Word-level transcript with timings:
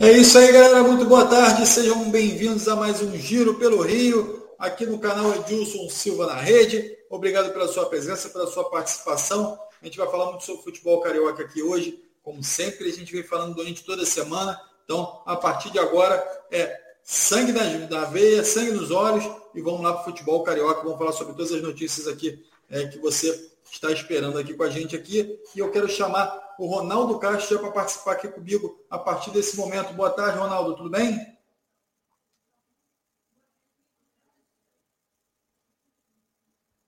É 0.00 0.12
isso 0.12 0.38
aí, 0.38 0.52
galera. 0.52 0.84
Muito 0.84 1.04
boa 1.06 1.26
tarde. 1.26 1.66
Sejam 1.66 2.08
bem-vindos 2.08 2.68
a 2.68 2.76
mais 2.76 3.02
um 3.02 3.18
Giro 3.18 3.56
pelo 3.58 3.82
Rio, 3.82 4.48
aqui 4.56 4.86
no 4.86 5.00
canal 5.00 5.34
Edilson 5.34 5.90
Silva 5.90 6.24
na 6.24 6.36
Rede. 6.36 6.96
Obrigado 7.10 7.52
pela 7.52 7.66
sua 7.66 7.84
presença, 7.86 8.28
pela 8.28 8.46
sua 8.46 8.70
participação. 8.70 9.58
A 9.82 9.84
gente 9.84 9.98
vai 9.98 10.08
falar 10.08 10.26
muito 10.26 10.44
sobre 10.44 10.62
futebol 10.62 11.00
carioca 11.00 11.42
aqui 11.42 11.64
hoje, 11.64 12.00
como 12.22 12.44
sempre. 12.44 12.88
A 12.88 12.92
gente 12.92 13.12
vem 13.12 13.24
falando 13.24 13.56
durante 13.56 13.82
toda 13.82 14.04
a 14.04 14.06
semana. 14.06 14.56
Então, 14.84 15.20
a 15.26 15.34
partir 15.34 15.72
de 15.72 15.80
agora, 15.80 16.24
é 16.52 16.80
sangue 17.02 17.50
na, 17.50 18.04
veia, 18.04 18.44
sangue 18.44 18.70
nos 18.70 18.92
olhos 18.92 19.28
e 19.52 19.60
vamos 19.60 19.80
lá 19.80 19.94
para 19.94 20.02
o 20.02 20.04
futebol 20.04 20.44
carioca. 20.44 20.84
Vamos 20.84 20.98
falar 20.98 21.10
sobre 21.10 21.34
todas 21.34 21.50
as 21.50 21.60
notícias 21.60 22.06
aqui 22.06 22.40
é, 22.70 22.86
que 22.86 23.00
você 23.00 23.50
está 23.70 23.90
esperando 23.90 24.38
aqui 24.38 24.54
com 24.54 24.62
a 24.62 24.70
gente 24.70 24.96
aqui. 24.96 25.38
E 25.54 25.58
eu 25.58 25.70
quero 25.70 25.88
chamar 25.88 26.54
o 26.58 26.66
Ronaldo 26.66 27.18
Castro 27.18 27.58
para 27.60 27.70
participar 27.70 28.12
aqui 28.12 28.28
comigo 28.28 28.84
a 28.90 28.98
partir 28.98 29.30
desse 29.30 29.56
momento. 29.56 29.92
Boa 29.94 30.10
tarde, 30.10 30.38
Ronaldo, 30.38 30.76
tudo 30.76 30.90
bem? 30.90 31.38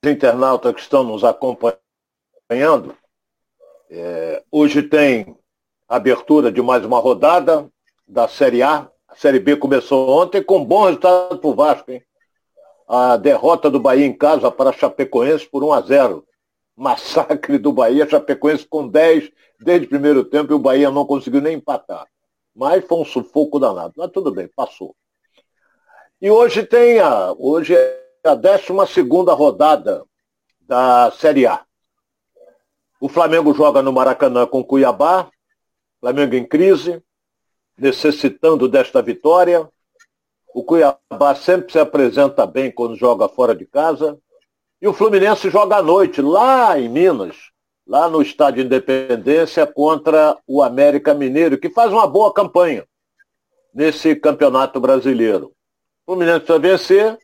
internautas 0.09 0.75
que 0.75 0.81
estão 0.81 1.05
nos 1.05 1.23
acompanhando, 1.23 2.97
é, 3.91 4.43
hoje 4.51 4.83
tem 4.83 5.37
abertura 5.89 6.51
de 6.51 6.63
mais 6.63 6.85
uma 6.85 6.99
rodada 6.99 7.69
da 8.09 8.27
Série 8.27 8.63
A. 8.63 8.89
A 9.09 9.17
Série 9.17 9.39
B 9.39 9.57
começou 9.57 10.09
ontem 10.09 10.43
com 10.43 10.65
bom 10.65 10.85
resultado 10.85 11.39
para 11.39 11.51
o 11.51 11.55
Vasco. 11.55 11.91
Hein? 11.91 12.03
A 12.89 13.17
derrota 13.17 13.71
do 13.71 13.79
Bahia 13.79 14.07
em 14.07 14.13
casa 14.13 14.51
para 14.51 14.73
Chapecoense 14.73 15.47
por 15.47 15.63
1 15.63 15.73
a 15.73 15.81
0 15.83 16.27
massacre 16.81 17.59
do 17.59 17.75
Bahia, 17.75 18.09
Chapecoense 18.09 18.67
com 18.67 18.89
10 18.89 19.31
desde 19.61 19.85
o 19.85 19.89
primeiro 19.91 20.25
tempo 20.25 20.51
e 20.51 20.57
o 20.57 20.59
Bahia 20.59 20.91
não 20.91 21.05
conseguiu 21.05 21.43
nem 21.43 21.57
empatar. 21.57 22.07
Mas 22.57 22.83
foi 22.87 22.99
um 22.99 23.05
sufoco 23.05 23.61
danado. 23.61 23.93
Mas 23.99 24.11
tudo 24.11 24.33
bem, 24.33 24.49
passou. 24.49 24.97
E 26.23 26.31
hoje 26.31 26.63
tem 26.65 26.99
a. 26.99 27.35
Hoje 27.39 27.75
é 27.75 28.03
a 28.25 28.35
12 28.35 28.65
segunda 28.91 29.35
rodada 29.35 30.05
da 30.63 31.11
Série 31.11 31.47
A. 31.47 31.63
O 32.99 33.11
Flamengo 33.11 33.53
joga 33.53 33.83
no 33.83 33.93
Maracanã 33.93 34.47
com 34.47 34.65
Cuiabá, 34.65 35.31
Flamengo 36.01 36.35
em 36.35 36.47
crise, 36.47 37.03
necessitando 37.77 38.67
desta 38.67 39.03
vitória. 39.03 39.69
O 40.55 40.65
Cuiabá 40.65 41.35
sempre 41.35 41.73
se 41.73 41.79
apresenta 41.79 42.47
bem 42.47 42.73
quando 42.73 42.97
joga 42.97 43.29
fora 43.29 43.55
de 43.55 43.67
casa. 43.67 44.19
E 44.83 44.89
o 44.89 44.95
Fluminense 44.95 45.51
joga 45.51 45.77
à 45.77 45.83
noite, 45.83 46.23
lá 46.23 46.79
em 46.79 46.89
Minas, 46.89 47.37
lá 47.87 48.09
no 48.09 48.23
Estádio 48.23 48.65
Independência, 48.65 49.67
contra 49.67 50.39
o 50.47 50.63
América 50.63 51.13
Mineiro, 51.13 51.59
que 51.59 51.69
faz 51.69 51.93
uma 51.93 52.07
boa 52.07 52.33
campanha 52.33 52.87
nesse 53.75 54.17
campeonato 54.17 54.81
brasileiro. 54.81 55.53
O 56.07 56.13
Fluminense 56.13 56.47
vai 56.47 56.59
vencer 56.59 57.19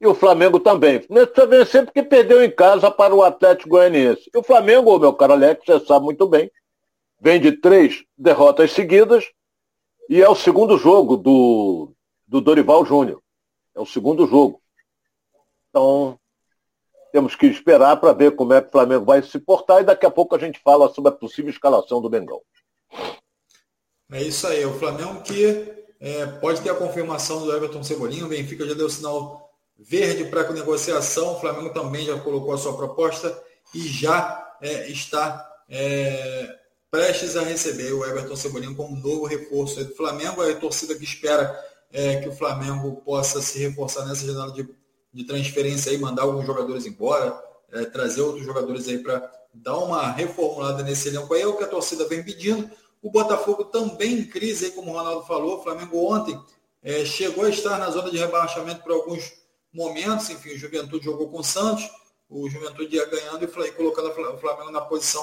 e 0.00 0.06
o 0.06 0.14
Flamengo 0.14 0.60
também. 0.60 0.98
O 0.98 1.02
Fluminense 1.02 1.32
precisa 1.32 1.46
vencer 1.46 1.84
porque 1.84 2.04
perdeu 2.04 2.44
em 2.44 2.50
casa 2.50 2.88
para 2.88 3.12
o 3.12 3.22
Atlético 3.22 3.70
Goianiense. 3.70 4.30
E 4.32 4.38
o 4.38 4.42
Flamengo, 4.44 4.96
meu 4.98 5.12
caro 5.12 5.32
Alex, 5.32 5.64
você 5.66 5.80
sabe 5.84 6.04
muito 6.04 6.28
bem, 6.28 6.50
vem 7.20 7.40
de 7.40 7.50
três 7.50 8.04
derrotas 8.16 8.70
seguidas 8.70 9.24
e 10.08 10.22
é 10.22 10.28
o 10.28 10.36
segundo 10.36 10.78
jogo 10.78 11.16
do, 11.16 11.92
do 12.28 12.40
Dorival 12.40 12.84
Júnior. 12.84 13.20
É 13.74 13.80
o 13.80 13.86
segundo 13.86 14.24
jogo. 14.26 14.60
Então, 15.68 16.18
temos 17.12 17.36
que 17.36 17.46
esperar 17.46 17.96
para 17.98 18.12
ver 18.14 18.34
como 18.34 18.54
é 18.54 18.62
que 18.62 18.68
o 18.68 18.72
Flamengo 18.72 19.04
vai 19.04 19.22
se 19.22 19.38
portar 19.38 19.82
e 19.82 19.84
daqui 19.84 20.06
a 20.06 20.10
pouco 20.10 20.34
a 20.34 20.38
gente 20.38 20.58
fala 20.64 20.92
sobre 20.92 21.10
a 21.10 21.14
possível 21.14 21.50
escalação 21.50 22.00
do 22.00 22.10
Mengão. 22.10 22.40
É 24.10 24.22
isso 24.22 24.46
aí, 24.46 24.64
o 24.64 24.72
Flamengo 24.78 25.22
que 25.22 25.72
é, 26.00 26.26
pode 26.26 26.60
ter 26.62 26.70
a 26.70 26.74
confirmação 26.74 27.40
do 27.44 27.54
Everton 27.54 27.84
Cebolinha, 27.84 28.24
o 28.24 28.28
Benfica 28.28 28.66
já 28.66 28.74
deu 28.74 28.88
sinal 28.88 29.50
verde 29.78 30.24
para 30.24 30.40
a 30.40 30.52
negociação, 30.52 31.34
o 31.34 31.40
Flamengo 31.40 31.72
também 31.72 32.06
já 32.06 32.18
colocou 32.18 32.52
a 32.52 32.58
sua 32.58 32.76
proposta 32.76 33.40
e 33.74 33.80
já 33.86 34.56
é, 34.60 34.88
está 34.88 35.48
é, 35.68 36.58
prestes 36.90 37.36
a 37.36 37.42
receber 37.42 37.92
o 37.92 38.04
Everton 38.04 38.36
Cebolinha 38.36 38.74
como 38.74 38.96
novo 38.96 39.26
reforço 39.26 39.84
do 39.84 39.94
Flamengo, 39.94 40.42
a 40.42 40.54
torcida 40.54 40.94
que 40.94 41.04
espera 41.04 41.58
é, 41.92 42.16
que 42.16 42.28
o 42.28 42.36
Flamengo 42.36 43.02
possa 43.02 43.40
se 43.40 43.58
reforçar 43.58 44.06
nessa 44.06 44.26
janela 44.26 44.52
de 44.52 44.68
de 45.12 45.24
transferência 45.24 45.92
aí, 45.92 45.98
mandar 45.98 46.22
alguns 46.22 46.46
jogadores 46.46 46.86
embora, 46.86 47.38
é, 47.70 47.84
trazer 47.84 48.22
outros 48.22 48.44
jogadores 48.44 48.88
aí 48.88 48.98
para 48.98 49.30
dar 49.52 49.78
uma 49.78 50.10
reformulada 50.10 50.82
nesse 50.82 51.08
elenco 51.08 51.32
aí, 51.34 51.42
é 51.42 51.46
o 51.46 51.56
que 51.56 51.64
a 51.64 51.68
torcida 51.68 52.06
vem 52.08 52.22
pedindo. 52.22 52.70
O 53.02 53.10
Botafogo 53.10 53.64
também 53.64 54.20
em 54.20 54.24
crise, 54.24 54.66
aí, 54.66 54.70
como 54.70 54.90
o 54.90 54.94
Ronaldo 54.94 55.26
falou, 55.26 55.58
o 55.58 55.62
Flamengo 55.62 56.12
ontem 56.12 56.40
é, 56.82 57.04
chegou 57.04 57.44
a 57.44 57.50
estar 57.50 57.78
na 57.78 57.90
zona 57.90 58.10
de 58.10 58.18
rebaixamento 58.18 58.82
por 58.82 58.92
alguns 58.92 59.32
momentos, 59.72 60.30
enfim, 60.30 60.50
o 60.50 60.58
Juventude 60.58 61.04
jogou 61.04 61.28
com 61.28 61.38
o 61.38 61.44
Santos, 61.44 61.88
o 62.28 62.48
Juventude 62.48 62.96
ia 62.96 63.04
ganhando 63.06 63.44
e 63.44 63.72
colocando 63.72 64.08
o 64.08 64.38
Flamengo 64.38 64.70
na 64.70 64.80
posição 64.80 65.22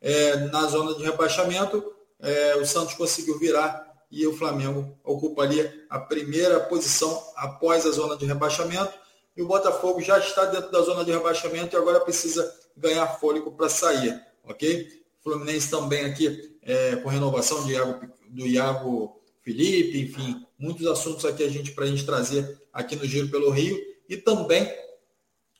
é, 0.00 0.36
na 0.36 0.66
zona 0.66 0.94
de 0.94 1.02
rebaixamento, 1.02 1.92
é, 2.20 2.56
o 2.56 2.66
Santos 2.66 2.94
conseguiu 2.94 3.38
virar 3.38 3.86
e 4.10 4.26
o 4.26 4.36
Flamengo 4.36 4.96
ocuparia 5.04 5.86
a 5.90 5.98
primeira 5.98 6.60
posição 6.60 7.22
após 7.36 7.84
a 7.86 7.90
zona 7.90 8.16
de 8.16 8.24
rebaixamento 8.24 8.92
e 9.38 9.42
o 9.42 9.46
Botafogo 9.46 10.00
já 10.00 10.18
está 10.18 10.46
dentro 10.46 10.72
da 10.72 10.82
zona 10.82 11.04
de 11.04 11.12
rebaixamento 11.12 11.76
e 11.76 11.78
agora 11.78 12.00
precisa 12.00 12.52
ganhar 12.76 13.06
fôlego 13.06 13.52
para 13.52 13.68
sair, 13.68 14.20
ok? 14.42 15.04
Fluminense 15.22 15.70
também 15.70 16.04
aqui 16.04 16.58
é, 16.60 16.96
com 16.96 17.08
renovação 17.08 17.62
do 17.62 17.70
Iago, 17.70 18.08
do 18.30 18.44
Iago 18.44 19.22
Felipe, 19.40 20.00
enfim, 20.00 20.44
muitos 20.58 20.84
assuntos 20.88 21.24
aqui 21.24 21.44
a 21.44 21.48
gente 21.48 21.70
para 21.70 21.84
a 21.84 21.86
gente 21.86 22.04
trazer 22.04 22.60
aqui 22.72 22.96
no 22.96 23.04
Giro 23.04 23.28
pelo 23.28 23.50
Rio 23.50 23.78
e 24.08 24.16
também 24.16 24.68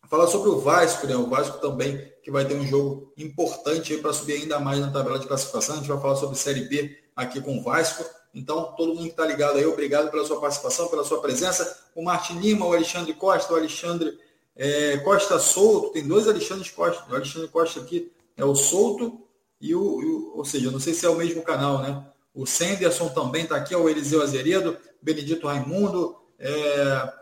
falar 0.09 0.27
sobre 0.27 0.49
o 0.49 0.59
Vasco, 0.59 1.07
né? 1.07 1.15
O 1.15 1.29
Vasco 1.29 1.59
também 1.59 2.13
que 2.21 2.33
vai 2.33 2.45
ter 2.45 2.55
um 2.55 2.67
jogo 2.67 3.13
importante 3.17 3.97
para 3.99 4.13
subir 4.13 4.43
ainda 4.43 4.59
mais 4.59 4.81
na 4.81 4.91
tabela 4.91 5.21
de 5.21 5.29
classificação. 5.29 5.77
A 5.77 5.79
gente 5.79 5.89
vai 5.89 6.01
falar 6.01 6.17
sobre 6.17 6.37
Série 6.37 6.63
B 6.63 6.99
aqui 7.15 7.41
com 7.41 7.59
o 7.59 7.63
Vasco. 7.63 8.05
Então, 8.35 8.75
todo 8.77 8.95
mundo 8.95 9.05
que 9.05 9.11
está 9.11 9.25
ligado 9.25 9.57
aí, 9.57 9.67
obrigado 9.67 10.11
pela 10.11 10.25
sua 10.25 10.41
participação, 10.41 10.89
pela 10.89 11.05
sua 11.05 11.21
presença. 11.21 11.79
O 11.95 12.03
Martin 12.03 12.39
Lima, 12.39 12.67
o 12.67 12.73
Alexandre 12.73 13.13
Costa, 13.15 13.53
o 13.53 13.57
Alexandre 13.57 14.19
é, 14.55 14.99
Costa 14.99 15.39
Souto, 15.39 15.91
tem 15.91 16.07
dois 16.07 16.29
Alexandres 16.29 16.71
Costa. 16.71 17.05
O 17.11 17.15
Alexandre 17.15 17.49
Costa 17.49 17.81
aqui 17.81 18.13
é 18.37 18.45
o 18.45 18.55
Souto 18.55 19.21
e 19.61 19.75
o, 19.75 19.81
o 19.81 20.39
ou 20.39 20.45
seja, 20.45 20.71
não 20.71 20.81
sei 20.81 20.95
se 20.95 21.07
é 21.07 21.09
o 21.09 21.17
mesmo 21.17 21.43
canal, 21.43 21.79
né? 21.79 22.05
O 22.35 22.47
Senderson 22.47 23.09
também 23.09 23.45
está 23.45 23.57
aqui, 23.57 23.75
é 23.75 23.77
o 23.77 23.89
Eliseu 23.89 24.23
Azeredo, 24.23 24.77
Benedito 25.03 25.47
Raimundo, 25.47 26.17
é, 26.39 27.13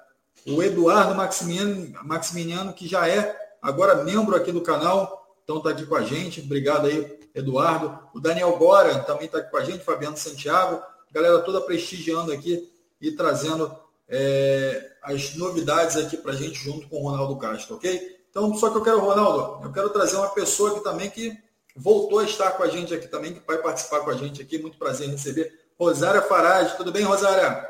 o 0.47 0.63
Eduardo 0.63 1.15
Maximiano, 1.15 1.93
Maximiliano, 2.05 2.73
que 2.73 2.87
já 2.87 3.09
é 3.09 3.35
agora 3.63 4.05
membro 4.05 4.37
aqui 4.37 4.53
do 4.53 4.61
canal, 4.61 5.35
então 5.43 5.59
está 5.59 5.71
aqui 5.71 5.87
com 5.87 5.97
a 5.97 6.03
gente. 6.03 6.41
Obrigado 6.41 6.87
aí, 6.87 7.19
Eduardo. 7.35 7.99
O 8.15 8.21
Daniel 8.21 8.57
Gora 8.57 8.99
também 9.01 9.27
está 9.27 9.39
aqui 9.39 9.51
com 9.51 9.57
a 9.57 9.65
gente, 9.65 9.85
Fabiano 9.85 10.17
Santiago, 10.17 10.83
galera 11.11 11.41
toda 11.41 11.61
prestigiando 11.61 12.33
aqui 12.33 12.71
e 13.01 13.13
trazendo 13.13 13.75
é, 14.09 14.93
as 15.03 15.35
novidades 15.37 15.97
aqui 15.97 16.17
para 16.17 16.33
a 16.33 16.37
gente 16.37 16.59
junto 16.59 16.89
com 16.89 16.97
o 16.97 17.09
Ronaldo 17.09 17.37
Castro, 17.37 17.77
ok? 17.77 18.17
Então, 18.31 18.55
só 18.55 18.71
que 18.71 18.77
eu 18.77 18.83
quero, 18.83 19.01
Ronaldo, 19.01 19.65
eu 19.65 19.73
quero 19.73 19.91
trazer 19.91 20.17
uma 20.17 20.29
pessoa 20.29 20.73
aqui 20.73 20.81
também 20.81 21.09
que 21.09 21.37
voltou 21.75 22.19
a 22.19 22.25
estar 22.25 22.51
com 22.53 22.63
a 22.63 22.69
gente 22.69 22.95
aqui 22.95 23.09
também, 23.09 23.35
que 23.35 23.47
vai 23.47 23.59
participar 23.59 24.01
com 24.01 24.11
a 24.11 24.15
gente 24.15 24.43
aqui. 24.43 24.59
Muito 24.59 24.79
prazer 24.79 25.09
em 25.09 25.13
receber. 25.13 25.53
Rosária 25.79 26.23
Farage. 26.23 26.77
Tudo 26.77 26.93
bem, 26.93 27.03
Rosária? 27.03 27.67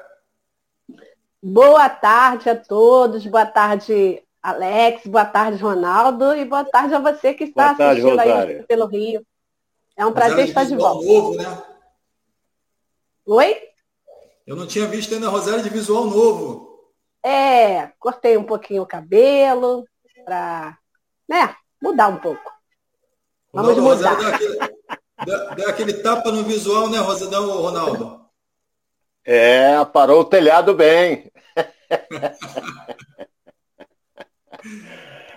Boa 1.43 1.89
tarde 1.89 2.49
a 2.49 2.57
todos. 2.57 3.27
Boa 3.27 3.47
tarde, 3.47 4.23
Alex. 4.43 5.07
Boa 5.07 5.25
tarde, 5.25 5.63
Ronaldo. 5.63 6.35
E 6.35 6.45
boa 6.45 6.65
tarde 6.65 6.95
a 6.95 6.99
você 6.99 7.35
que 7.35 7.45
está 7.45 7.75
tarde, 7.75 7.83
assistindo 8.01 8.11
Rosária. 8.11 8.59
aí 8.59 8.63
pelo 8.65 8.87
Rio. 8.87 9.27
É 9.97 10.07
um 10.07 10.13
prazer 10.13 10.49
estar 10.49 10.65
de 10.65 10.77
volta. 10.77 11.07
Novo, 11.07 11.37
né? 11.37 11.63
Oi? 13.27 13.61
Eu 14.47 14.55
não 14.55 14.69
tinha 14.69 14.87
visto 14.87 15.13
ainda 15.13 15.27
a 15.27 15.31
Rosário 15.31 15.63
de 15.63 15.69
visual 15.69 16.05
novo. 16.05 16.93
É, 17.25 17.89
cortei 17.99 18.37
um 18.37 18.45
pouquinho 18.45 18.83
o 18.83 18.87
cabelo 18.87 19.85
para, 20.25 20.79
né, 21.29 21.57
mudar 21.83 22.07
um 22.07 22.19
pouco. 22.19 22.53
Vamos 23.53 23.75
Ronaldo, 23.77 23.97
mudar. 23.97 24.15
Deu 24.17 24.29
aquele, 24.29 24.59
deu, 25.25 25.55
deu 25.57 25.69
aquele, 25.69 25.93
tapa 25.95 26.31
no 26.31 26.45
visual, 26.45 26.89
né, 26.89 26.99
Rosadão, 26.99 27.51
Ronaldo? 27.61 28.25
É, 29.25 29.85
parou 29.87 30.21
o 30.21 30.25
telhado 30.25 30.73
bem. 30.73 31.29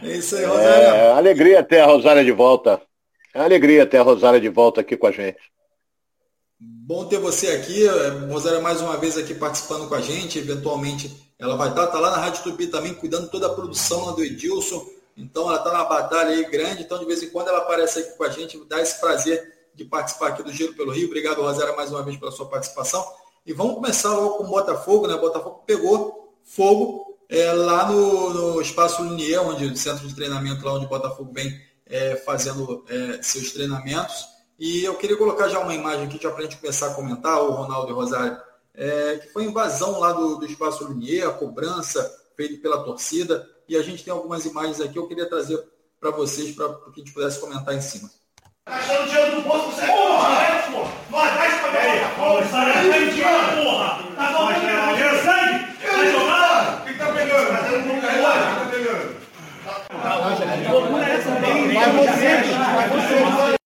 É 0.03 0.15
isso 0.15 0.35
aí, 0.35 0.45
Rosário. 0.45 0.87
É, 0.87 1.11
alegria 1.13 1.63
ter 1.63 1.79
a 1.79 1.87
Rosária 1.87 2.23
de 2.23 2.31
volta. 2.31 2.79
É 3.33 3.41
alegria 3.41 3.87
ter 3.87 3.97
a 3.97 4.03
Rosária 4.03 4.39
de 4.39 4.49
volta 4.49 4.81
aqui 4.81 4.95
com 4.95 5.07
a 5.07 5.11
gente. 5.11 5.39
Bom 6.89 7.05
ter 7.05 7.19
você 7.19 7.49
aqui, 7.49 7.85
Rosário, 8.31 8.63
mais 8.63 8.81
uma 8.81 8.97
vez 8.97 9.15
aqui 9.15 9.35
participando 9.35 9.87
com 9.87 9.93
a 9.93 10.01
gente. 10.01 10.39
Eventualmente 10.39 11.31
ela 11.37 11.55
vai 11.55 11.69
estar, 11.69 11.85
tá, 11.85 11.91
tá 11.91 11.99
lá 11.99 12.09
na 12.09 12.17
Rádio 12.17 12.41
Tupi 12.41 12.65
também, 12.65 12.95
cuidando 12.95 13.29
toda 13.29 13.45
a 13.45 13.53
produção 13.53 14.05
lá 14.05 14.11
do 14.13 14.23
Edilson. 14.23 14.83
Então 15.15 15.43
ela 15.47 15.59
está 15.59 15.71
na 15.71 15.83
batalha 15.83 16.31
aí 16.31 16.49
grande. 16.49 16.81
Então, 16.81 16.97
de 16.97 17.05
vez 17.05 17.21
em 17.21 17.29
quando 17.29 17.49
ela 17.49 17.59
aparece 17.59 17.99
aqui 17.99 18.17
com 18.17 18.23
a 18.23 18.29
gente, 18.29 18.59
dá 18.67 18.81
esse 18.81 18.99
prazer 18.99 19.69
de 19.75 19.85
participar 19.85 20.29
aqui 20.29 20.41
do 20.41 20.51
Giro 20.51 20.73
pelo 20.73 20.91
Rio. 20.91 21.05
Obrigado, 21.05 21.43
Rosário, 21.43 21.77
mais 21.77 21.91
uma 21.91 22.01
vez 22.01 22.17
pela 22.17 22.31
sua 22.31 22.47
participação. 22.47 23.05
E 23.45 23.53
vamos 23.53 23.75
começar 23.75 24.09
logo 24.09 24.37
com 24.37 24.45
o 24.45 24.49
Botafogo, 24.49 25.05
né? 25.05 25.13
O 25.13 25.21
Botafogo 25.21 25.61
pegou 25.67 26.33
fogo 26.43 27.19
é, 27.29 27.53
lá 27.53 27.87
no, 27.87 28.33
no 28.33 28.61
Espaço 28.61 29.03
Lunier, 29.03 29.43
onde 29.43 29.63
o 29.63 29.77
centro 29.77 30.07
de 30.07 30.15
treinamento 30.15 30.65
lá 30.65 30.73
onde 30.73 30.87
o 30.87 30.89
Botafogo 30.89 31.31
vem 31.31 31.55
é, 31.85 32.15
fazendo 32.15 32.83
é, 32.89 33.21
seus 33.21 33.51
treinamentos. 33.51 34.38
E 34.59 34.83
eu 34.83 34.95
queria 34.95 35.15
colocar 35.15 35.47
já 35.47 35.59
uma 35.59 35.73
imagem 35.73 36.05
aqui 36.05 36.19
já 36.21 36.29
para 36.29 36.39
a 36.39 36.43
gente 36.43 36.57
começar 36.57 36.87
a 36.87 36.93
comentar, 36.93 37.41
o 37.41 37.51
Ronaldo 37.51 37.91
e 37.91 37.93
Rosário, 37.93 38.37
é, 38.75 39.17
que 39.21 39.29
foi 39.29 39.45
a 39.45 39.47
invasão 39.47 39.97
lá 39.99 40.11
do, 40.11 40.35
do 40.35 40.45
Espaço 40.45 40.83
Lunier, 40.83 41.25
a 41.25 41.31
cobrança 41.31 42.03
feita 42.35 42.61
pela 42.61 42.83
torcida. 42.83 43.47
E 43.69 43.77
a 43.77 43.81
gente 43.81 44.03
tem 44.03 44.11
algumas 44.11 44.45
imagens 44.45 44.81
aqui, 44.81 44.97
eu 44.97 45.07
queria 45.07 45.29
trazer 45.29 45.63
para 45.97 46.11
vocês, 46.11 46.53
para 46.53 46.67
que 46.73 46.99
a 46.99 47.03
gente 47.03 47.13
pudesse 47.13 47.39
comentar 47.39 47.73
em 47.73 47.79
cima. 47.79 48.09
Tá 48.65 48.75
achando 48.75 49.07
dinheiro 49.07 49.35
do 49.37 49.41
bolso, 49.43 49.71
você 49.71 49.85
porra! 49.85 50.43
É, 50.43 50.71
porra! 50.71 50.91
Não 51.09 51.19
atrás 51.19 51.61
pra 51.61 51.69
ganhar! 51.71 52.15
Porra! 52.15 52.81
Dinheiro, 52.81 53.63
porra! 53.63 54.03
Tá 54.15 54.33
faltando 54.33 54.59
dinheiro 54.59 55.23
sangue? 55.23 55.67
Vai 55.87 56.11
jogar? 56.11 56.83
Quem 56.85 56.97
tá 56.97 57.13
pegando? 57.13 57.47
Tá 57.47 57.61
dando 57.61 57.93
um 57.93 58.01
carregado? 58.01 58.39
Quem 58.43 58.55
tá 58.55 58.69
pegando? 58.71 59.19
Vai 61.73 61.91
você, 61.91 62.35
vai 62.73 62.89
você! 62.89 63.58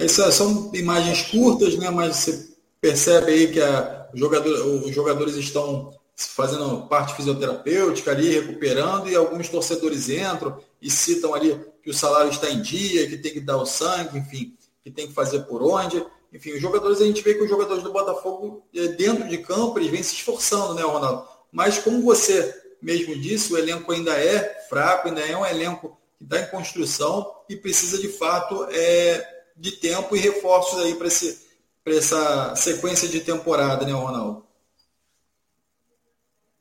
Essas 0.00 0.34
são 0.34 0.70
imagens 0.74 1.22
curtas, 1.22 1.76
né? 1.76 1.90
Mas 1.90 2.16
você 2.16 2.48
percebe 2.80 3.32
aí 3.32 3.52
que 3.52 3.60
a, 3.60 4.08
jogador, 4.14 4.52
os 4.84 4.94
jogadores 4.94 5.36
estão 5.36 5.92
fazendo 6.16 6.86
parte 6.86 7.14
fisioterapêutica 7.14 8.10
ali, 8.10 8.28
recuperando, 8.28 9.08
e 9.08 9.14
alguns 9.14 9.48
torcedores 9.48 10.08
entram 10.08 10.58
e 10.80 10.90
citam 10.90 11.34
ali 11.34 11.58
que 11.82 11.90
o 11.90 11.94
salário 11.94 12.30
está 12.30 12.50
em 12.50 12.60
dia, 12.60 13.08
que 13.08 13.16
tem 13.16 13.32
que 13.32 13.40
dar 13.40 13.56
o 13.56 13.66
sangue, 13.66 14.18
enfim, 14.18 14.54
que 14.84 14.90
tem 14.90 15.06
que 15.06 15.14
fazer 15.14 15.40
por 15.40 15.62
onde. 15.62 16.04
Enfim, 16.32 16.52
os 16.52 16.60
jogadores, 16.60 17.00
a 17.00 17.06
gente 17.06 17.22
vê 17.22 17.34
que 17.34 17.42
os 17.42 17.48
jogadores 17.48 17.82
do 17.82 17.92
Botafogo, 17.92 18.62
eh, 18.74 18.88
dentro 18.88 19.26
de 19.28 19.38
campo, 19.38 19.78
eles 19.78 19.90
vêm 19.90 20.02
se 20.02 20.14
esforçando, 20.14 20.74
né, 20.74 20.82
Ronaldo? 20.82 21.26
Mas 21.50 21.78
como 21.78 22.02
você 22.02 22.54
mesmo 22.80 23.14
disse, 23.18 23.52
o 23.52 23.58
elenco 23.58 23.90
ainda 23.92 24.12
é 24.12 24.64
fraco, 24.68 25.08
ainda 25.08 25.20
é 25.20 25.36
um 25.36 25.44
elenco 25.44 25.98
que 26.18 26.24
está 26.24 26.40
em 26.40 26.50
construção 26.50 27.30
e 27.48 27.56
precisa 27.56 27.98
de 27.98 28.08
fato 28.08 28.66
é, 28.70 29.39
de 29.60 29.72
tempo 29.72 30.16
e 30.16 30.18
reforços 30.18 30.78
aí 30.80 30.94
para 30.94 31.94
essa 31.94 32.56
sequência 32.56 33.06
de 33.06 33.20
temporada, 33.20 33.84
né, 33.84 33.92
Ronaldo? 33.92 34.46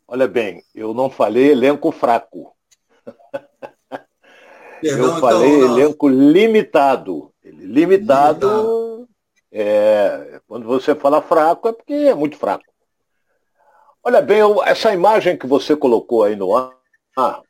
Olha 0.05 0.27
bem, 0.27 0.61
eu 0.75 0.93
não 0.93 1.09
falei 1.09 1.51
elenco 1.51 1.93
fraco. 1.93 2.53
Perdão, 4.81 5.05
eu 5.05 5.07
então, 5.07 5.19
falei 5.19 5.55
então, 5.55 5.77
elenco 5.77 6.09
limitado. 6.09 7.33
Limitado, 7.41 8.47
limitado. 8.47 9.09
É, 9.51 10.41
quando 10.45 10.65
você 10.65 10.93
fala 10.93 11.21
fraco 11.21 11.69
é 11.69 11.73
porque 11.73 11.93
é 11.93 12.13
muito 12.13 12.37
fraco. 12.37 12.65
Olha 14.03 14.21
bem, 14.21 14.39
eu, 14.39 14.61
essa 14.63 14.93
imagem 14.93 15.37
que 15.37 15.47
você 15.47 15.75
colocou 15.75 16.23
aí 16.23 16.35
no 16.35 16.55
ar, 16.55 17.41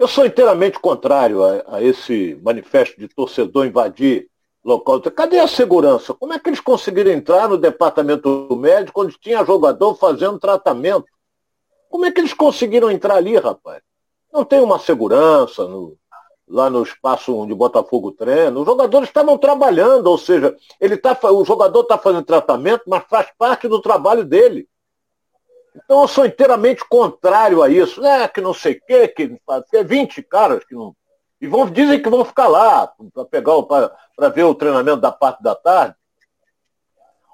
eu 0.00 0.08
sou 0.08 0.24
inteiramente 0.24 0.78
contrário 0.78 1.44
a, 1.44 1.76
a, 1.76 1.82
esse 1.82 2.40
manifesto 2.42 2.98
de 2.98 3.06
torcedor 3.06 3.66
invadir 3.66 4.30
local. 4.64 4.98
Cadê 5.02 5.38
a 5.38 5.46
segurança? 5.46 6.14
Como 6.14 6.32
é 6.32 6.38
que 6.38 6.48
eles 6.48 6.58
conseguiram 6.58 7.10
entrar 7.10 7.50
no 7.50 7.58
departamento 7.58 8.48
médico 8.56 9.02
onde 9.02 9.18
tinha 9.20 9.44
jogador 9.44 9.94
fazendo 9.96 10.38
tratamento? 10.38 11.04
Como 11.90 12.06
é 12.06 12.10
que 12.10 12.18
eles 12.18 12.32
conseguiram 12.32 12.90
entrar 12.90 13.16
ali, 13.16 13.36
rapaz? 13.36 13.82
Não 14.32 14.42
tem 14.42 14.60
uma 14.60 14.78
segurança 14.78 15.68
no, 15.68 15.98
lá 16.48 16.70
no 16.70 16.82
espaço 16.82 17.36
onde 17.36 17.52
o 17.52 17.56
Botafogo 17.56 18.10
treina. 18.10 18.58
Os 18.58 18.64
jogadores 18.64 19.06
estavam 19.06 19.36
trabalhando, 19.36 20.06
ou 20.06 20.16
seja, 20.16 20.56
ele 20.80 20.96
tá, 20.96 21.18
o 21.30 21.44
jogador 21.44 21.82
está 21.82 21.98
fazendo 21.98 22.24
tratamento, 22.24 22.84
mas 22.86 23.04
faz 23.06 23.28
parte 23.36 23.68
do 23.68 23.82
trabalho 23.82 24.24
dele. 24.24 24.66
Então 25.74 26.02
eu 26.02 26.08
sou 26.08 26.26
inteiramente 26.26 26.84
contrário 26.88 27.62
a 27.62 27.68
isso. 27.68 28.04
É 28.04 28.26
que 28.28 28.40
não 28.40 28.54
sei 28.54 28.74
o 28.74 28.80
quê, 28.86 29.08
que 29.08 29.36
tem 29.70 29.84
20 29.84 30.22
caras 30.22 30.64
que 30.64 30.74
não. 30.74 30.94
E 31.40 31.46
vão, 31.46 31.70
dizem 31.70 32.02
que 32.02 32.08
vão 32.08 32.24
ficar 32.24 32.48
lá 32.48 32.92
para 33.14 33.24
pegar 33.24 33.62
para 33.62 34.28
ver 34.28 34.44
o 34.44 34.54
treinamento 34.54 35.00
da 35.00 35.10
parte 35.10 35.42
da 35.42 35.54
tarde. 35.54 35.94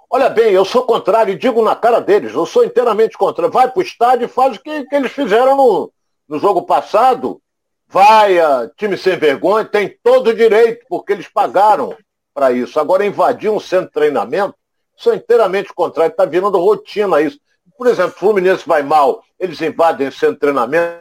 Olha 0.09 0.29
bem, 0.29 0.53
eu 0.53 0.65
sou 0.65 0.85
contrário 0.85 1.33
e 1.33 1.39
digo 1.39 1.61
na 1.63 1.75
cara 1.75 2.01
deles, 2.01 2.33
eu 2.33 2.47
sou 2.47 2.65
inteiramente 2.65 3.19
contrário. 3.19 3.53
Vai 3.53 3.69
para 3.69 3.81
o 3.81 3.83
estádio 3.83 4.27
e 4.27 4.29
faz 4.29 4.57
o 4.57 4.63
que, 4.63 4.85
que 4.85 4.95
eles 4.95 5.11
fizeram 5.11 5.57
no, 5.57 5.93
no 6.29 6.39
jogo 6.39 6.63
passado. 6.63 7.43
Vai, 7.89 8.39
a, 8.39 8.71
time 8.77 8.97
sem 8.97 9.17
vergonha, 9.17 9.65
tem 9.65 9.97
todo 10.03 10.31
o 10.31 10.35
direito, 10.35 10.87
porque 10.89 11.13
eles 11.13 11.27
pagaram 11.27 11.97
para 12.33 12.53
isso. 12.53 12.79
Agora, 12.79 13.05
invadir 13.05 13.51
um 13.51 13.59
centro 13.59 13.87
de 13.87 13.93
treinamento, 13.93 14.55
sou 14.97 15.15
inteiramente 15.15 15.73
contrário, 15.75 16.13
está 16.13 16.25
virando 16.25 16.59
rotina 16.59 17.21
isso. 17.21 17.39
Por 17.77 17.87
exemplo, 17.87 18.19
Fluminense 18.19 18.67
vai 18.67 18.83
mal, 18.83 19.23
eles 19.39 19.61
invadem 19.61 20.09
de 20.09 20.37
treinamento, 20.37 21.01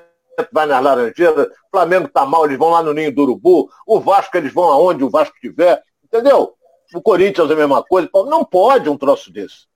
vai 0.51 0.65
nas 0.65 0.83
Laranjeiras, 0.83 1.47
Flamengo 1.71 2.07
está 2.07 2.25
mal, 2.25 2.45
eles 2.45 2.57
vão 2.57 2.69
lá 2.69 2.83
no 2.83 2.93
Ninho 2.93 3.13
do 3.13 3.21
Urubu, 3.21 3.69
o 3.85 3.99
Vasco, 3.99 4.35
eles 4.37 4.53
vão 4.53 4.65
aonde 4.65 5.03
o 5.03 5.09
Vasco 5.09 5.35
estiver, 5.35 5.81
entendeu? 6.03 6.55
O 6.93 7.01
Corinthians 7.01 7.49
é 7.49 7.53
a 7.53 7.57
mesma 7.57 7.83
coisa. 7.83 8.09
Não 8.27 8.45
pode 8.45 8.89
um 8.89 8.97
troço 8.97 9.31
desse. 9.31 9.67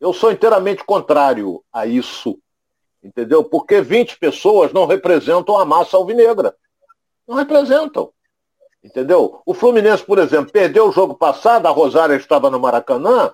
Eu 0.00 0.12
sou 0.12 0.30
inteiramente 0.30 0.84
contrário 0.84 1.64
a 1.72 1.86
isso. 1.86 2.38
Entendeu? 3.02 3.42
Porque 3.42 3.80
20 3.80 4.18
pessoas 4.18 4.72
não 4.72 4.86
representam 4.86 5.58
a 5.58 5.64
massa 5.64 5.96
alvinegra. 5.96 6.54
Não 7.26 7.36
representam. 7.36 8.12
Entendeu? 8.84 9.40
O 9.46 9.54
Fluminense, 9.54 10.04
por 10.04 10.18
exemplo, 10.18 10.52
perdeu 10.52 10.88
o 10.88 10.92
jogo 10.92 11.14
passado, 11.14 11.66
a 11.66 11.70
Rosária 11.70 12.14
estava 12.14 12.50
no 12.50 12.60
Maracanã 12.60 13.32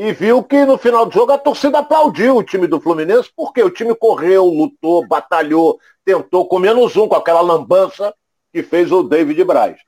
e 0.00 0.12
viu 0.12 0.42
que 0.42 0.64
no 0.64 0.78
final 0.78 1.06
do 1.06 1.12
jogo 1.12 1.32
a 1.32 1.38
torcida 1.38 1.80
aplaudiu 1.80 2.36
o 2.36 2.42
time 2.42 2.66
do 2.66 2.80
Fluminense, 2.80 3.30
porque 3.36 3.62
o 3.62 3.70
time 3.70 3.94
correu, 3.94 4.46
lutou, 4.46 5.06
batalhou, 5.06 5.78
tentou 6.04 6.46
com 6.46 6.58
menos 6.58 6.96
um, 6.96 7.06
com 7.06 7.16
aquela 7.16 7.40
lambança 7.40 8.14
que 8.52 8.62
fez 8.62 8.90
o 8.90 9.02
David 9.02 9.44
Braz. 9.44 9.78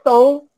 Então, 0.00 0.48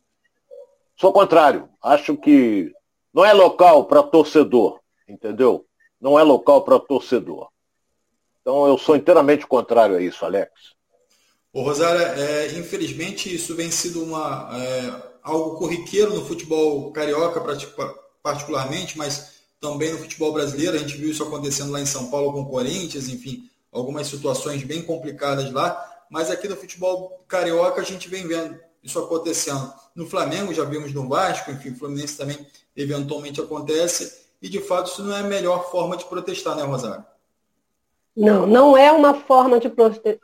Sou 1.01 1.15
contrário. 1.15 1.67
Acho 1.83 2.15
que 2.15 2.75
não 3.11 3.25
é 3.25 3.33
local 3.33 3.87
para 3.87 4.03
torcedor, 4.03 4.81
entendeu? 5.09 5.65
Não 5.99 6.19
é 6.19 6.23
local 6.23 6.63
para 6.63 6.79
torcedor. 6.79 7.49
Então 8.43 8.67
eu 8.67 8.77
sou 8.77 8.95
inteiramente 8.95 9.47
contrário 9.47 9.97
a 9.97 10.03
isso, 10.03 10.27
Alex. 10.27 10.51
Ô, 11.55 11.63
Rosária, 11.63 12.03
é, 12.03 12.53
infelizmente 12.59 13.35
isso 13.35 13.57
vem 13.57 13.71
sido 13.71 14.05
uma, 14.05 14.51
é, 14.53 15.11
algo 15.23 15.57
corriqueiro 15.57 16.13
no 16.15 16.27
futebol 16.27 16.93
carioca, 16.93 17.41
particularmente, 18.23 18.97
mas 18.97 19.41
também 19.61 19.93
no 19.93 19.99
futebol 19.99 20.33
brasileiro. 20.33 20.77
A 20.77 20.81
gente 20.81 20.97
viu 20.97 21.11
isso 21.11 21.23
acontecendo 21.23 21.73
lá 21.73 21.81
em 21.81 21.87
São 21.87 22.11
Paulo 22.11 22.33
com 22.33 22.41
o 22.43 22.49
Corinthians, 22.49 23.09
enfim, 23.09 23.49
algumas 23.73 24.07
situações 24.07 24.63
bem 24.63 24.83
complicadas 24.83 25.53
lá. 25.53 25.87
Mas 26.11 26.31
aqui 26.31 26.49
no 26.49 26.57
futebol 26.57 27.25
carioca 27.29 27.81
a 27.81 27.85
gente 27.85 28.09
vem 28.09 28.27
vendo 28.27 28.59
isso 28.83 28.99
acontecendo. 28.99 29.73
No 29.95 30.07
Flamengo, 30.07 30.55
já 30.55 30.65
vimos 30.65 30.93
no 30.93 31.09
Vasco, 31.09 31.51
enfim, 31.51 31.75
Fluminense 31.75 32.17
também 32.17 32.47
eventualmente 32.77 33.41
acontece, 33.41 34.25
e 34.41 34.49
de 34.49 34.61
fato 34.61 34.91
isso 34.91 35.03
não 35.03 35.15
é 35.15 35.21
a 35.21 35.25
melhor 35.25 35.71
forma 35.71 35.97
de 35.97 36.05
protestar, 36.07 36.57
né, 36.57 36.63
Rosário? 36.63 37.05
Não, 38.17 38.47
não 38.47 38.77
é 38.77 38.91
uma 38.91 39.15
forma 39.15 39.61
de, 39.61 39.71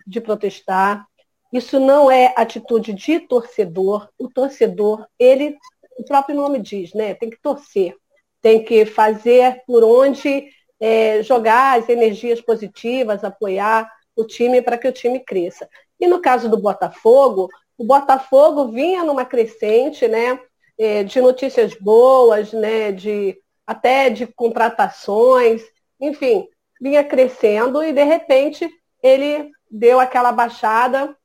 de 0.07 0.21
protestar. 0.21 1.07
Isso 1.53 1.79
não 1.79 2.11
é 2.11 2.35
atitude 2.37 2.93
de 2.93 3.21
torcedor. 3.21 4.09
O 4.19 4.29
torcedor, 4.29 5.07
ele, 5.19 5.57
o 5.97 6.05
próprio 6.05 6.37
nome 6.37 6.59
diz, 6.59 6.93
né? 6.95 7.15
Tem 7.15 7.31
que 7.31 7.41
torcer, 7.41 7.97
tem 8.41 8.63
que 8.63 8.85
fazer 8.85 9.63
por 9.67 9.83
onde 9.83 10.49
é, 10.79 11.23
jogar 11.23 11.79
as 11.79 11.89
energias 11.89 12.41
positivas, 12.41 13.25
apoiar 13.25 13.91
o 14.15 14.25
time 14.25 14.63
para 14.63 14.79
que 14.79 14.89
o 14.89 14.93
time 14.93 15.21
cresça. 15.21 15.69
E 15.99 16.07
no 16.07 16.21
caso 16.21 16.49
do 16.49 16.57
Botafogo, 16.57 17.49
o 17.79 17.85
Botafogo 17.85 18.69
vinha 18.69 19.05
numa 19.05 19.25
crescente, 19.25 20.07
né? 20.07 20.39
É, 20.79 21.03
de 21.03 21.21
notícias 21.21 21.75
boas, 21.75 22.53
né? 22.53 22.93
De, 22.93 23.39
até 23.67 24.11
de 24.11 24.27
contratações, 24.27 25.63
enfim, 26.01 26.47
vinha 26.81 27.03
crescendo 27.03 27.83
e 27.83 27.93
de 27.93 28.05
repente 28.05 28.69
ele 29.03 29.51
deu 29.71 29.99
aquela 29.99 30.31
baixada 30.31 31.17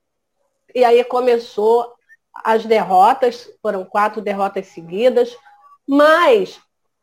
e 0.74 0.84
aí 0.84 1.04
começou 1.04 1.94
as 2.34 2.66
derrotas, 2.66 3.50
foram 3.62 3.84
quatro 3.84 4.22
derrotas 4.22 4.68
seguidas, 4.68 5.36
mas 5.88 6.60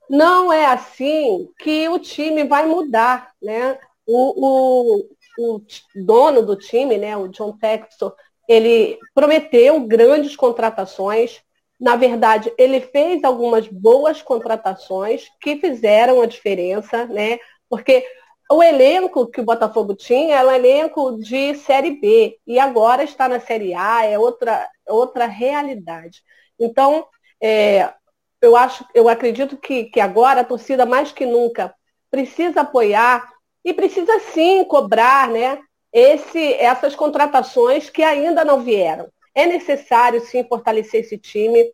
não 0.09 0.53
é 0.53 0.67
assim 0.67 1.49
que 1.59 1.89
o 1.89 1.99
time 1.99 2.45
vai 2.45 2.67
mudar, 2.67 3.33
né? 3.43 3.79
O, 4.07 4.47
o, 4.47 5.09
o 5.39 5.63
dono 5.95 6.43
do 6.43 6.57
time, 6.57 6.97
né, 6.97 7.17
o 7.17 7.29
John 7.29 7.53
Textor, 7.53 8.15
ele 8.49 8.99
prometeu 9.15 9.79
grandes 9.81 10.35
contratações. 10.35 11.43
Na 11.79 11.95
verdade, 11.95 12.53
ele 12.57 12.81
fez 12.81 13.23
algumas 13.23 13.69
boas 13.69 14.23
contratações 14.23 15.29
que 15.41 15.57
fizeram 15.57 16.23
a 16.23 16.27
diferença, 16.27 17.05
né? 17.07 17.39
Porque 17.69 18.05
o 18.51 18.63
elenco 18.63 19.27
que 19.27 19.43
o 19.43 19.45
Botafogo 19.45 19.95
tinha 19.95 20.39
era 20.39 20.49
um 20.49 20.53
elenco 20.53 21.19
de 21.19 21.55
Série 21.57 22.01
B 22.01 22.39
e 22.47 22.59
agora 22.59 23.05
está 23.05 23.29
na 23.29 23.39
Série 23.39 23.75
A, 23.75 24.07
é 24.07 24.19
outra, 24.19 24.67
outra 24.89 25.27
realidade. 25.27 26.23
Então, 26.59 27.07
é, 27.41 27.93
eu 28.41 28.57
acho, 28.57 28.85
eu 28.95 29.09
acredito 29.09 29.57
que, 29.57 29.85
que 29.85 30.01
agora 30.01 30.41
a 30.41 30.45
torcida 30.45 30.87
mais 30.87 31.13
que 31.13 31.27
nunca 31.27 31.75
precisa 32.11 32.63
apoiar 32.63 33.33
e 33.65 33.73
precisa 33.73 34.19
sim 34.21 34.65
cobrar, 34.65 35.29
né? 35.29 35.61
Esse, 35.93 36.55
essas 36.55 36.95
contratações 36.95 37.91
que 37.91 38.03
ainda 38.03 38.45
não 38.45 38.61
vieram. 38.61 39.11
É 39.35 39.47
necessário 39.47 40.21
sim 40.21 40.45
fortalecer 40.45 41.01
esse 41.01 41.19
time 41.19 41.73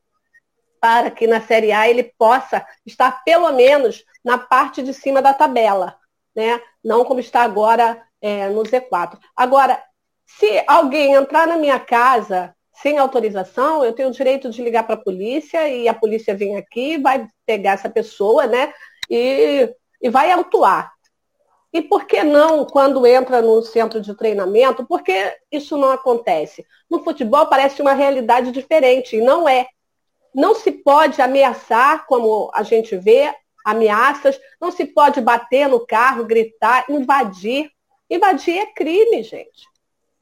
para 0.80 1.10
que 1.10 1.26
na 1.26 1.40
Série 1.40 1.72
A 1.72 1.88
ele 1.88 2.12
possa 2.18 2.66
estar 2.84 3.24
pelo 3.24 3.50
menos 3.52 4.04
na 4.24 4.38
parte 4.38 4.82
de 4.82 4.92
cima 4.92 5.22
da 5.22 5.32
tabela, 5.34 5.96
né? 6.34 6.60
Não 6.82 7.04
como 7.04 7.20
está 7.20 7.42
agora 7.42 8.02
é, 8.20 8.48
no 8.48 8.62
Z4. 8.62 9.18
Agora, 9.36 9.82
se 10.26 10.62
alguém 10.66 11.14
entrar 11.14 11.46
na 11.46 11.56
minha 11.56 11.78
casa 11.78 12.54
sem 12.74 12.98
autorização, 12.98 13.84
eu 13.84 13.92
tenho 13.92 14.08
o 14.08 14.12
direito 14.12 14.50
de 14.50 14.62
ligar 14.62 14.84
para 14.84 14.96
a 14.96 15.02
polícia 15.02 15.68
e 15.68 15.88
a 15.88 15.94
polícia 15.94 16.34
vem 16.34 16.56
aqui, 16.56 16.98
vai 16.98 17.26
pegar 17.46 17.72
essa 17.72 17.88
pessoa, 17.88 18.46
né? 18.46 18.72
E, 19.08 19.72
e 20.02 20.10
vai 20.10 20.32
autuar. 20.32 20.92
E 21.72 21.82
por 21.82 22.04
que 22.04 22.22
não, 22.22 22.64
quando 22.64 23.04
entra 23.06 23.42
no 23.42 23.60
centro 23.62 24.00
de 24.00 24.14
treinamento, 24.16 24.86
por 24.86 25.02
que 25.02 25.36
isso 25.50 25.76
não 25.76 25.90
acontece? 25.90 26.64
No 26.88 27.02
futebol 27.02 27.46
parece 27.46 27.82
uma 27.82 27.94
realidade 27.94 28.52
diferente, 28.52 29.16
e 29.16 29.20
não 29.20 29.48
é. 29.48 29.66
Não 30.32 30.54
se 30.54 30.70
pode 30.70 31.20
ameaçar, 31.20 32.06
como 32.06 32.50
a 32.54 32.62
gente 32.62 32.96
vê, 32.96 33.32
ameaças, 33.64 34.38
não 34.60 34.70
se 34.70 34.84
pode 34.84 35.20
bater 35.20 35.68
no 35.68 35.84
carro, 35.84 36.24
gritar, 36.24 36.84
invadir. 36.88 37.70
Invadir 38.10 38.58
é 38.58 38.66
crime, 38.66 39.22
gente. 39.22 39.66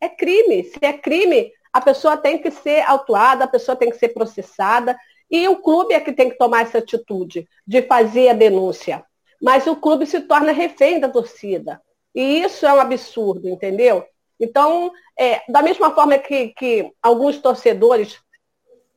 É 0.01 0.09
crime. 0.09 0.65
Se 0.65 0.79
é 0.81 0.93
crime, 0.93 1.53
a 1.73 1.81
pessoa 1.81 2.17
tem 2.17 2.39
que 2.39 2.51
ser 2.51 2.83
autuada, 2.83 3.45
a 3.45 3.49
pessoa 3.49 3.75
tem 3.75 3.91
que 3.91 3.99
ser 3.99 4.11
processada, 4.11 4.97
e 5.31 5.49
o 5.49 5.57
clube 5.57 5.95
é 5.95 6.01
que 6.01 6.13
tem 6.13 6.29
que 6.29 6.37
tomar 6.37 6.63
essa 6.63 6.79
atitude 6.79 7.49
de 7.67 7.83
fazer 7.83 8.29
a 8.29 8.35
denúncia. 8.35 9.03
Mas 9.41 9.67
o 9.67 9.75
clube 9.75 10.05
se 10.05 10.21
torna 10.21 10.53
refém 10.53 11.01
da 11.01 11.09
torcida. 11.09 11.81
E 12.15 12.43
isso 12.43 12.67
é 12.67 12.73
um 12.75 12.81
absurdo, 12.81 13.49
entendeu? 13.49 14.05
Então, 14.39 14.93
é, 15.19 15.41
da 15.49 15.63
mesma 15.63 15.95
forma 15.95 16.19
que, 16.19 16.49
que 16.49 16.93
alguns 17.03 17.39
torcedores, 17.39 18.19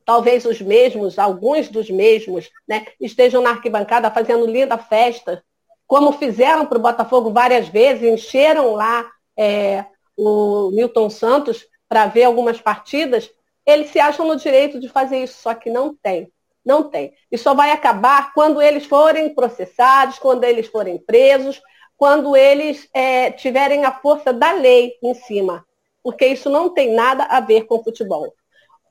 talvez 0.04 0.44
os 0.44 0.60
mesmos, 0.60 1.18
alguns 1.18 1.68
dos 1.68 1.88
mesmos, 1.88 2.50
né, 2.68 2.84
estejam 3.00 3.40
na 3.40 3.50
arquibancada 3.50 4.10
fazendo 4.10 4.46
linda 4.46 4.76
festa, 4.76 5.42
como 5.86 6.12
fizeram 6.12 6.66
para 6.66 6.78
o 6.78 6.82
Botafogo 6.82 7.30
várias 7.30 7.68
vezes, 7.68 8.02
encheram 8.02 8.74
lá 8.74 9.10
é, 9.36 9.84
o 10.16 10.70
Milton 10.72 11.08
Santos 11.08 11.66
para 11.88 12.06
ver 12.06 12.24
algumas 12.24 12.60
partidas, 12.60 13.30
eles 13.64 13.90
se 13.90 13.98
acham 13.98 14.26
no 14.26 14.36
direito 14.36 14.78
de 14.78 14.88
fazer 14.88 15.22
isso, 15.22 15.40
só 15.40 15.54
que 15.54 15.70
não 15.70 15.94
tem. 15.94 16.30
Não 16.64 16.84
tem. 16.84 17.14
E 17.30 17.38
só 17.38 17.54
vai 17.54 17.70
acabar 17.70 18.32
quando 18.32 18.60
eles 18.60 18.86
forem 18.86 19.34
processados, 19.34 20.18
quando 20.18 20.44
eles 20.44 20.66
forem 20.66 20.98
presos, 20.98 21.62
quando 21.96 22.36
eles 22.36 22.88
é, 22.92 23.30
tiverem 23.30 23.84
a 23.84 23.92
força 23.92 24.32
da 24.32 24.52
lei 24.52 24.94
em 25.02 25.14
cima. 25.14 25.64
Porque 26.02 26.26
isso 26.26 26.50
não 26.50 26.70
tem 26.70 26.92
nada 26.92 27.24
a 27.24 27.40
ver 27.40 27.66
com 27.66 27.82
futebol. 27.82 28.32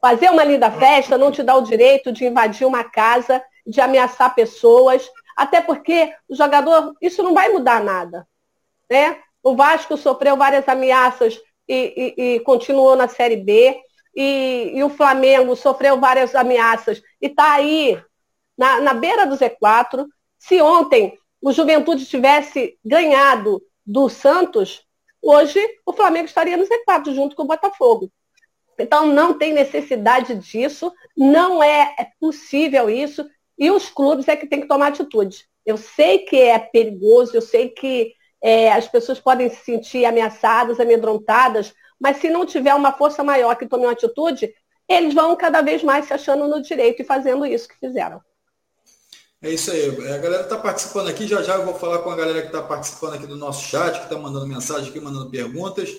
Fazer 0.02 0.30
uma 0.30 0.44
linda 0.44 0.72
festa 0.72 1.18
não 1.18 1.32
te 1.32 1.44
dá 1.44 1.56
o 1.56 1.64
direito 1.64 2.12
de 2.12 2.26
invadir 2.26 2.66
uma 2.66 2.84
casa, 2.84 3.44
de 3.66 3.82
ameaçar 3.82 4.36
pessoas, 4.36 5.10
até 5.36 5.62
porque 5.62 6.14
o 6.30 6.36
jogador, 6.36 6.96
isso 7.02 7.24
não 7.24 7.34
vai 7.34 7.50
mudar 7.50 7.84
nada. 7.84 8.28
Né? 8.90 9.18
O 9.44 9.56
Vasco 9.56 9.98
sofreu 9.98 10.38
várias 10.38 10.68
ameaças 10.68 11.40
e, 11.68 12.14
e, 12.18 12.36
e 12.36 12.40
continuou 12.42 12.96
na 12.96 13.08
Série 13.08 13.38
B. 13.38 13.80
E, 14.16 14.72
e, 14.74 14.84
o 14.84 14.90
Flamengo 14.90 15.56
sofreu 15.56 16.00
várias 16.00 16.34
ameaças 16.36 17.02
e 17.22 17.28
está 17.28 17.54
aí 17.54 18.02
na, 18.58 18.80
na 18.80 18.94
beira 18.94 19.26
do 19.26 19.36
Z4. 19.36 20.06
Se 20.40 20.62
ontem 20.62 21.18
o 21.42 21.52
Juventude 21.52 22.06
tivesse 22.06 22.78
ganhado 22.84 23.62
do 23.86 24.08
Santos, 24.08 24.86
hoje 25.22 25.60
o 25.86 25.92
Flamengo 25.92 26.28
estaria 26.28 26.56
no 26.56 26.66
Z4 26.66 27.14
junto 27.14 27.36
com 27.36 27.44
o 27.44 27.48
Botafogo. 27.48 28.10
Então 28.80 29.08
não 29.08 29.38
tem 29.38 29.54
necessidade 29.54 30.36
disso, 30.36 30.92
não 31.16 31.64
é, 31.64 31.96
é 31.98 32.08
possível 32.20 32.90
isso, 32.90 33.28
e 33.58 33.72
os 33.72 33.90
clubes 33.90 34.28
é 34.28 34.36
que 34.36 34.48
tem 34.48 34.62
que 34.62 34.68
tomar 34.68 34.88
atitude. 34.88 35.46
Eu 35.66 35.78
sei 35.78 36.20
que 36.20 36.38
é 36.38 36.60
perigoso, 36.60 37.36
eu 37.36 37.42
sei 37.42 37.70
que 37.70 38.14
é, 38.42 38.72
as 38.72 38.88
pessoas 38.88 39.20
podem 39.20 39.50
se 39.50 39.64
sentir 39.64 40.06
ameaçadas, 40.06 40.80
amedrontadas, 40.80 41.74
mas 42.00 42.18
se 42.18 42.30
não 42.30 42.46
tiver 42.46 42.74
uma 42.74 42.92
força 42.92 43.24
maior 43.24 43.56
que 43.56 43.68
tome 43.68 43.86
uma 43.86 43.94
atitude, 43.94 44.54
eles 44.88 45.14
vão 45.14 45.36
cada 45.36 45.62
vez 45.62 45.84
mais 45.84 46.06
se 46.06 46.14
achando 46.14 46.48
no 46.48 46.62
direito 46.62 47.02
e 47.02 47.06
fazendo 47.06 47.46
isso 47.46 47.68
que 47.68 47.80
fizeram. 47.80 48.22
É 49.42 49.50
isso 49.52 49.72
aí. 49.72 49.90
A 50.12 50.18
galera 50.18 50.44
está 50.44 50.58
participando 50.58 51.08
aqui. 51.08 51.28
Já 51.28 51.42
já 51.44 51.56
eu 51.56 51.66
vou 51.66 51.76
falar 51.76 52.00
com 52.00 52.10
a 52.10 52.16
galera 52.16 52.42
que 52.42 52.48
está 52.48 52.62
participando 52.62 53.14
aqui 53.14 53.28
do 53.28 53.36
nosso 53.36 53.68
chat, 53.68 53.98
que 53.98 54.06
está 54.06 54.18
mandando 54.18 54.48
mensagem 54.48 54.90
aqui, 54.90 55.00
mandando 55.00 55.30
perguntas. 55.30 55.90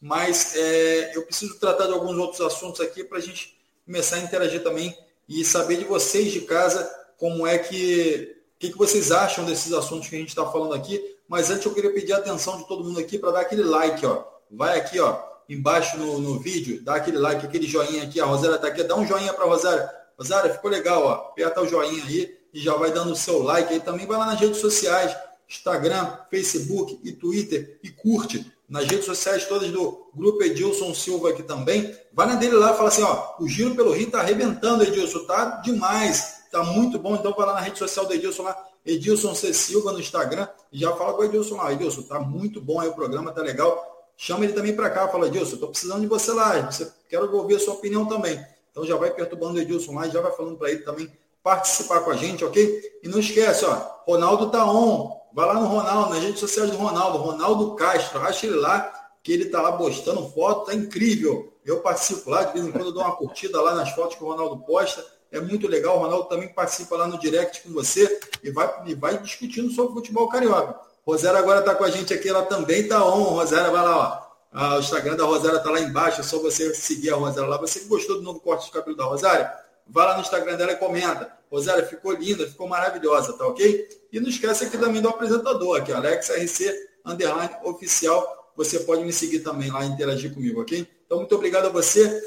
Mas 0.00 0.54
é, 0.56 1.16
eu 1.16 1.22
preciso 1.22 1.58
tratar 1.58 1.86
de 1.86 1.92
alguns 1.92 2.16
outros 2.16 2.40
assuntos 2.40 2.80
aqui 2.80 3.04
para 3.04 3.18
a 3.18 3.20
gente 3.20 3.56
começar 3.84 4.16
a 4.16 4.20
interagir 4.20 4.62
também 4.62 4.96
e 5.28 5.44
saber 5.44 5.76
de 5.76 5.84
vocês 5.84 6.32
de 6.32 6.40
casa 6.42 6.88
como 7.16 7.46
é 7.46 7.58
que. 7.58 8.34
O 8.56 8.58
que, 8.58 8.70
que 8.70 8.78
vocês 8.78 9.12
acham 9.12 9.44
desses 9.44 9.72
assuntos 9.72 10.08
que 10.08 10.16
a 10.16 10.18
gente 10.18 10.30
está 10.30 10.50
falando 10.50 10.72
aqui? 10.72 11.15
Mas 11.28 11.50
antes 11.50 11.64
eu 11.66 11.74
queria 11.74 11.92
pedir 11.92 12.12
a 12.12 12.18
atenção 12.18 12.58
de 12.58 12.68
todo 12.68 12.84
mundo 12.84 13.00
aqui 13.00 13.18
para 13.18 13.32
dar 13.32 13.40
aquele 13.40 13.62
like, 13.62 14.04
ó. 14.06 14.24
Vai 14.50 14.78
aqui, 14.78 15.00
ó, 15.00 15.18
embaixo 15.48 15.98
no, 15.98 16.18
no 16.18 16.38
vídeo, 16.38 16.82
dá 16.82 16.96
aquele 16.96 17.18
like, 17.18 17.44
aquele 17.44 17.66
joinha 17.66 18.04
aqui. 18.04 18.20
A 18.20 18.24
Rosária 18.24 18.56
está 18.56 18.68
aqui, 18.68 18.82
dá 18.84 18.96
um 18.96 19.06
joinha 19.06 19.32
para 19.32 19.44
Rosária. 19.44 19.90
Rosária, 20.18 20.54
ficou 20.54 20.70
legal, 20.70 21.04
ó. 21.04 21.12
Aperta 21.12 21.60
o 21.60 21.68
joinha 21.68 22.04
aí 22.04 22.36
e 22.52 22.60
já 22.60 22.74
vai 22.74 22.90
dando 22.90 23.12
o 23.12 23.16
seu 23.16 23.42
like 23.42 23.72
aí. 23.72 23.80
Também 23.80 24.06
vai 24.06 24.18
lá 24.18 24.26
nas 24.26 24.40
redes 24.40 24.58
sociais, 24.58 25.16
Instagram, 25.48 26.16
Facebook 26.30 27.00
e 27.02 27.12
Twitter 27.12 27.78
e 27.82 27.90
curte. 27.90 28.52
Nas 28.68 28.84
redes 28.84 29.04
sociais 29.04 29.44
todas 29.44 29.70
do 29.70 30.10
Grupo 30.14 30.42
Edilson 30.42 30.92
Silva 30.94 31.30
aqui 31.30 31.42
também. 31.42 31.94
Vai 32.12 32.26
na 32.26 32.34
dele 32.34 32.54
lá 32.54 32.72
e 32.72 32.76
fala 32.76 32.88
assim, 32.88 33.02
ó, 33.02 33.34
o 33.38 33.48
Giro 33.48 33.76
pelo 33.76 33.92
Rio 33.92 34.10
tá 34.10 34.20
arrebentando, 34.20 34.82
Edilson, 34.82 35.24
tá 35.24 35.60
demais, 35.62 36.44
tá 36.50 36.64
muito 36.64 36.98
bom. 36.98 37.14
Então 37.14 37.32
vai 37.32 37.46
lá 37.46 37.54
na 37.54 37.60
rede 37.60 37.78
social 37.78 38.06
do 38.06 38.14
Edilson 38.14 38.42
lá, 38.42 38.56
Edilson 38.86 39.34
C. 39.34 39.52
Silva 39.52 39.92
no 39.92 39.98
Instagram 39.98 40.48
já 40.72 40.94
fala 40.94 41.14
com 41.14 41.22
o 41.22 41.24
Edilson 41.24 41.56
lá. 41.56 41.72
Edilson, 41.72 42.02
tá 42.02 42.20
muito 42.20 42.60
bom 42.60 42.80
aí 42.80 42.88
o 42.88 42.94
programa, 42.94 43.32
tá 43.32 43.42
legal. 43.42 44.06
Chama 44.16 44.44
ele 44.44 44.54
também 44.54 44.74
para 44.74 44.88
cá, 44.88 45.08
fala, 45.08 45.26
Edilson, 45.26 45.56
tô 45.56 45.68
precisando 45.68 46.00
de 46.00 46.06
você 46.06 46.32
lá, 46.32 46.70
você, 46.70 46.90
quero 47.08 47.34
ouvir 47.36 47.56
a 47.56 47.60
sua 47.60 47.74
opinião 47.74 48.06
também. 48.06 48.42
Então 48.70 48.86
já 48.86 48.96
vai 48.96 49.10
perturbando 49.10 49.54
o 49.54 49.58
Edilson 49.58 49.94
lá 49.94 50.08
já 50.08 50.20
vai 50.20 50.32
falando 50.32 50.56
para 50.56 50.70
ele 50.70 50.80
também 50.80 51.10
participar 51.42 52.00
com 52.00 52.10
a 52.10 52.16
gente, 52.16 52.44
ok? 52.44 52.98
E 53.02 53.08
não 53.08 53.18
esquece, 53.18 53.64
ó, 53.64 54.02
Ronaldo 54.06 54.50
tá 54.50 54.64
on. 54.64 55.16
Vai 55.32 55.46
lá 55.46 55.54
no 55.54 55.66
Ronaldo, 55.66 56.14
nas 56.14 56.22
redes 56.22 56.40
sociais 56.40 56.70
do 56.70 56.76
Ronaldo, 56.76 57.18
Ronaldo 57.18 57.74
Castro, 57.74 58.20
acha 58.20 58.46
ele 58.46 58.56
lá, 58.56 58.90
que 59.22 59.32
ele 59.32 59.46
tá 59.46 59.60
lá 59.60 59.72
postando 59.72 60.28
foto, 60.30 60.66
tá 60.66 60.74
incrível. 60.74 61.52
Eu 61.64 61.80
participo 61.80 62.30
lá, 62.30 62.44
de 62.44 62.54
vez 62.54 62.64
em 62.64 62.72
quando 62.72 62.86
eu 62.86 62.92
dou 62.92 63.02
uma 63.02 63.16
curtida 63.16 63.60
lá 63.60 63.74
nas 63.74 63.90
fotos 63.90 64.16
que 64.16 64.24
o 64.24 64.28
Ronaldo 64.28 64.58
posta 64.64 65.04
é 65.30 65.40
muito 65.40 65.66
legal. 65.66 65.96
O 65.96 66.00
Ronaldo 66.00 66.28
também 66.28 66.48
participa 66.48 66.96
lá 66.96 67.06
no 67.06 67.18
direct 67.18 67.62
com 67.62 67.70
você 67.72 68.20
e 68.42 68.50
vai, 68.50 68.70
e 68.86 68.94
vai 68.94 69.18
discutindo 69.18 69.70
sobre 69.70 69.94
futebol 69.94 70.28
carioca. 70.28 70.78
Rosário 71.06 71.38
agora 71.38 71.60
está 71.60 71.74
com 71.74 71.84
a 71.84 71.90
gente 71.90 72.12
aqui, 72.12 72.28
ela 72.28 72.42
também 72.42 72.80
está 72.80 73.04
on. 73.04 73.22
Rosário, 73.22 73.70
vai 73.70 73.82
lá, 73.82 73.96
ó. 73.96 74.26
Ah, 74.52 74.76
o 74.76 74.80
Instagram 74.80 75.16
da 75.16 75.24
Rosário 75.24 75.58
está 75.58 75.70
lá 75.70 75.80
embaixo, 75.80 76.20
é 76.20 76.24
só 76.24 76.38
você 76.38 76.74
seguir 76.74 77.10
a 77.10 77.16
Rosário 77.16 77.48
lá. 77.48 77.58
Você 77.58 77.80
que 77.80 77.86
gostou 77.86 78.16
do 78.16 78.22
novo 78.22 78.40
corte 78.40 78.66
de 78.66 78.72
cabelo 78.72 78.96
da 78.96 79.04
Rosário, 79.04 79.48
vai 79.86 80.06
lá 80.06 80.14
no 80.14 80.22
Instagram 80.22 80.56
dela 80.56 80.72
e 80.72 80.76
comenta. 80.76 81.30
Rosário, 81.50 81.86
ficou 81.86 82.12
linda, 82.12 82.46
ficou 82.46 82.66
maravilhosa, 82.66 83.34
tá 83.34 83.46
ok? 83.46 83.88
E 84.12 84.18
não 84.18 84.28
esquece 84.28 84.64
aqui 84.64 84.78
também 84.78 85.00
do 85.00 85.08
apresentador, 85.08 85.80
aqui, 85.80 85.92
Alex 85.92 86.30
RC 86.30 86.74
Underline 87.04 87.54
Oficial. 87.62 88.52
Você 88.56 88.80
pode 88.80 89.04
me 89.04 89.12
seguir 89.12 89.40
também 89.40 89.70
lá 89.70 89.84
e 89.84 89.88
interagir 89.88 90.32
comigo, 90.32 90.62
ok? 90.62 90.88
Então, 91.04 91.18
muito 91.18 91.34
obrigado 91.34 91.66
a 91.66 91.68
você 91.68 92.20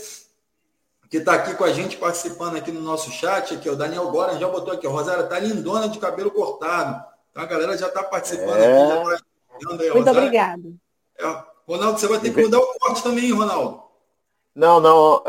que 1.09 1.17
está 1.17 1.33
aqui 1.33 1.55
com 1.55 1.63
a 1.63 1.73
gente 1.73 1.97
participando 1.97 2.57
aqui 2.57 2.71
no 2.71 2.81
nosso 2.81 3.09
chat, 3.09 3.55
aqui, 3.55 3.67
o 3.67 3.75
Daniel 3.75 4.11
Goran 4.11 4.37
já 4.37 4.47
botou 4.47 4.73
aqui, 4.73 4.85
o 4.85 4.91
Rosário 4.91 5.27
tá 5.27 5.39
lindona 5.39 5.89
de 5.89 5.97
cabelo 5.97 6.29
cortado. 6.29 7.03
Então 7.31 7.43
a 7.43 7.47
galera 7.47 7.77
já 7.77 7.87
está 7.87 8.03
participando 8.03 8.57
é... 8.57 8.65
aqui, 8.65 9.23
já 9.61 9.77
tá 9.77 9.83
aí, 9.83 9.91
Muito 9.91 10.11
obrigado. 10.11 10.75
É, 11.17 11.43
Ronaldo, 11.67 11.99
você 11.99 12.07
vai 12.07 12.19
ter 12.19 12.31
que 12.31 12.41
mudar 12.41 12.59
o 12.59 12.79
corte 12.79 13.01
também, 13.01 13.31
Ronaldo. 13.31 13.81
Não, 14.55 14.79
não, 14.79 15.23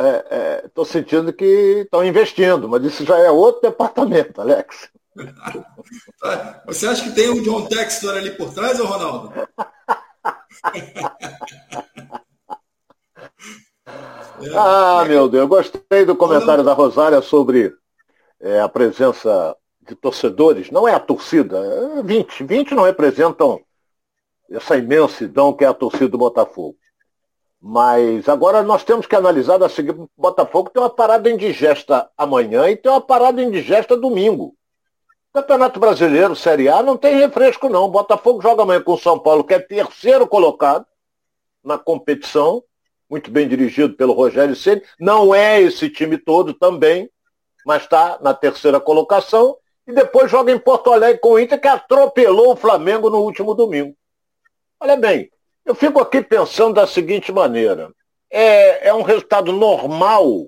estou 0.64 0.84
é, 0.84 0.88
é, 0.88 0.90
sentindo 0.90 1.32
que 1.32 1.82
estão 1.84 2.04
investindo, 2.04 2.68
mas 2.68 2.84
isso 2.84 3.04
já 3.04 3.18
é 3.18 3.30
outro 3.30 3.62
departamento, 3.62 4.40
Alex. 4.40 4.90
Você 6.66 6.86
acha 6.86 7.04
que 7.04 7.12
tem 7.12 7.28
o 7.28 7.42
John 7.42 7.66
Textor 7.66 8.16
ali 8.16 8.30
por 8.32 8.52
trás, 8.52 8.78
ou 8.80 8.86
Ronaldo? 8.86 9.32
Ah, 14.56 15.04
meu 15.06 15.28
Deus, 15.28 15.42
eu 15.42 15.48
gostei 15.48 16.04
do 16.04 16.16
comentário 16.16 16.64
da 16.64 16.72
Rosária 16.72 17.20
sobre 17.20 17.74
é, 18.40 18.60
a 18.60 18.68
presença 18.68 19.56
de 19.86 19.94
torcedores. 19.94 20.70
Não 20.70 20.88
é 20.88 20.94
a 20.94 21.00
torcida, 21.00 21.58
é 21.98 22.02
20. 22.02 22.44
20 22.44 22.74
não 22.74 22.84
representam 22.84 23.60
essa 24.50 24.76
imensidão 24.76 25.52
que 25.52 25.64
é 25.64 25.68
a 25.68 25.74
torcida 25.74 26.08
do 26.08 26.18
Botafogo. 26.18 26.76
Mas 27.60 28.26
agora 28.28 28.62
nós 28.62 28.82
temos 28.82 29.06
que 29.06 29.14
analisar 29.14 29.58
da 29.58 29.68
seguinte, 29.68 30.00
Botafogo 30.16 30.70
tem 30.70 30.82
uma 30.82 30.88
parada 30.88 31.30
indigesta 31.30 32.10
amanhã 32.16 32.70
e 32.70 32.76
tem 32.76 32.90
uma 32.90 33.00
parada 33.00 33.42
indigesta 33.42 33.96
domingo. 33.96 34.54
Campeonato 35.32 35.78
Brasileiro, 35.78 36.34
Série 36.34 36.68
A, 36.68 36.82
não 36.82 36.96
tem 36.96 37.16
refresco 37.16 37.68
não. 37.68 37.90
Botafogo 37.90 38.40
joga 38.40 38.62
amanhã 38.62 38.80
com 38.80 38.94
o 38.94 38.98
São 38.98 39.18
Paulo, 39.18 39.44
que 39.44 39.54
é 39.54 39.58
terceiro 39.58 40.26
colocado 40.26 40.86
na 41.62 41.78
competição, 41.78 42.64
muito 43.10 43.30
bem 43.30 43.48
dirigido 43.48 43.94
pelo 43.94 44.12
Rogério 44.12 44.54
Ceni. 44.54 44.82
Não 44.98 45.34
é 45.34 45.60
esse 45.60 45.90
time 45.90 46.16
todo 46.16 46.54
também, 46.54 47.10
mas 47.66 47.82
está 47.82 48.18
na 48.22 48.32
terceira 48.32 48.78
colocação. 48.78 49.56
E 49.86 49.92
depois 49.92 50.30
joga 50.30 50.52
em 50.52 50.58
Porto 50.58 50.92
Alegre 50.92 51.20
com 51.20 51.30
o 51.30 51.38
Inter, 51.38 51.60
que 51.60 51.66
atropelou 51.66 52.52
o 52.52 52.56
Flamengo 52.56 53.10
no 53.10 53.18
último 53.18 53.54
domingo. 53.54 53.96
Olha 54.78 54.96
bem, 54.96 55.28
eu 55.66 55.74
fico 55.74 56.00
aqui 56.00 56.22
pensando 56.22 56.74
da 56.74 56.86
seguinte 56.86 57.32
maneira. 57.32 57.92
É, 58.30 58.88
é 58.88 58.94
um 58.94 59.02
resultado 59.02 59.52
normal 59.52 60.46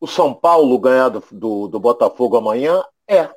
o 0.00 0.06
São 0.06 0.32
Paulo 0.32 0.78
ganhar 0.78 1.08
do, 1.08 1.22
do, 1.30 1.68
do 1.68 1.80
Botafogo 1.80 2.36
amanhã? 2.36 2.84
É. 3.08 3.28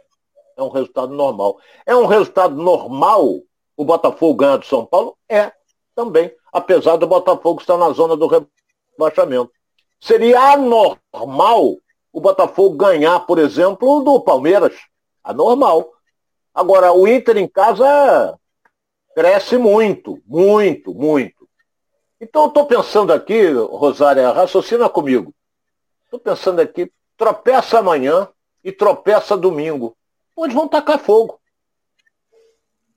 É 0.57 0.63
um 0.63 0.69
resultado 0.69 1.13
normal. 1.13 1.59
É 1.85 1.95
um 1.95 2.05
resultado 2.05 2.55
normal 2.55 3.41
o 3.75 3.83
Botafogo 3.85 4.35
ganhar 4.35 4.57
do 4.57 4.65
São 4.65 4.85
Paulo? 4.85 5.17
É, 5.27 5.51
também. 5.95 6.31
Apesar 6.55 6.95
do 6.95 7.05
Botafogo 7.05 7.59
estar 7.59 7.75
na 7.75 7.89
zona 7.89 8.15
do 8.15 8.27
rebaixamento. 8.27 9.51
Seria 9.99 10.53
anormal 10.53 11.75
o 12.13 12.21
Botafogo 12.21 12.77
ganhar, 12.77 13.19
por 13.25 13.39
exemplo, 13.39 14.01
do 14.01 14.21
Palmeiras. 14.21 14.73
Anormal. 15.21 15.91
Agora, 16.53 16.93
o 16.93 17.05
Inter 17.05 17.35
em 17.35 17.45
casa 17.45 18.39
cresce 19.13 19.57
muito, 19.57 20.23
muito, 20.25 20.93
muito. 20.93 21.45
Então 22.21 22.43
eu 22.43 22.47
estou 22.47 22.65
pensando 22.65 23.11
aqui, 23.11 23.49
Rosária, 23.51 24.31
raciocina 24.31 24.87
comigo. 24.87 25.35
Estou 26.05 26.21
pensando 26.21 26.61
aqui, 26.61 26.89
tropeça 27.17 27.79
amanhã 27.79 28.29
e 28.63 28.71
tropeça 28.71 29.35
domingo. 29.35 29.93
Eles 30.37 30.53
vão 30.53 30.69
tacar 30.69 30.99
fogo. 30.99 31.37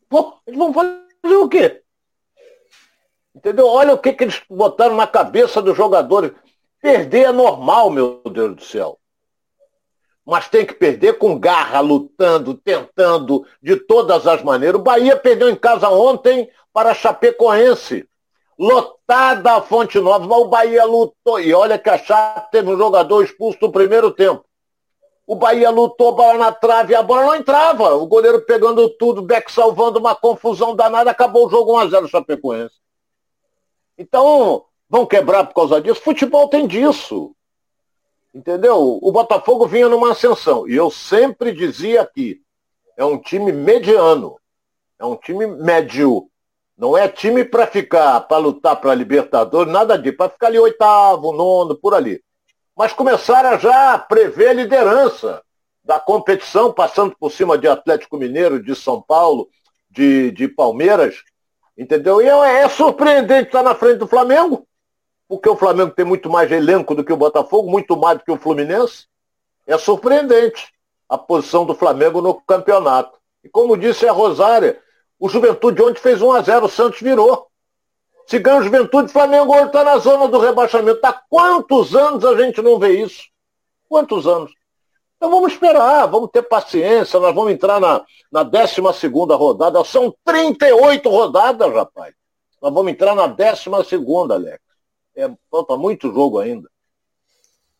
Pô, 0.08 0.38
eles 0.46 0.56
vão 0.56 0.72
fazer 0.72 1.36
o 1.36 1.48
quê? 1.48 1.82
Entendeu? 3.38 3.66
Olha 3.66 3.94
o 3.94 3.98
que, 3.98 4.12
que 4.12 4.24
eles 4.24 4.42
botaram 4.50 4.96
na 4.96 5.06
cabeça 5.06 5.62
dos 5.62 5.76
jogadores. 5.76 6.32
Perder 6.82 7.26
é 7.26 7.32
normal, 7.32 7.88
meu 7.88 8.20
Deus 8.24 8.56
do 8.56 8.62
céu 8.62 8.98
mas 10.28 10.46
tem 10.46 10.66
que 10.66 10.74
perder 10.74 11.16
com 11.16 11.38
garra, 11.38 11.80
lutando, 11.80 12.52
tentando, 12.52 13.46
de 13.62 13.76
todas 13.76 14.26
as 14.26 14.42
maneiras. 14.42 14.78
O 14.78 14.84
Bahia 14.84 15.16
perdeu 15.16 15.48
em 15.48 15.56
casa 15.56 15.88
ontem 15.88 16.50
para 16.70 16.92
Chapecoense. 16.92 18.06
Lotada 18.58 19.54
a 19.54 19.62
Fonte 19.62 19.98
Nova, 19.98 20.26
mas 20.26 20.38
o 20.38 20.48
Bahia 20.48 20.84
lutou. 20.84 21.40
E 21.40 21.54
olha 21.54 21.78
que 21.78 21.88
a 21.88 21.96
Chape 21.96 22.50
teve 22.50 22.68
um 22.68 22.76
jogador 22.76 23.24
expulso 23.24 23.58
no 23.62 23.72
primeiro 23.72 24.10
tempo. 24.10 24.44
O 25.26 25.34
Bahia 25.34 25.70
lutou, 25.70 26.14
bola 26.14 26.36
na 26.36 26.52
trave, 26.52 26.94
a 26.94 27.02
bola 27.02 27.22
não 27.22 27.34
entrava. 27.34 27.94
O 27.94 28.06
goleiro 28.06 28.42
pegando 28.42 28.86
tudo, 28.98 29.22
Beck 29.22 29.50
salvando 29.50 29.98
uma 29.98 30.14
confusão 30.14 30.76
danada, 30.76 31.10
acabou 31.10 31.46
o 31.46 31.50
jogo 31.50 31.72
1x0 31.72 32.06
Chapecoense. 32.06 32.74
Então, 33.98 34.64
vão 34.88 35.04
quebrar 35.04 35.44
por 35.44 35.54
causa 35.54 35.80
disso? 35.80 36.00
Futebol 36.00 36.48
tem 36.48 36.66
disso. 36.66 37.34
Entendeu? 38.32 38.98
O 39.02 39.10
Botafogo 39.10 39.66
vinha 39.66 39.88
numa 39.88 40.12
ascensão. 40.12 40.68
E 40.68 40.74
eu 40.76 40.90
sempre 40.90 41.52
dizia 41.52 42.02
aqui, 42.02 42.40
é 42.96 43.04
um 43.04 43.18
time 43.18 43.50
mediano. 43.50 44.38
É 44.98 45.04
um 45.04 45.16
time 45.16 45.46
médio. 45.46 46.28
Não 46.76 46.96
é 46.96 47.08
time 47.08 47.44
para 47.44 47.66
ficar, 47.66 48.20
para 48.22 48.38
lutar 48.38 48.80
para 48.80 48.94
Libertadores, 48.94 49.72
nada 49.72 49.98
disso. 49.98 50.16
Para 50.16 50.30
ficar 50.30 50.46
ali 50.46 50.58
oitavo, 50.58 51.32
nono, 51.32 51.74
por 51.76 51.94
ali. 51.94 52.22
Mas 52.76 52.92
começaram 52.92 53.50
a 53.50 53.58
já 53.58 53.98
prever 53.98 54.50
a 54.50 54.52
liderança 54.52 55.42
da 55.82 55.98
competição, 55.98 56.72
passando 56.72 57.16
por 57.18 57.32
cima 57.32 57.58
de 57.58 57.66
Atlético 57.66 58.16
Mineiro, 58.16 58.62
de 58.62 58.74
São 58.76 59.00
Paulo, 59.00 59.48
de, 59.90 60.30
de 60.32 60.46
Palmeiras. 60.46 61.24
Entendeu? 61.78 62.20
E 62.20 62.26
é, 62.26 62.68
surpreendente 62.68 63.46
estar 63.46 63.62
na 63.62 63.74
frente 63.74 63.98
do 63.98 64.08
Flamengo 64.08 64.66
porque 65.28 65.48
o 65.48 65.56
Flamengo 65.56 65.90
tem 65.90 66.06
muito 66.06 66.30
mais 66.30 66.50
elenco 66.50 66.94
do 66.94 67.04
que 67.04 67.12
o 67.12 67.16
Botafogo, 67.16 67.70
muito 67.70 67.94
mais 67.96 68.18
do 68.18 68.24
que 68.24 68.32
o 68.32 68.38
Fluminense. 68.38 69.06
É 69.66 69.76
surpreendente 69.76 70.72
a 71.06 71.18
posição 71.18 71.66
do 71.66 71.74
Flamengo 71.74 72.22
no 72.22 72.34
campeonato. 72.34 73.18
E 73.44 73.48
como 73.48 73.76
disse 73.76 74.08
a 74.08 74.12
Rosária, 74.12 74.80
o 75.20 75.28
Juventude 75.28 75.82
ontem 75.82 76.00
fez 76.00 76.22
1 76.22 76.32
a 76.32 76.40
0 76.40 76.64
o 76.64 76.68
Santos 76.68 77.00
virou. 77.00 77.46
Se 78.26 78.38
ganha 78.38 78.60
o 78.60 78.62
Juventude, 78.62 79.08
o 79.08 79.12
Flamengo 79.12 79.54
hoje 79.54 79.66
está 79.66 79.84
na 79.84 79.98
zona 79.98 80.28
do 80.28 80.38
rebaixamento. 80.38 81.00
Há 81.04 81.12
quantos 81.12 81.94
anos 81.94 82.24
a 82.24 82.34
gente 82.36 82.62
não 82.62 82.78
vê 82.78 83.02
isso? 83.02 83.24
Quantos 83.88 84.26
anos? 84.26 84.52
Então 85.18 85.30
vamos 85.30 85.52
esperar, 85.52 86.06
vamos 86.06 86.30
ter 86.32 86.42
paciência, 86.42 87.18
nós 87.18 87.34
vamos 87.34 87.50
entrar 87.52 87.80
na, 87.80 88.06
na 88.30 88.42
12 88.44 88.80
rodada. 89.36 89.84
São 89.84 90.14
38 90.24 91.10
rodadas, 91.10 91.74
rapaz. 91.74 92.14
Nós 92.62 92.72
vamos 92.72 92.92
entrar 92.92 93.14
na 93.14 93.26
12 93.26 93.68
Alex 94.32 94.68
é, 95.18 95.28
falta 95.50 95.76
muito 95.76 96.12
jogo 96.12 96.38
ainda. 96.38 96.70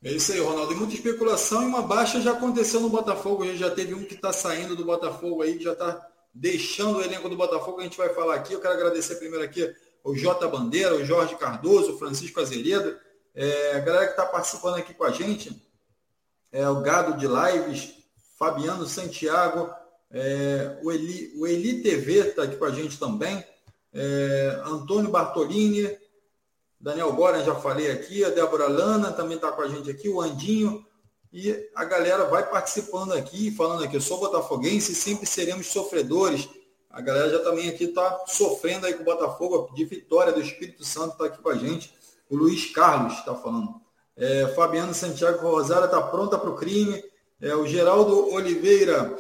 É 0.03 0.11
isso 0.11 0.33
aí, 0.33 0.41
Ronaldo. 0.41 0.73
E 0.73 0.77
muita 0.77 0.95
especulação 0.95 1.63
e 1.63 1.67
uma 1.67 1.83
baixa 1.83 2.21
já 2.21 2.33
aconteceu 2.33 2.81
no 2.81 2.91
Botafogo. 2.91 3.45
A 3.45 3.47
gente 3.47 3.59
já 3.59 3.71
teve 3.71 3.95
um 3.95 4.05
que 4.05 4.15
está 4.15 4.33
saindo 4.33 4.75
do 4.75 4.85
Botafogo 4.85 5.43
aí, 5.43 5.57
que 5.57 5.65
já 5.65 5.73
está 5.73 6.05
deixando 6.35 6.99
o 6.99 7.03
elenco 7.03 7.29
do 7.29 7.37
Botafogo. 7.37 7.81
A 7.81 7.85
gente 7.85 7.97
vai 7.97 8.09
falar 8.09 8.35
aqui. 8.35 8.53
Eu 8.53 8.61
quero 8.61 8.75
agradecer 8.75 9.17
primeiro 9.17 9.45
aqui 9.45 9.73
o 10.03 10.17
Jota 10.17 10.49
Bandeira, 10.49 10.95
o 10.95 11.05
Jorge 11.05 11.37
Cardoso, 11.37 11.95
o 11.95 11.99
Francisco 11.99 12.41
Azeredo, 12.41 12.97
é, 13.35 13.73
a 13.73 13.81
galera 13.81 14.07
que 14.07 14.13
está 14.13 14.27
participando 14.27 14.77
aqui 14.77 14.95
com 14.95 15.05
a 15.05 15.11
gente, 15.11 15.68
é, 16.53 16.69
o 16.69 16.81
Gado 16.81 17.17
de 17.19 17.27
Lives, 17.27 17.95
Fabiano 18.39 18.87
Santiago, 18.87 19.71
é, 20.11 20.79
o, 20.83 20.91
Eli, 20.91 21.33
o 21.37 21.47
Eli 21.47 21.83
TV 21.83 22.29
está 22.29 22.45
aqui 22.45 22.57
com 22.57 22.65
a 22.65 22.71
gente 22.71 22.99
também, 22.99 23.45
é, 23.93 24.63
Antônio 24.65 25.11
Bartolini, 25.11 25.97
Daniel 26.81 27.13
Goran, 27.13 27.45
já 27.45 27.55
falei 27.55 27.91
aqui, 27.91 28.25
a 28.25 28.31
Débora 28.31 28.69
Lana 28.69 29.13
também 29.13 29.37
está 29.37 29.51
com 29.51 29.63
a 29.63 29.69
gente 29.69 29.91
aqui, 29.91 30.09
o 30.09 30.21
Andinho, 30.21 30.87
e 31.33 31.69
a 31.75 31.85
galera 31.85 32.25
vai 32.25 32.49
participando 32.49 33.13
aqui, 33.13 33.51
falando 33.51 33.85
aqui, 33.85 33.97
eu 33.97 34.01
sou 34.01 34.19
botafoguense 34.19 34.93
e 34.93 34.95
sempre 34.95 35.27
seremos 35.27 35.67
sofredores. 35.67 36.49
A 36.89 37.03
galera 37.03 37.29
já 37.29 37.41
também 37.41 37.69
aqui 37.69 37.85
está 37.85 38.25
sofrendo 38.27 38.87
aí 38.87 38.95
com 38.95 39.03
o 39.03 39.05
Botafogo, 39.05 39.71
de 39.75 39.85
vitória 39.85 40.33
do 40.33 40.41
Espírito 40.41 40.85
Santo 40.85 41.13
está 41.13 41.27
aqui 41.27 41.43
com 41.43 41.51
a 41.51 41.55
gente. 41.55 41.93
O 42.31 42.37
Luiz 42.37 42.71
Carlos 42.73 43.13
está 43.15 43.35
falando. 43.35 43.81
É, 44.19 44.49
Fabiano 44.49 44.93
Santiago 44.93 45.41
Rosário 45.41 45.87
está 45.87 46.03
pronta 46.03 46.37
para 46.37 46.51
o 46.51 46.57
crime. 46.57 47.03
É, 47.41 47.55
o 47.55 47.67
Geraldo 47.67 48.31
Oliveira, 48.35 49.17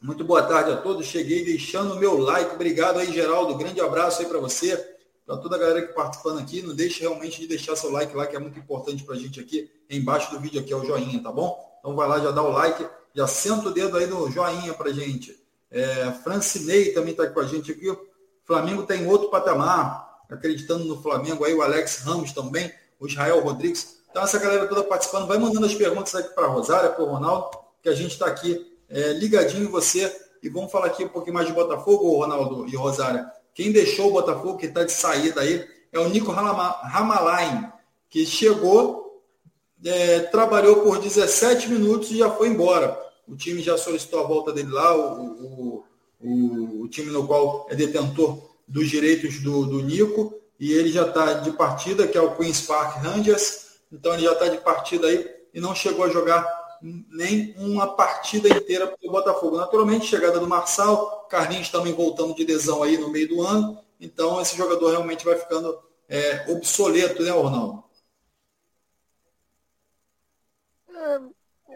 muito 0.00 0.24
boa 0.24 0.42
tarde 0.42 0.70
a 0.70 0.76
todos. 0.76 1.04
Cheguei 1.06 1.44
deixando 1.44 1.94
o 1.94 1.98
meu 1.98 2.16
like. 2.16 2.54
Obrigado 2.54 3.00
aí, 3.00 3.12
Geraldo. 3.12 3.56
Grande 3.56 3.80
abraço 3.80 4.22
aí 4.22 4.28
para 4.28 4.38
você 4.38 4.94
para 5.26 5.38
toda 5.38 5.56
a 5.56 5.58
galera 5.58 5.86
que 5.86 5.94
participando 5.94 6.38
aqui, 6.38 6.62
não 6.62 6.74
deixe 6.74 7.00
realmente 7.00 7.40
de 7.40 7.46
deixar 7.46 7.74
seu 7.76 7.90
like 7.90 8.14
lá, 8.14 8.26
que 8.26 8.36
é 8.36 8.38
muito 8.38 8.58
importante 8.58 9.02
para 9.04 9.14
a 9.14 9.18
gente 9.18 9.40
aqui. 9.40 9.70
Embaixo 9.88 10.30
do 10.30 10.40
vídeo 10.40 10.60
aqui 10.60 10.72
é 10.72 10.76
o 10.76 10.84
joinha, 10.84 11.22
tá 11.22 11.32
bom? 11.32 11.58
Então 11.80 11.96
vai 11.96 12.08
lá, 12.08 12.20
já 12.20 12.30
dá 12.30 12.42
o 12.42 12.50
like, 12.50 12.86
já 13.14 13.26
senta 13.26 13.68
o 13.68 13.70
dedo 13.72 13.96
aí 13.96 14.06
no 14.06 14.30
joinha 14.30 14.74
para 14.74 14.92
gente. 14.92 15.38
É, 15.70 16.12
Francinei 16.22 16.92
também 16.92 17.12
está 17.12 17.26
com 17.26 17.40
a 17.40 17.46
gente 17.46 17.72
aqui. 17.72 17.88
O 17.88 17.98
Flamengo 18.44 18.82
tem 18.84 19.06
outro 19.06 19.30
patamar, 19.30 20.24
acreditando 20.28 20.84
no 20.84 21.00
Flamengo 21.00 21.44
aí, 21.44 21.54
o 21.54 21.62
Alex 21.62 22.00
Ramos 22.00 22.32
também, 22.32 22.70
Israel 23.06 23.40
Rodrigues. 23.40 23.98
Então 24.10 24.22
essa 24.22 24.38
galera 24.38 24.66
toda 24.66 24.84
participando, 24.84 25.26
vai 25.26 25.38
mandando 25.38 25.66
as 25.66 25.74
perguntas 25.74 26.14
aqui 26.14 26.34
para 26.34 26.46
a 26.46 26.48
Rosária, 26.48 26.90
para 26.90 27.02
o 27.02 27.08
Ronaldo, 27.08 27.50
que 27.82 27.88
a 27.88 27.94
gente 27.94 28.12
está 28.12 28.26
aqui 28.26 28.74
é, 28.88 29.12
ligadinho 29.12 29.64
em 29.64 29.70
você. 29.70 30.14
E 30.42 30.48
vamos 30.48 30.70
falar 30.70 30.86
aqui 30.86 31.04
um 31.04 31.08
pouquinho 31.08 31.34
mais 31.34 31.46
de 31.46 31.52
Botafogo, 31.52 32.18
Ronaldo 32.18 32.66
e 32.68 32.76
Rosária. 32.76 33.26
Quem 33.54 33.72
deixou 33.72 34.08
o 34.08 34.12
Botafogo, 34.12 34.58
que 34.58 34.66
está 34.66 34.84
de 34.84 34.92
saída 34.92 35.40
aí, 35.40 35.66
é 35.92 35.98
o 35.98 36.08
Nico 36.08 36.30
Ramalain, 36.30 37.68
que 38.10 38.26
chegou, 38.26 39.22
é, 39.84 40.20
trabalhou 40.20 40.82
por 40.82 40.98
17 40.98 41.68
minutos 41.68 42.10
e 42.10 42.18
já 42.18 42.30
foi 42.30 42.48
embora. 42.48 42.98
O 43.26 43.36
time 43.36 43.62
já 43.62 43.78
solicitou 43.78 44.20
a 44.20 44.26
volta 44.26 44.52
dele 44.52 44.70
lá, 44.70 44.94
o, 44.96 45.24
o, 45.24 45.84
o, 46.20 46.82
o 46.82 46.88
time 46.88 47.10
no 47.10 47.26
qual 47.26 47.66
é 47.70 47.74
detentor 47.74 48.38
dos 48.66 48.88
direitos 48.88 49.40
do, 49.40 49.66
do 49.66 49.82
Nico, 49.82 50.34
e 50.64 50.72
ele 50.72 50.90
já 50.90 51.06
está 51.06 51.34
de 51.34 51.52
partida, 51.52 52.08
que 52.08 52.16
é 52.16 52.20
o 52.22 52.34
Queen's 52.36 52.62
Park 52.62 52.96
Rangers, 53.04 53.80
então 53.92 54.14
ele 54.14 54.22
já 54.22 54.32
está 54.32 54.48
de 54.48 54.56
partida 54.56 55.06
aí 55.08 55.30
e 55.52 55.60
não 55.60 55.74
chegou 55.74 56.06
a 56.06 56.08
jogar 56.08 56.42
nem 56.80 57.54
uma 57.58 57.94
partida 57.94 58.48
inteira 58.48 58.86
para 58.86 58.96
o 59.06 59.12
Botafogo. 59.12 59.58
Naturalmente, 59.58 60.06
chegada 60.06 60.40
do 60.40 60.48
Marçal, 60.48 61.26
Carlinhos 61.28 61.68
também 61.68 61.92
voltando 61.92 62.34
de 62.34 62.46
lesão 62.46 62.82
aí 62.82 62.96
no 62.96 63.10
meio 63.10 63.28
do 63.28 63.42
ano, 63.42 63.78
então 64.00 64.40
esse 64.40 64.56
jogador 64.56 64.92
realmente 64.92 65.22
vai 65.22 65.36
ficando 65.36 65.78
é, 66.08 66.50
obsoleto, 66.50 67.22
né, 67.22 67.30
Ronaldo? 67.30 67.84
É, 70.88 71.20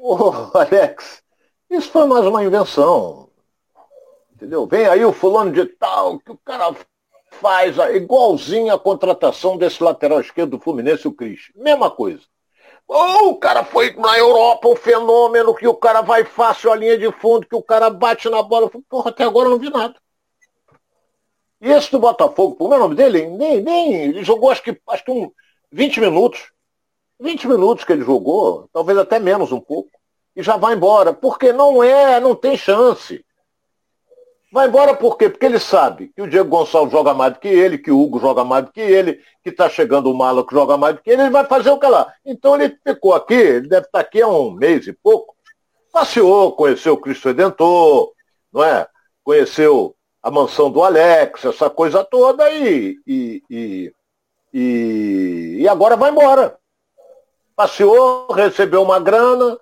oh, 0.00 0.32
Alex, 0.56 1.22
isso 1.68 1.90
foi 1.90 2.06
mais 2.06 2.24
uma 2.24 2.42
invenção. 2.42 3.28
Entendeu? 4.34 4.66
Vem 4.66 4.86
aí 4.86 5.04
o 5.04 5.12
fulano 5.12 5.52
de 5.52 5.66
tal, 5.66 6.18
que 6.20 6.30
o 6.30 6.38
cara 6.38 6.74
faz 7.40 7.78
a, 7.78 7.92
igualzinho 7.92 8.72
a 8.72 8.78
contratação 8.78 9.56
desse 9.56 9.82
lateral 9.82 10.20
esquerdo 10.20 10.50
do 10.50 10.60
Fluminense, 10.60 11.08
o 11.08 11.12
Cris. 11.12 11.50
Mesma 11.54 11.90
coisa. 11.90 12.22
Ou 12.86 13.30
o 13.30 13.36
cara 13.36 13.64
foi 13.64 13.94
na 13.96 14.18
Europa, 14.18 14.68
um 14.68 14.76
fenômeno, 14.76 15.54
que 15.54 15.68
o 15.68 15.74
cara 15.74 16.00
vai 16.00 16.24
fácil 16.24 16.72
a 16.72 16.76
linha 16.76 16.96
de 16.96 17.12
fundo, 17.12 17.46
que 17.46 17.54
o 17.54 17.62
cara 17.62 17.90
bate 17.90 18.28
na 18.30 18.42
bola. 18.42 18.70
Porra, 18.88 19.10
até 19.10 19.24
agora 19.24 19.46
eu 19.46 19.52
não 19.52 19.58
vi 19.58 19.70
nada. 19.70 19.94
E 21.60 21.70
esse 21.70 21.90
do 21.90 21.98
Botafogo, 21.98 22.54
como 22.54 22.72
é 22.72 22.76
o 22.76 22.80
nome 22.80 22.94
dele? 22.94 23.26
Nem, 23.26 23.60
nem, 23.60 23.94
ele 23.94 24.24
jogou 24.24 24.50
acho 24.50 24.62
que, 24.62 24.80
acho 24.88 25.04
que 25.04 25.10
um 25.10 25.30
20 25.70 26.00
minutos. 26.00 26.50
20 27.20 27.48
minutos 27.48 27.84
que 27.84 27.92
ele 27.92 28.04
jogou, 28.04 28.68
talvez 28.72 28.96
até 28.96 29.18
menos 29.18 29.50
um 29.50 29.60
pouco, 29.60 29.90
e 30.36 30.42
já 30.42 30.56
vai 30.56 30.74
embora. 30.74 31.12
Porque 31.12 31.52
não 31.52 31.82
é, 31.82 32.20
não 32.20 32.34
tem 32.34 32.56
chance. 32.56 33.24
Vai 34.50 34.66
embora 34.66 34.94
por 34.94 35.18
quê? 35.18 35.28
Porque 35.28 35.44
ele 35.44 35.58
sabe 35.58 36.08
que 36.14 36.22
o 36.22 36.28
Diego 36.28 36.48
Gonçalves 36.48 36.90
joga 36.90 37.12
mais 37.12 37.34
do 37.34 37.38
que 37.38 37.48
ele, 37.48 37.76
que 37.76 37.90
o 37.90 38.00
Hugo 38.00 38.18
joga 38.18 38.44
mais 38.44 38.64
do 38.64 38.72
que 38.72 38.80
ele, 38.80 39.20
que 39.42 39.50
está 39.50 39.68
chegando 39.68 40.10
o 40.10 40.16
Malo 40.16 40.46
que 40.46 40.54
joga 40.54 40.76
mais 40.78 40.96
do 40.96 41.02
que 41.02 41.10
ele, 41.10 41.22
ele 41.22 41.30
vai 41.30 41.44
fazer 41.44 41.70
o 41.70 41.78
que 41.78 41.86
lá. 41.86 42.12
Então 42.24 42.54
ele 42.54 42.78
ficou 42.82 43.12
aqui, 43.12 43.34
ele 43.34 43.68
deve 43.68 43.86
estar 43.86 44.00
aqui 44.00 44.22
há 44.22 44.28
um 44.28 44.52
mês 44.52 44.86
e 44.86 44.92
pouco, 44.92 45.36
passeou, 45.92 46.52
conheceu 46.52 46.94
o 46.94 47.00
Cristo 47.00 47.28
Redentor, 47.28 48.12
não 48.50 48.64
é? 48.64 48.88
Conheceu 49.22 49.94
a 50.22 50.30
mansão 50.30 50.70
do 50.70 50.82
Alex, 50.82 51.44
essa 51.44 51.68
coisa 51.68 52.02
toda, 52.02 52.50
e, 52.50 52.96
e, 53.06 53.42
e, 53.50 53.92
e, 54.52 55.56
e 55.60 55.68
agora 55.68 55.94
vai 55.94 56.10
embora. 56.10 56.58
Passeou, 57.54 58.28
recebeu 58.32 58.82
uma 58.82 58.98
grana, 58.98 59.58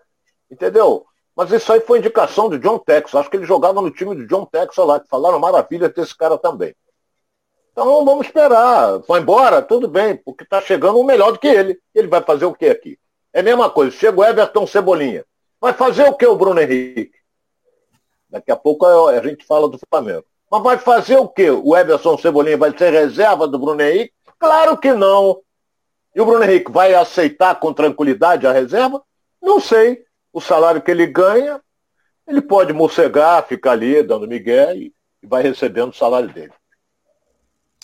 entendeu? 0.50 1.05
Mas 1.36 1.52
isso 1.52 1.70
aí 1.70 1.80
foi 1.80 1.98
indicação 1.98 2.48
de 2.48 2.58
John 2.58 2.78
Tex. 2.78 3.14
Acho 3.14 3.28
que 3.28 3.36
ele 3.36 3.44
jogava 3.44 3.82
no 3.82 3.90
time 3.90 4.16
de 4.16 4.26
John 4.26 4.46
Tex 4.46 4.74
lá, 4.78 4.98
que 4.98 5.06
falaram 5.06 5.38
maravilha 5.38 5.90
desse 5.90 6.16
cara 6.16 6.38
também. 6.38 6.74
Então 7.72 8.02
vamos 8.06 8.26
esperar. 8.26 9.00
Vai 9.00 9.20
embora, 9.20 9.60
tudo 9.60 9.86
bem, 9.86 10.16
porque 10.16 10.44
está 10.44 10.62
chegando 10.62 10.98
um 10.98 11.04
melhor 11.04 11.32
do 11.32 11.38
que 11.38 11.46
ele. 11.46 11.78
Ele 11.94 12.08
vai 12.08 12.22
fazer 12.22 12.46
o 12.46 12.54
que 12.54 12.64
aqui? 12.64 12.98
É 13.34 13.40
a 13.40 13.42
mesma 13.42 13.68
coisa. 13.68 13.94
Chega 13.94 14.18
o 14.18 14.24
Everton 14.24 14.66
Cebolinha. 14.66 15.26
Vai 15.60 15.74
fazer 15.74 16.08
o 16.08 16.14
que 16.14 16.26
o 16.26 16.36
Bruno 16.36 16.58
Henrique? 16.58 17.12
Daqui 18.30 18.50
a 18.50 18.56
pouco 18.56 18.86
a 18.86 19.22
gente 19.22 19.44
fala 19.44 19.68
do 19.68 19.78
Flamengo. 19.90 20.24
Mas 20.50 20.62
vai 20.62 20.78
fazer 20.78 21.18
o 21.18 21.28
que? 21.28 21.50
O 21.50 21.76
Everton 21.76 22.16
Cebolinha 22.16 22.56
vai 22.56 22.76
ser 22.76 22.90
reserva 22.94 23.46
do 23.46 23.58
Bruno 23.58 23.82
Henrique? 23.82 24.14
Claro 24.38 24.78
que 24.78 24.94
não. 24.94 25.42
E 26.14 26.20
o 26.20 26.24
Bruno 26.24 26.44
Henrique 26.44 26.72
vai 26.72 26.94
aceitar 26.94 27.60
com 27.60 27.74
tranquilidade 27.74 28.46
a 28.46 28.52
reserva? 28.52 29.02
Não 29.42 29.60
sei 29.60 30.05
o 30.36 30.40
salário 30.40 30.82
que 30.82 30.90
ele 30.90 31.06
ganha, 31.06 31.58
ele 32.28 32.42
pode 32.42 32.70
morcegar, 32.70 33.48
ficar 33.48 33.70
ali 33.70 34.02
dando 34.02 34.28
migué 34.28 34.76
e, 34.76 34.92
vai 35.26 35.42
recebendo 35.42 35.92
o 35.92 35.96
salário 35.96 36.30
dele. 36.30 36.52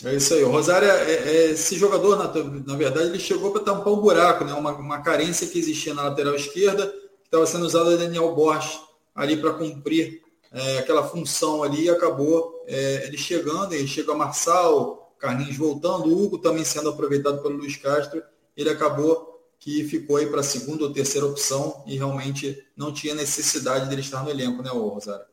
É 0.04 0.14
isso 0.14 0.34
aí. 0.34 0.44
O 0.44 0.50
Rosário, 0.50 0.86
é, 0.86 1.12
é, 1.12 1.50
esse 1.52 1.76
jogador, 1.76 2.16
na, 2.16 2.24
na, 2.66 2.76
verdade, 2.76 3.06
ele 3.06 3.18
chegou 3.18 3.52
para 3.52 3.62
tampar 3.62 3.90
um 3.90 4.02
buraco, 4.02 4.44
né? 4.44 4.52
uma, 4.52 4.72
uma 4.72 5.00
carência 5.00 5.46
que 5.46 5.58
existia 5.58 5.94
na 5.94 6.02
lateral 6.02 6.34
esquerda, 6.34 6.88
que 6.88 7.24
estava 7.24 7.46
sendo 7.46 7.64
usado 7.64 7.88
o 7.88 7.96
Daniel 7.96 8.34
Borges 8.34 8.78
ali 9.14 9.38
para 9.38 9.54
cumprir 9.54 10.20
é, 10.52 10.78
aquela 10.78 11.08
função 11.08 11.62
ali 11.62 11.84
e 11.84 11.90
acabou 11.90 12.62
é, 12.68 13.06
ele 13.06 13.16
chegando, 13.16 13.72
ele 13.72 13.88
chega 13.88 14.12
a 14.12 14.16
Marçal, 14.16 15.14
Carlinhos 15.18 15.56
voltando, 15.56 16.06
o 16.06 16.22
Hugo 16.22 16.36
também 16.36 16.64
sendo 16.64 16.90
aproveitado 16.90 17.40
pelo 17.40 17.56
Luiz 17.56 17.76
Castro, 17.76 18.22
ele 18.54 18.68
acabou 18.68 19.31
que 19.62 19.84
ficou 19.84 20.16
aí 20.16 20.26
para 20.26 20.40
a 20.40 20.42
segunda 20.44 20.82
ou 20.82 20.92
terceira 20.92 21.24
opção 21.24 21.84
e 21.86 21.96
realmente 21.96 22.66
não 22.76 22.92
tinha 22.92 23.14
necessidade 23.14 23.88
dele 23.88 24.00
estar 24.00 24.24
no 24.24 24.30
elenco, 24.30 24.60
né, 24.60 24.70
Rosário? 24.70 25.24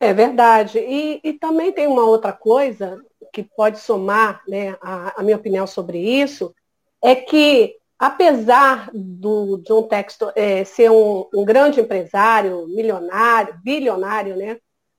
É 0.00 0.12
verdade. 0.12 0.80
E, 0.80 1.20
e 1.22 1.32
também 1.34 1.70
tem 1.70 1.86
uma 1.86 2.04
outra 2.04 2.32
coisa 2.32 3.00
que 3.32 3.44
pode 3.44 3.78
somar 3.78 4.42
né, 4.48 4.76
a, 4.82 5.20
a 5.20 5.22
minha 5.22 5.36
opinião 5.36 5.64
sobre 5.64 5.96
isso, 5.96 6.52
é 7.00 7.14
que 7.14 7.76
apesar 7.96 8.90
do 8.92 9.58
John 9.58 9.84
Textor 9.84 10.32
é, 10.34 10.64
ser 10.64 10.90
um, 10.90 11.28
um, 11.32 11.44
grande 11.44 11.80
empresário, 11.80 12.66
milionário, 12.66 13.60
bilionário, 13.62 14.34
né? 14.34 14.58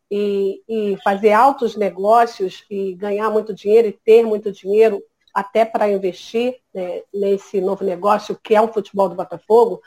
E, 0.09 0.61
e, 0.69 0.97
fazer 1.03 1.33
altos 1.33 1.75
negócios 1.75 2.63
e 2.69 2.93
ganhar 2.93 3.29
muito 3.29 3.53
dinheiro 3.53 3.89
e 3.89 3.91
ter 3.91 4.23
muito 4.23 4.51
dinheiro 4.53 5.03
até 5.35 5.65
para 5.65 5.91
investir 5.91 6.55
né, 6.73 7.01
nesse 7.13 7.59
novo 7.59 7.83
negócio 7.83 8.39
que 8.41 8.55
é 8.55 8.61
o 8.61 8.71
futebol 8.71 9.09
do 9.09 9.15
Botafogo, 9.15 9.81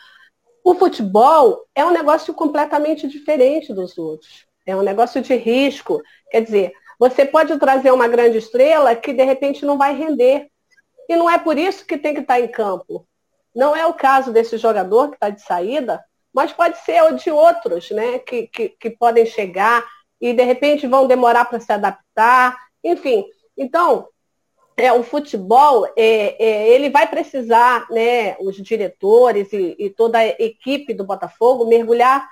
o 0.62 0.74
futebol 0.74 1.64
é 1.74 1.82
um 1.86 1.90
negócio 1.90 2.34
completamente 2.34 3.08
diferente 3.08 3.72
dos 3.72 3.96
outros. 3.96 4.46
É 4.66 4.76
um 4.76 4.82
negócio 4.82 5.22
de 5.22 5.34
risco. 5.34 6.02
Quer 6.30 6.42
dizer, 6.42 6.72
você 6.98 7.24
pode 7.24 7.58
trazer 7.58 7.90
uma 7.90 8.06
grande 8.06 8.36
estrela 8.36 8.94
que 8.94 9.14
de 9.14 9.24
repente 9.24 9.64
não 9.64 9.78
vai 9.78 9.96
render. 9.96 10.50
E 11.08 11.16
não 11.16 11.30
é 11.30 11.38
por 11.38 11.56
isso 11.56 11.86
que 11.86 11.96
tem 11.96 12.12
que 12.12 12.20
estar 12.20 12.38
em 12.38 12.48
campo. 12.48 13.08
Não 13.54 13.74
é 13.74 13.86
o 13.86 13.94
caso 13.94 14.30
desse 14.30 14.58
jogador 14.58 15.08
que 15.08 15.14
está 15.14 15.30
de 15.30 15.40
saída, 15.40 16.04
mas 16.34 16.52
pode 16.52 16.76
ser 16.78 17.02
o 17.04 17.16
de 17.16 17.30
outros, 17.30 17.90
né? 17.90 18.18
Que, 18.18 18.46
que, 18.48 18.68
que 18.68 18.90
podem 18.90 19.24
chegar 19.24 19.82
e 20.20 20.34
de 20.34 20.42
repente 20.42 20.86
vão 20.86 21.06
demorar 21.06 21.46
para 21.46 21.60
se 21.60 21.72
adaptar. 21.72 22.58
Enfim, 22.84 23.24
então, 23.56 24.06
é, 24.78 24.92
o 24.92 25.02
futebol, 25.02 25.86
é, 25.96 26.36
é, 26.38 26.68
ele 26.68 26.88
vai 26.88 27.04
precisar, 27.08 27.84
né, 27.90 28.36
os 28.38 28.54
diretores 28.56 29.52
e, 29.52 29.74
e, 29.76 29.90
toda 29.90 30.18
a 30.18 30.26
equipe 30.26 30.94
do 30.94 31.02
Botafogo 31.04 31.66
mergulhar 31.66 32.28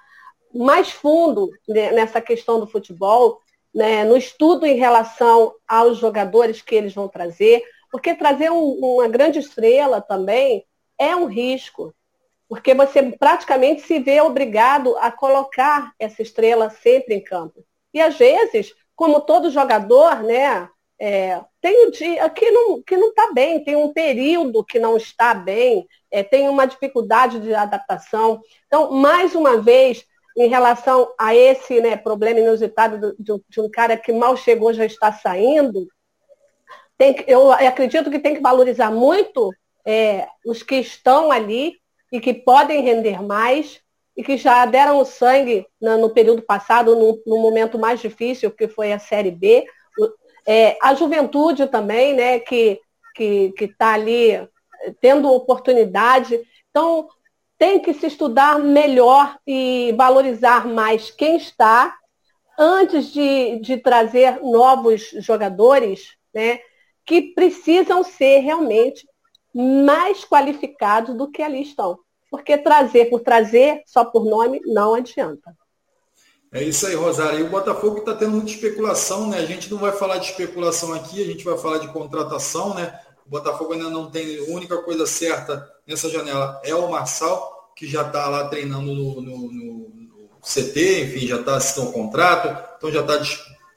mais 0.55 0.93
fundo 0.93 1.51
né, 1.69 1.91
nessa 1.91 2.21
questão 2.21 2.61
do 2.61 2.67
futebol, 2.69 3.41
né, 3.75 4.05
no 4.05 4.17
estudo 4.17 4.65
em 4.65 4.77
relação 4.77 5.57
aos 5.67 5.99
jogadores 5.99 6.63
que 6.63 6.77
eles 6.77 6.95
vão 6.95 7.09
trazer, 7.09 7.65
porque 7.91 8.15
trazer 8.15 8.49
um, 8.53 8.63
uma 8.81 9.09
grande 9.09 9.41
estrela 9.41 10.01
também 10.01 10.65
é 10.97 11.17
um 11.17 11.27
risco, 11.27 11.93
porque 12.49 12.75
você 12.75 13.03
praticamente 13.03 13.83
se 13.83 13.99
vê 13.99 14.21
obrigado 14.21 14.97
a 14.99 15.11
colocar 15.11 15.93
essa 15.99 16.23
estrela 16.23 16.71
sempre 16.71 17.17
em 17.17 17.21
campo. 17.21 17.65
E 17.93 18.01
às 18.01 18.17
vezes, 18.17 18.73
como 18.95 19.21
todo 19.21 19.51
jogador, 19.51 20.23
né, 20.23 20.69
é, 20.99 21.41
tem 21.61 21.87
um 21.87 21.91
dia 21.91 22.29
que 22.31 22.51
não 22.51 22.83
que 22.83 22.97
não 22.97 23.11
está 23.11 23.33
bem, 23.33 23.63
tem 23.63 23.77
um 23.77 23.93
período 23.93 24.65
que 24.65 24.79
não 24.79 24.97
está 24.97 25.35
bem, 25.35 25.87
é, 26.11 26.23
tem 26.23 26.49
uma 26.49 26.67
dificuldade 26.67 27.39
de 27.41 27.55
adaptação. 27.55 28.41
Então, 28.67 28.91
mais 28.93 29.35
uma 29.35 29.61
vez, 29.61 30.05
em 30.37 30.49
relação 30.49 31.13
a 31.19 31.35
esse 31.35 31.81
né, 31.81 31.97
problema 31.97 32.41
inusitado 32.41 33.15
de, 33.19 33.33
de, 33.49 33.61
um 33.61 33.71
cara 33.71 33.97
que 33.97 34.13
mal 34.13 34.37
chegou 34.37 34.73
já 34.73 34.87
está 34.87 35.13
saindo, 35.13 35.87
tem, 36.97 37.15
eu 37.27 37.53
acredito 37.53 38.11
que 38.11 38.19
tem 38.19 38.35
que 38.35 38.41
valorizar 38.41 38.91
muito 38.91 39.53
é, 39.87 40.27
os 40.47 40.63
que 40.63 40.77
estão 40.77 41.31
ali 41.31 41.75
e 42.11 42.21
que 42.21 42.33
podem 42.33 42.83
render 42.83 43.23
mais 43.23 43.81
e 44.17 44.25
que 44.25 44.39
já 44.39 44.65
deram 44.65 44.99
o 44.99 45.05
sangue 45.05 45.67
no, 45.79 45.99
no 45.99 46.11
período 46.11 46.41
passado, 46.41 46.97
no, 46.97 47.23
no 47.27 47.39
momento 47.39 47.79
mais 47.79 48.01
difícil, 48.01 48.51
que 48.51 48.67
foi 48.67 48.93
a 48.93 48.99
Série 48.99 49.31
B, 49.31 49.67
é, 50.47 50.79
a 50.81 50.95
juventude 50.95 51.67
também, 51.67 52.15
né, 52.15 52.39
que 52.39 52.81
está 53.19 53.55
que, 53.57 53.65
está 53.65 53.93
ali 53.95 54.49
tendo 55.01 55.33
oportunidade. 55.33 56.39
Então, 56.71 57.09
tem 57.59 57.81
que 57.81 57.95
se 57.95 58.07
estudar 58.07 58.59
melhor 58.59 59.39
e 59.47 59.95
valorizar 59.97 60.67
mais 60.67 61.11
quem 61.11 61.37
está 61.37 61.97
antes 62.59 63.13
de, 63.13 63.59
de 63.61 63.79
trazer 63.79 64.41
novos 64.43 65.11
jogadores, 65.19 66.17
né, 66.35 66.61
que 67.05 67.23
precisam 67.35 68.03
ser 68.03 68.41
realmente 68.41 69.07
mais 69.55 70.25
qualificados 70.25 71.15
do 71.17 71.31
que 71.31 71.43
ali 71.43 71.63
estão. 71.63 71.99
Porque 72.31 72.59
trazer 72.59 73.07
por 73.07 73.21
trazer, 73.21 73.83
só 73.87 74.05
por 74.05 74.25
nome, 74.25 74.61
não 74.67 74.95
adianta. 74.95 75.57
É 76.57 76.62
isso 76.64 76.87
aí, 76.87 76.95
Rosário. 76.95 77.40
E 77.40 77.42
o 77.42 77.51
Botafogo 77.51 77.99
está 77.99 78.14
tendo 78.14 78.31
muita 78.31 78.51
especulação, 78.51 79.29
né? 79.29 79.40
A 79.40 79.45
gente 79.45 79.71
não 79.71 79.77
vai 79.77 79.92
falar 79.92 80.16
de 80.16 80.31
especulação 80.31 80.95
aqui, 80.95 81.23
a 81.23 81.27
gente 81.27 81.45
vai 81.45 81.59
falar 81.59 81.77
de 81.77 81.88
contratação, 81.88 82.73
né? 82.73 82.99
O 83.27 83.29
Botafogo 83.29 83.75
ainda 83.75 83.90
não 83.90 84.11
tem. 84.11 84.38
A 84.38 84.51
única 84.51 84.79
coisa 84.79 85.07
certa 85.07 85.71
nessa 85.87 86.09
janela 86.09 86.59
é 86.64 86.75
o 86.75 86.90
Marçal, 86.90 87.75
que 87.77 87.87
já 87.87 88.01
está 88.01 88.27
lá 88.31 88.49
treinando 88.49 88.87
no, 88.95 89.21
no, 89.21 89.53
no, 89.53 90.40
CT, 90.40 91.03
enfim, 91.03 91.27
já 91.27 91.37
está 91.37 91.57
assinando 91.57 91.90
o 91.90 91.92
contrato, 91.92 92.49
então 92.79 92.90
já 92.90 93.03
está 93.03 93.21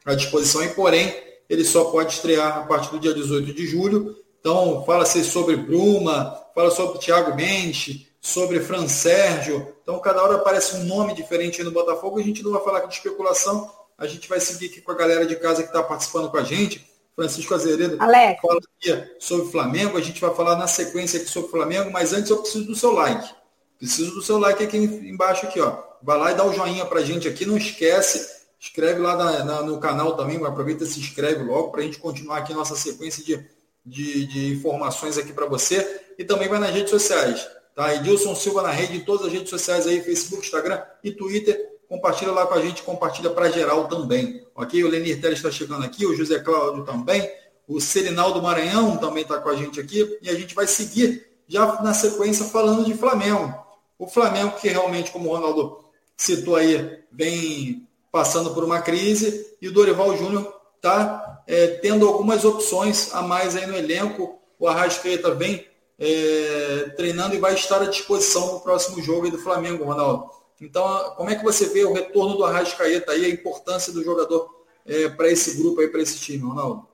à 0.05 0.15
disposição, 0.15 0.63
e 0.63 0.69
porém, 0.69 1.13
ele 1.49 1.65
só 1.65 1.85
pode 1.85 2.13
estrear 2.13 2.59
a 2.59 2.61
partir 2.61 2.91
do 2.91 2.99
dia 2.99 3.13
18 3.13 3.51
de 3.53 3.67
julho. 3.67 4.15
Então, 4.39 4.85
fala-se 4.85 5.25
sobre 5.25 5.57
Bruma, 5.57 6.33
fala 6.55 6.71
sobre 6.71 6.99
Thiago 6.99 7.35
Mendes, 7.35 8.08
sobre 8.21 8.60
Fran 8.60 8.88
Sérgio. 8.88 9.75
Então, 9.82 9.99
cada 9.99 10.23
hora 10.23 10.36
aparece 10.36 10.75
um 10.75 10.84
nome 10.84 11.13
diferente 11.13 11.63
no 11.63 11.71
Botafogo. 11.71 12.19
A 12.19 12.23
gente 12.23 12.43
não 12.43 12.51
vai 12.51 12.63
falar 12.63 12.79
aqui 12.79 12.89
de 12.89 12.95
especulação, 12.95 13.71
a 13.97 14.08
gente 14.08 14.27
vai 14.27 14.39
seguir 14.39 14.67
aqui 14.67 14.82
com 14.82 14.91
a 14.91 14.95
galera 14.95 15.25
de 15.25 15.36
casa 15.36 15.62
que 15.62 15.69
está 15.69 15.84
participando 15.84 16.29
com 16.29 16.38
a 16.38 16.43
gente. 16.43 16.88
Francisco 17.15 17.53
Azeredo 17.53 17.97
Alex. 17.99 18.41
fala 18.41 18.60
aqui 18.77 19.15
sobre 19.19 19.51
Flamengo. 19.51 19.97
A 19.97 20.01
gente 20.01 20.21
vai 20.21 20.34
falar 20.34 20.55
na 20.55 20.67
sequência 20.67 21.19
aqui 21.19 21.29
sobre 21.29 21.51
Flamengo, 21.51 21.91
mas 21.91 22.13
antes 22.13 22.29
eu 22.29 22.38
preciso 22.38 22.65
do 22.65 22.75
seu 22.75 22.93
like. 22.93 23.29
Preciso 23.77 24.12
do 24.13 24.21
seu 24.21 24.39
like 24.39 24.63
aqui 24.63 24.77
embaixo 24.77 25.45
aqui, 25.45 25.60
ó. 25.60 25.84
Vai 26.01 26.17
lá 26.17 26.32
e 26.32 26.36
dá 26.36 26.45
o 26.45 26.49
um 26.49 26.53
joinha 26.53 26.86
pra 26.86 27.01
gente 27.01 27.27
aqui. 27.27 27.45
Não 27.45 27.58
esquece 27.58 28.39
Escreve 28.60 28.99
lá 28.99 29.15
na, 29.15 29.45
na, 29.45 29.62
no 29.62 29.79
canal 29.79 30.17
também, 30.17 30.45
aproveita 30.45 30.84
e 30.84 30.88
se 30.88 30.99
inscreve 30.99 31.43
logo 31.43 31.71
para 31.71 31.79
a 31.79 31.84
gente 31.84 31.97
continuar 31.97 32.39
aqui 32.39 32.53
nossa 32.53 32.75
sequência 32.75 33.23
de, 33.23 33.41
de, 33.86 34.27
de 34.27 34.53
informações 34.53 35.17
aqui 35.17 35.32
para 35.32 35.45
você. 35.45 36.01
E 36.17 36.25
também 36.25 36.49
vai 36.49 36.60
nas 36.60 36.71
redes 36.71 36.89
sociais. 36.89 37.47
Tá? 37.79 37.95
Edilson 37.95 38.35
Silva 38.35 38.61
na 38.61 38.71
rede, 38.71 38.97
em 38.97 38.99
todas 38.99 39.27
as 39.27 39.31
redes 39.31 39.49
sociais 39.49 39.87
aí, 39.87 40.01
Facebook, 40.01 40.45
Instagram 40.45 40.81
e 41.01 41.13
Twitter. 41.13 41.77
Compartilha 41.87 42.33
lá 42.33 42.45
com 42.45 42.55
a 42.55 42.61
gente, 42.61 42.83
compartilha 42.83 43.29
para 43.29 43.49
geral 43.49 43.87
também. 43.87 44.45
Ok? 44.53 44.83
O 44.83 44.89
Lenir 44.89 45.21
Teles 45.21 45.39
está 45.39 45.49
chegando 45.49 45.85
aqui, 45.85 46.05
o 46.05 46.13
José 46.13 46.39
Cláudio 46.39 46.83
também, 46.83 47.31
o 47.65 47.79
Serinaldo 47.79 48.41
Maranhão 48.41 48.97
também 48.97 49.23
está 49.23 49.37
com 49.37 49.47
a 49.47 49.55
gente 49.55 49.79
aqui. 49.79 50.19
E 50.21 50.29
a 50.29 50.33
gente 50.33 50.53
vai 50.53 50.67
seguir 50.67 51.25
já 51.47 51.81
na 51.81 51.93
sequência 51.93 52.43
falando 52.43 52.83
de 52.83 52.93
Flamengo. 52.95 53.57
O 53.97 54.07
Flamengo 54.07 54.57
que 54.59 54.67
realmente, 54.67 55.09
como 55.11 55.29
o 55.29 55.33
Ronaldo 55.33 55.85
citou 56.17 56.57
aí, 56.57 56.99
vem 57.09 57.87
passando 58.11 58.53
por 58.53 58.65
uma 58.65 58.81
crise 58.81 59.55
e 59.61 59.69
o 59.69 59.71
Dorival 59.71 60.17
Júnior 60.17 60.53
está 60.75 61.43
é, 61.47 61.67
tendo 61.67 62.05
algumas 62.09 62.43
opções 62.43 63.15
a 63.15 63.21
mais 63.21 63.55
aí 63.55 63.65
no 63.65 63.77
elenco. 63.77 64.37
O 64.59 64.67
Arrascaeta 64.67 65.33
vem 65.33 65.68
é, 65.99 66.89
treinando 66.95 67.35
e 67.35 67.39
vai 67.39 67.53
estar 67.53 67.81
à 67.81 67.85
disposição 67.85 68.53
no 68.53 68.59
próximo 68.62 69.01
jogo 69.01 69.29
do 69.29 69.38
Flamengo, 69.38 69.83
Ronaldo. 69.83 70.31
Então, 70.62 71.13
como 71.15 71.29
é 71.29 71.35
que 71.35 71.43
você 71.43 71.67
vê 71.67 71.83
o 71.83 71.93
retorno 71.93 72.38
do 72.38 72.45
Arrascaeta 72.45 73.12
aí, 73.12 73.25
a 73.25 73.29
importância 73.29 73.91
do 73.91 74.03
jogador 74.03 74.65
é, 74.85 75.09
para 75.09 75.29
esse 75.29 75.62
grupo 75.62 75.81
aí, 75.81 75.89
para 75.89 76.01
esse 76.01 76.19
time, 76.19 76.43
Ronaldo? 76.43 76.88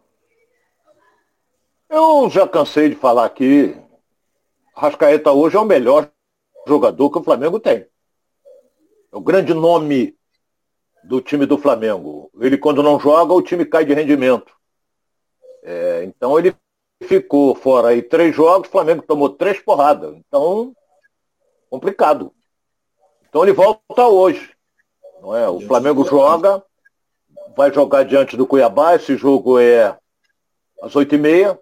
Eu 1.90 2.30
já 2.30 2.48
cansei 2.48 2.90
de 2.90 2.96
falar 2.96 3.26
aqui, 3.26 3.78
Arrascaeta 4.76 5.32
hoje 5.32 5.56
é 5.56 5.60
o 5.60 5.66
melhor 5.66 6.10
jogador 6.68 7.12
que 7.12 7.20
o 7.20 7.24
Flamengo 7.24 7.60
tem. 7.60 7.88
É 9.12 9.16
o 9.16 9.22
grande 9.22 9.54
nome 9.54 10.18
do 11.04 11.22
time 11.22 11.46
do 11.46 11.58
Flamengo. 11.58 12.32
Ele, 12.40 12.58
quando 12.58 12.82
não 12.82 13.00
joga, 13.00 13.34
o 13.34 13.42
time 13.42 13.66
cai 13.66 13.86
de 13.86 13.94
rendimento. 13.94 14.52
É, 15.64 16.04
então, 16.04 16.38
ele 16.38 16.56
ficou 17.04 17.56
fora 17.56 17.90
aí 17.90 18.02
três 18.02 18.36
jogos, 18.36 18.68
o 18.68 18.72
Flamengo 18.72 19.04
tomou 19.04 19.30
três 19.30 19.60
porradas. 19.60 20.16
Então, 20.16 20.74
complicado. 21.70 22.34
Então, 23.28 23.44
ele 23.44 23.54
volta 23.54 24.08
hoje. 24.08 24.52
Não 25.22 25.36
é? 25.36 25.48
O 25.50 25.60
Flamengo 25.62 26.06
joga, 26.06 26.64
vai 27.56 27.74
jogar 27.74 28.04
diante 28.04 28.38
do 28.38 28.48
Cuiabá. 28.48 28.96
Esse 28.96 29.18
jogo 29.18 29.60
é 29.60 29.98
às 30.82 30.96
oito 30.96 31.16
e 31.16 31.18
meia. 31.18 31.60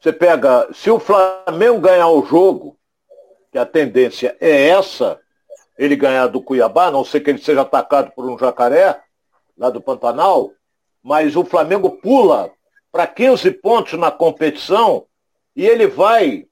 Você 0.00 0.12
pega, 0.12 0.68
se 0.72 0.90
o 0.90 0.98
Flamengo 0.98 1.80
ganhar 1.80 2.08
o 2.08 2.24
jogo, 2.24 2.78
que 3.52 3.58
a 3.58 3.66
tendência 3.66 4.36
é 4.40 4.68
essa, 4.68 5.20
ele 5.76 5.96
ganhar 5.96 6.26
do 6.28 6.42
Cuiabá, 6.42 6.86
a 6.86 6.90
não 6.90 7.04
ser 7.04 7.20
que 7.20 7.30
ele 7.30 7.42
seja 7.42 7.62
atacado 7.62 8.12
por 8.12 8.24
um 8.24 8.38
jacaré, 8.38 9.02
lá 9.58 9.68
do 9.68 9.80
Pantanal, 9.80 10.52
mas 11.02 11.36
o 11.36 11.44
Flamengo 11.44 11.90
pula 11.90 12.50
para 12.92 13.06
15 13.06 13.50
pontos 13.52 13.98
na 13.98 14.10
competição 14.10 15.06
e 15.54 15.66
ele 15.66 15.86
vai, 15.86 16.46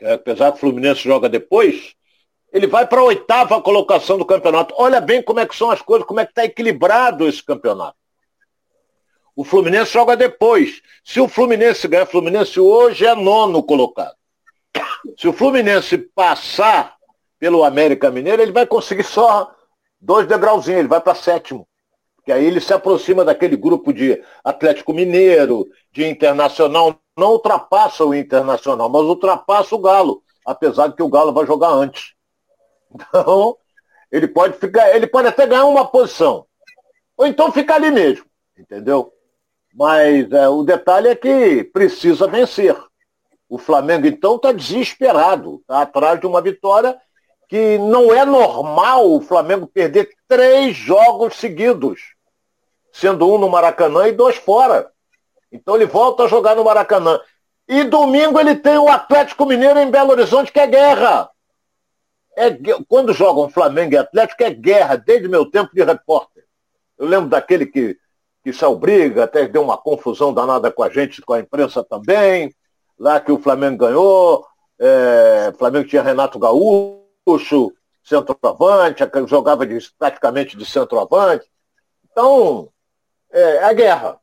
é, 0.00 0.12
apesar 0.12 0.52
que 0.52 0.58
o 0.58 0.60
Fluminense 0.60 1.02
joga 1.02 1.28
depois, 1.28 1.94
ele 2.52 2.66
vai 2.66 2.86
para 2.86 3.00
a 3.00 3.04
oitava 3.04 3.60
colocação 3.60 4.16
do 4.16 4.24
campeonato. 4.24 4.74
Olha 4.78 5.00
bem 5.00 5.22
como 5.22 5.40
é 5.40 5.46
que 5.46 5.56
são 5.56 5.70
as 5.70 5.82
coisas, 5.82 6.06
como 6.06 6.20
é 6.20 6.24
que 6.24 6.30
está 6.30 6.44
equilibrado 6.44 7.26
esse 7.26 7.42
campeonato. 7.42 7.96
O 9.34 9.42
Fluminense 9.42 9.92
joga 9.92 10.16
depois. 10.16 10.80
Se 11.02 11.20
o 11.20 11.26
Fluminense 11.26 11.88
ganhar, 11.88 12.04
o 12.04 12.10
Fluminense 12.10 12.60
hoje 12.60 13.04
é 13.04 13.14
nono 13.14 13.62
colocado. 13.62 14.14
Se 15.18 15.26
o 15.26 15.32
Fluminense 15.32 15.98
passar 15.98 16.96
pelo 17.38 17.64
América 17.64 18.10
Mineiro, 18.10 18.40
ele 18.40 18.52
vai 18.52 18.66
conseguir 18.66 19.02
só 19.02 19.52
dois 20.00 20.26
degrauzinhos, 20.26 20.78
ele 20.78 20.88
vai 20.88 21.00
para 21.00 21.14
sétimo. 21.14 21.66
Porque 22.24 22.32
aí 22.32 22.46
ele 22.46 22.58
se 22.58 22.72
aproxima 22.72 23.22
daquele 23.22 23.54
grupo 23.54 23.92
de 23.92 24.18
Atlético 24.42 24.94
Mineiro, 24.94 25.68
de 25.92 26.06
Internacional. 26.06 26.98
Não 27.14 27.32
ultrapassa 27.32 28.02
o 28.02 28.14
Internacional, 28.14 28.88
mas 28.88 29.02
ultrapassa 29.02 29.74
o 29.74 29.78
Galo, 29.78 30.22
apesar 30.46 30.86
de 30.86 30.96
que 30.96 31.02
o 31.02 31.08
Galo 31.10 31.34
vai 31.34 31.44
jogar 31.44 31.68
antes. 31.68 32.14
Então, 32.94 33.58
ele 34.10 34.26
pode 34.26 34.56
ficar, 34.56 34.96
ele 34.96 35.06
pode 35.06 35.28
até 35.28 35.46
ganhar 35.46 35.66
uma 35.66 35.86
posição. 35.86 36.46
Ou 37.14 37.26
então 37.26 37.52
ficar 37.52 37.74
ali 37.74 37.90
mesmo, 37.90 38.24
entendeu? 38.56 39.12
Mas 39.74 40.32
é, 40.32 40.48
o 40.48 40.62
detalhe 40.62 41.08
é 41.08 41.14
que 41.14 41.62
precisa 41.64 42.26
vencer. 42.26 42.74
O 43.50 43.58
Flamengo, 43.58 44.06
então, 44.06 44.36
está 44.36 44.50
desesperado, 44.50 45.56
está 45.60 45.82
atrás 45.82 46.18
de 46.18 46.26
uma 46.26 46.40
vitória 46.40 46.96
que 47.48 47.76
não 47.76 48.14
é 48.14 48.24
normal 48.24 49.12
o 49.12 49.20
Flamengo 49.20 49.66
perder 49.66 50.08
três 50.26 50.74
jogos 50.74 51.34
seguidos, 51.34 52.13
sendo 52.94 53.28
um 53.28 53.38
no 53.38 53.48
Maracanã 53.48 54.06
e 54.06 54.12
dois 54.12 54.36
fora. 54.36 54.88
Então 55.50 55.74
ele 55.74 55.84
volta 55.84 56.22
a 56.22 56.28
jogar 56.28 56.54
no 56.54 56.62
Maracanã. 56.62 57.20
E 57.66 57.82
domingo 57.82 58.38
ele 58.38 58.54
tem 58.54 58.78
o 58.78 58.88
Atlético 58.88 59.44
Mineiro 59.44 59.80
em 59.80 59.90
Belo 59.90 60.12
Horizonte, 60.12 60.52
que 60.52 60.60
é 60.60 60.66
guerra. 60.66 61.28
É, 62.36 62.50
quando 62.88 63.12
jogam 63.12 63.50
Flamengo 63.50 63.94
e 63.94 63.96
Atlético, 63.96 64.44
é 64.44 64.50
guerra, 64.50 64.94
desde 64.94 65.28
meu 65.28 65.50
tempo 65.50 65.74
de 65.74 65.82
repórter. 65.82 66.44
Eu 66.96 67.08
lembro 67.08 67.28
daquele 67.28 67.66
que, 67.66 67.98
que 68.44 68.52
saiu 68.52 68.76
briga, 68.76 69.24
até 69.24 69.48
deu 69.48 69.62
uma 69.62 69.76
confusão 69.76 70.32
danada 70.32 70.70
com 70.70 70.82
a 70.84 70.88
gente, 70.88 71.20
com 71.20 71.32
a 71.32 71.40
imprensa 71.40 71.82
também, 71.82 72.54
lá 72.96 73.18
que 73.18 73.32
o 73.32 73.40
Flamengo 73.40 73.78
ganhou, 73.78 74.46
é, 74.78 75.52
Flamengo 75.58 75.88
tinha 75.88 76.02
Renato 76.02 76.38
Gaúcho, 76.38 77.72
centroavante, 78.04 79.02
jogava 79.26 79.66
de, 79.66 79.78
praticamente 79.98 80.56
de 80.56 80.64
centroavante. 80.64 81.44
Então, 82.10 82.68
é, 83.34 83.56
é 83.56 83.64
a 83.64 83.72
guerra. 83.72 84.20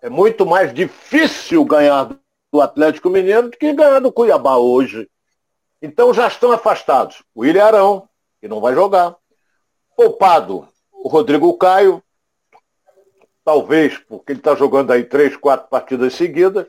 É 0.00 0.08
muito 0.08 0.46
mais 0.46 0.72
difícil 0.72 1.64
ganhar 1.64 2.16
do 2.52 2.60
Atlético 2.60 3.10
Mineiro 3.10 3.50
do 3.50 3.56
que 3.56 3.72
ganhar 3.72 3.98
do 3.98 4.12
Cuiabá 4.12 4.56
hoje. 4.56 5.08
Então 5.82 6.14
já 6.14 6.28
estão 6.28 6.52
afastados. 6.52 7.22
O 7.34 7.40
William 7.40 7.64
Arão, 7.64 8.08
que 8.40 8.46
não 8.46 8.60
vai 8.60 8.74
jogar. 8.74 9.16
Poupado, 9.96 10.68
o 10.92 11.08
Rodrigo 11.08 11.52
Caio, 11.58 12.02
talvez 13.44 13.98
porque 13.98 14.32
ele 14.32 14.38
está 14.38 14.54
jogando 14.54 14.92
aí 14.92 15.02
três, 15.02 15.36
quatro 15.36 15.68
partidas 15.68 16.14
seguidas. 16.14 16.66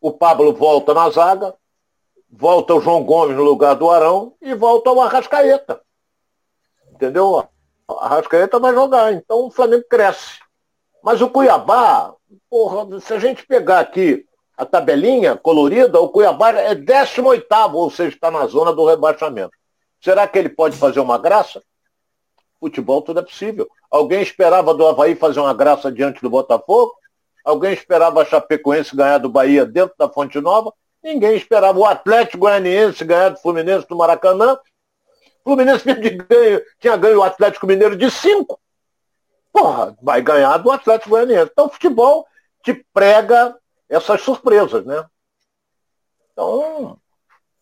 O 0.00 0.12
Pablo 0.12 0.52
volta 0.52 0.92
na 0.92 1.08
zaga 1.08 1.54
volta 2.30 2.74
o 2.74 2.80
João 2.80 3.04
Gomes 3.04 3.36
no 3.36 3.42
lugar 3.42 3.74
do 3.74 3.90
Arão 3.90 4.34
e 4.40 4.54
volta 4.54 4.90
o 4.90 5.00
Arrascaeta. 5.00 5.80
Entendeu? 6.92 7.48
O 7.88 7.94
Arrascaeta 7.94 8.58
vai 8.58 8.74
jogar, 8.74 9.12
então 9.12 9.46
o 9.46 9.50
Flamengo 9.50 9.84
cresce. 9.88 10.40
Mas 11.06 11.22
o 11.22 11.30
Cuiabá, 11.30 12.12
porra, 12.50 12.98
se 12.98 13.14
a 13.14 13.18
gente 13.20 13.46
pegar 13.46 13.78
aqui 13.78 14.26
a 14.58 14.66
tabelinha 14.66 15.36
colorida, 15.36 16.00
o 16.00 16.08
Cuiabá 16.08 16.50
é 16.50 16.74
18 16.74 17.46
ou 17.74 17.88
seja, 17.92 18.08
está 18.08 18.28
na 18.28 18.44
zona 18.48 18.72
do 18.72 18.84
rebaixamento. 18.84 19.52
Será 20.00 20.26
que 20.26 20.36
ele 20.36 20.48
pode 20.48 20.76
fazer 20.76 20.98
uma 20.98 21.16
graça? 21.16 21.62
Futebol 22.58 23.02
tudo 23.02 23.20
é 23.20 23.22
possível. 23.22 23.68
Alguém 23.88 24.20
esperava 24.20 24.74
do 24.74 24.84
Havaí 24.84 25.14
fazer 25.14 25.38
uma 25.38 25.54
graça 25.54 25.92
diante 25.92 26.20
do 26.20 26.28
Botafogo? 26.28 26.92
Alguém 27.44 27.72
esperava 27.72 28.22
a 28.22 28.24
Chapecoense 28.24 28.96
ganhar 28.96 29.18
do 29.18 29.28
Bahia 29.28 29.64
dentro 29.64 29.94
da 29.96 30.08
Fonte 30.08 30.40
Nova? 30.40 30.72
Ninguém 31.04 31.36
esperava 31.36 31.78
o 31.78 31.86
Atlético 31.86 32.38
Goianiense 32.38 33.04
ganhar 33.04 33.28
do 33.28 33.38
Fluminense 33.38 33.86
do 33.86 33.94
Maracanã. 33.94 34.54
O 34.54 35.50
Fluminense 35.50 35.84
ganho, 35.94 36.62
tinha 36.80 36.96
ganho 36.96 37.20
o 37.20 37.22
Atlético 37.22 37.64
Mineiro 37.64 37.96
de 37.96 38.10
5. 38.10 38.58
Porra, 39.56 39.96
vai 40.02 40.20
ganhar 40.20 40.58
do 40.58 40.70
Atlético 40.70 41.08
Goianiense. 41.08 41.48
Então, 41.50 41.64
o 41.64 41.70
futebol 41.70 42.26
te 42.62 42.74
prega 42.92 43.56
essas 43.88 44.20
surpresas, 44.20 44.84
né? 44.84 45.02
Então, 46.30 46.98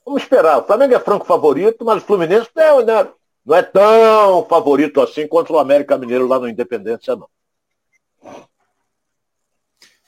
vamos 0.05 0.23
esperar. 0.23 0.59
O 0.59 0.67
Flamengo 0.67 0.93
é 0.93 0.99
franco 0.99 1.25
favorito, 1.25 1.85
mas 1.85 2.03
o 2.03 2.07
Fluminense 2.07 2.51
não, 2.53 2.81
é, 2.81 3.13
não 3.47 3.57
é 3.57 3.63
tão 3.63 4.45
favorito 4.47 5.01
assim 5.01 5.29
contra 5.29 5.53
o 5.53 5.59
América 5.61 5.97
Mineiro 5.97 6.27
lá 6.27 6.41
no 6.41 6.49
Independência, 6.49 7.15
não. 7.15 7.29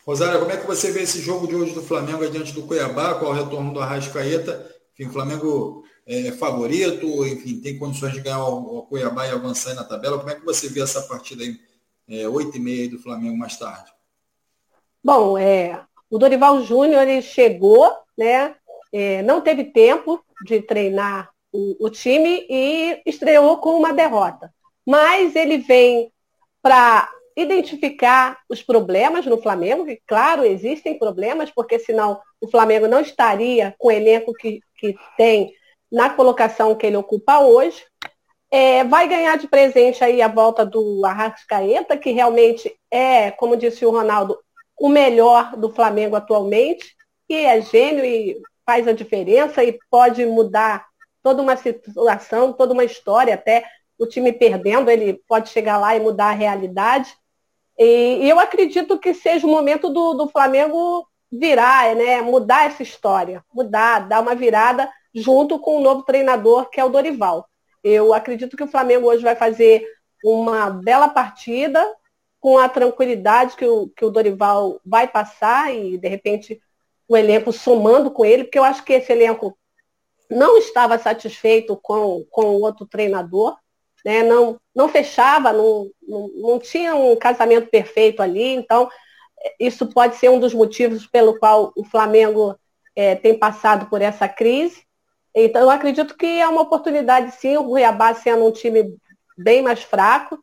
Rosário, 0.04 0.40
como 0.40 0.50
é 0.50 0.56
que 0.56 0.66
você 0.66 0.90
vê 0.90 1.02
esse 1.02 1.20
jogo 1.20 1.46
de 1.46 1.54
hoje 1.54 1.72
do 1.72 1.82
Flamengo 1.82 2.28
diante 2.28 2.52
do 2.52 2.66
Cuiabá, 2.66 3.14
com 3.14 3.26
o 3.26 3.32
retorno 3.32 3.72
do 3.72 3.80
Arrascaeta? 3.80 4.74
Enfim, 4.92 5.08
o 5.08 5.12
Flamengo 5.12 5.84
é 6.04 6.32
favorito, 6.32 7.24
enfim, 7.24 7.60
tem 7.60 7.78
condições 7.78 8.12
de 8.12 8.22
ganhar 8.22 8.44
o, 8.44 8.82
Cuiabá 8.82 9.28
e 9.28 9.30
avançar 9.30 9.72
na 9.74 9.84
tabela. 9.84 10.18
Como 10.18 10.30
é 10.30 10.34
que 10.34 10.44
você 10.44 10.68
vê 10.68 10.80
essa 10.80 11.02
partida 11.02 11.44
aí, 11.44 11.56
é, 12.08 12.28
8 12.28 12.56
e 12.56 12.60
meia 12.60 12.88
do 12.88 12.98
Flamengo 12.98 13.36
mais 13.36 13.56
tarde? 13.56 13.92
Bom, 15.02 15.38
é, 15.38 15.84
o 16.10 16.18
Dorival 16.18 16.62
Júnior 16.62 17.02
ele 17.02 17.22
chegou, 17.22 17.92
né? 18.16 18.54
É, 18.92 19.22
não 19.22 19.40
teve 19.40 19.64
tempo 19.64 20.24
de 20.44 20.60
treinar 20.62 21.30
o, 21.52 21.86
o 21.86 21.90
time 21.90 22.46
e 22.48 23.02
estreou 23.06 23.58
com 23.58 23.76
uma 23.76 23.92
derrota. 23.92 24.52
Mas 24.86 25.34
ele 25.34 25.58
vem 25.58 26.12
para 26.62 27.10
identificar 27.36 28.38
os 28.48 28.62
problemas 28.62 29.26
no 29.26 29.40
Flamengo, 29.40 29.88
e 29.88 30.00
claro, 30.06 30.44
existem 30.44 30.98
problemas, 30.98 31.50
porque 31.50 31.78
senão 31.78 32.18
o 32.40 32.48
Flamengo 32.48 32.88
não 32.88 33.00
estaria 33.00 33.74
com 33.78 33.88
o 33.88 33.92
elenco 33.92 34.32
que, 34.32 34.60
que 34.78 34.96
tem 35.16 35.52
na 35.92 36.08
colocação 36.10 36.74
que 36.74 36.86
ele 36.86 36.96
ocupa 36.96 37.40
hoje. 37.40 37.84
É, 38.50 38.84
vai 38.84 39.08
ganhar 39.08 39.36
de 39.36 39.48
presente 39.48 40.02
aí 40.04 40.22
a 40.22 40.28
volta 40.28 40.64
do 40.64 41.04
Arrascaeta, 41.04 41.96
que 41.96 42.12
realmente 42.12 42.72
é, 42.90 43.30
como 43.30 43.56
disse 43.56 43.84
o 43.84 43.90
Ronaldo, 43.90 44.38
o 44.78 44.88
melhor 44.88 45.56
do 45.56 45.72
Flamengo 45.72 46.16
atualmente, 46.16 46.94
que 47.26 47.34
é 47.34 47.60
gênio 47.60 48.04
e 48.04 48.40
faz 48.64 48.86
a 48.86 48.92
diferença 48.92 49.64
e 49.64 49.78
pode 49.90 50.24
mudar 50.26 50.86
toda 51.22 51.42
uma 51.42 51.56
situação, 51.56 52.52
toda 52.52 52.72
uma 52.72 52.84
história, 52.84 53.34
até 53.34 53.64
o 53.98 54.06
time 54.06 54.32
perdendo, 54.32 54.90
ele 54.90 55.14
pode 55.26 55.48
chegar 55.48 55.78
lá 55.78 55.96
e 55.96 56.00
mudar 56.00 56.26
a 56.26 56.32
realidade. 56.32 57.12
E, 57.78 58.18
e 58.22 58.30
eu 58.30 58.38
acredito 58.38 58.98
que 58.98 59.12
seja 59.14 59.46
o 59.46 59.50
momento 59.50 59.88
do, 59.88 60.14
do 60.14 60.28
Flamengo 60.28 61.06
virar, 61.30 61.94
né, 61.94 62.20
mudar 62.22 62.66
essa 62.66 62.82
história, 62.82 63.44
mudar, 63.52 64.08
dar 64.08 64.20
uma 64.20 64.34
virada 64.34 64.90
junto 65.14 65.58
com 65.58 65.78
o 65.78 65.80
novo 65.80 66.02
treinador, 66.02 66.68
que 66.70 66.80
é 66.80 66.84
o 66.84 66.88
Dorival. 66.88 67.48
Eu 67.88 68.12
acredito 68.12 68.56
que 68.56 68.64
o 68.64 68.68
Flamengo 68.68 69.06
hoje 69.06 69.22
vai 69.22 69.36
fazer 69.36 69.86
uma 70.24 70.70
bela 70.70 71.08
partida, 71.08 71.86
com 72.40 72.58
a 72.58 72.68
tranquilidade 72.68 73.56
que 73.56 73.64
o, 73.64 73.88
que 73.88 74.04
o 74.04 74.10
Dorival 74.10 74.80
vai 74.84 75.06
passar 75.06 75.74
e, 75.74 75.96
de 75.96 76.08
repente, 76.08 76.60
o 77.08 77.16
elenco 77.16 77.52
somando 77.52 78.10
com 78.10 78.24
ele, 78.24 78.44
porque 78.44 78.58
eu 78.58 78.64
acho 78.64 78.84
que 78.84 78.92
esse 78.92 79.12
elenco 79.12 79.56
não 80.30 80.58
estava 80.58 80.98
satisfeito 80.98 81.76
com, 81.76 82.24
com 82.30 82.56
o 82.56 82.60
outro 82.60 82.86
treinador, 82.86 83.56
né? 84.04 84.22
não, 84.22 84.60
não 84.74 84.88
fechava, 84.88 85.52
não, 85.52 85.90
não, 86.02 86.28
não 86.34 86.58
tinha 86.58 86.94
um 86.94 87.16
casamento 87.16 87.68
perfeito 87.68 88.20
ali, 88.20 88.54
então 88.54 88.88
isso 89.58 89.86
pode 89.86 90.16
ser 90.16 90.28
um 90.28 90.40
dos 90.40 90.54
motivos 90.54 91.06
pelo 91.06 91.38
qual 91.38 91.72
o 91.76 91.84
Flamengo 91.84 92.56
é, 92.94 93.14
tem 93.14 93.38
passado 93.38 93.86
por 93.90 94.00
essa 94.02 94.28
crise. 94.28 94.85
Então, 95.38 95.60
eu 95.60 95.70
acredito 95.70 96.16
que 96.16 96.40
é 96.40 96.48
uma 96.48 96.62
oportunidade, 96.62 97.30
sim, 97.32 97.58
o 97.58 97.64
Cuiabá 97.64 98.14
sendo 98.14 98.46
um 98.46 98.50
time 98.50 98.96
bem 99.36 99.60
mais 99.60 99.82
fraco, 99.82 100.42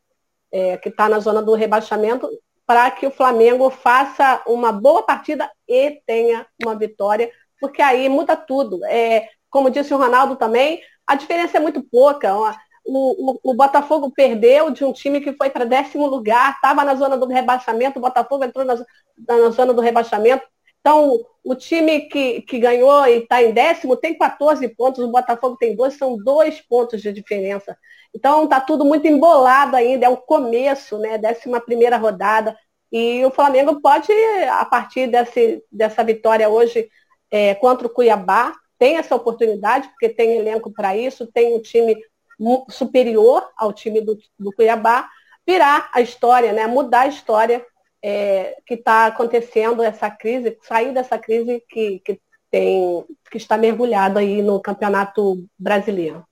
é, 0.51 0.77
que 0.77 0.89
está 0.89 1.09
na 1.09 1.17
zona 1.19 1.41
do 1.41 1.55
rebaixamento, 1.55 2.29
para 2.63 2.91
que 2.91 3.07
o 3.07 3.11
Flamengo 3.11 3.71
faça 3.71 4.43
uma 4.45 4.71
boa 4.71 5.01
partida 5.01 5.49
e 5.67 5.99
tenha 6.05 6.45
uma 6.63 6.75
vitória, 6.75 7.31
porque 7.59 7.81
aí 7.81 8.07
muda 8.07 8.37
tudo. 8.37 8.85
É, 8.85 9.29
como 9.49 9.71
disse 9.71 9.91
o 9.95 9.97
Ronaldo 9.97 10.35
também, 10.35 10.79
a 11.07 11.15
diferença 11.15 11.57
é 11.57 11.59
muito 11.59 11.81
pouca. 11.81 12.31
O, 12.35 12.51
o, 12.85 13.39
o 13.51 13.53
Botafogo 13.55 14.11
perdeu 14.11 14.69
de 14.69 14.85
um 14.85 14.93
time 14.93 15.19
que 15.21 15.33
foi 15.33 15.49
para 15.49 15.65
décimo 15.65 16.05
lugar, 16.05 16.53
estava 16.53 16.85
na 16.85 16.93
zona 16.93 17.17
do 17.17 17.25
rebaixamento, 17.25 17.97
o 17.97 18.01
Botafogo 18.01 18.43
entrou 18.43 18.63
na, 18.63 18.75
na 19.27 19.49
zona 19.49 19.73
do 19.73 19.81
rebaixamento. 19.81 20.45
Então, 20.83 21.25
o 21.41 21.55
time 21.55 22.01
que, 22.01 22.41
que 22.41 22.59
ganhou 22.59 23.07
e 23.07 23.19
está 23.19 23.41
em 23.41 23.53
décimo 23.53 23.95
tem 23.95 24.17
14 24.17 24.67
pontos, 24.67 25.01
o 25.01 25.09
Botafogo 25.09 25.55
tem 25.55 25.73
dois, 25.73 25.93
são 25.93 26.17
dois 26.17 26.59
pontos 26.59 27.01
de 27.01 27.13
diferença. 27.13 27.77
Então 28.13 28.43
está 28.43 28.59
tudo 28.59 28.83
muito 28.83 29.07
embolado 29.07 29.77
ainda, 29.77 30.05
é 30.05 30.09
o 30.09 30.17
começo, 30.17 30.97
né? 30.97 31.17
Décima 31.17 31.61
primeira 31.61 31.95
rodada. 31.95 32.57
E 32.91 33.23
o 33.25 33.31
Flamengo 33.31 33.79
pode, 33.81 34.11
a 34.49 34.65
partir 34.65 35.07
desse, 35.07 35.63
dessa 35.71 36.03
vitória 36.03 36.49
hoje 36.49 36.89
é, 37.31 37.55
contra 37.55 37.87
o 37.87 37.89
Cuiabá, 37.89 38.53
tem 38.77 38.97
essa 38.97 39.15
oportunidade, 39.15 39.87
porque 39.87 40.09
tem 40.09 40.35
elenco 40.35 40.69
para 40.69 40.97
isso, 40.97 41.25
tem 41.31 41.55
um 41.55 41.61
time 41.61 41.95
superior 42.69 43.49
ao 43.57 43.71
time 43.71 44.01
do, 44.01 44.17
do 44.37 44.51
Cuiabá, 44.51 45.09
virar 45.47 45.89
a 45.93 46.01
história, 46.01 46.51
né? 46.51 46.67
mudar 46.67 47.01
a 47.01 47.07
história 47.07 47.65
é, 48.03 48.57
que 48.67 48.73
está 48.73 49.05
acontecendo, 49.05 49.81
essa 49.81 50.11
crise, 50.11 50.57
sair 50.61 50.93
dessa 50.93 51.17
crise 51.17 51.63
que, 51.69 52.01
que, 52.03 52.19
tem, 52.51 53.05
que 53.31 53.37
está 53.37 53.57
mergulhado 53.57 54.19
aí 54.19 54.41
no 54.41 54.59
Campeonato 54.59 55.45
Brasileiro. 55.57 56.25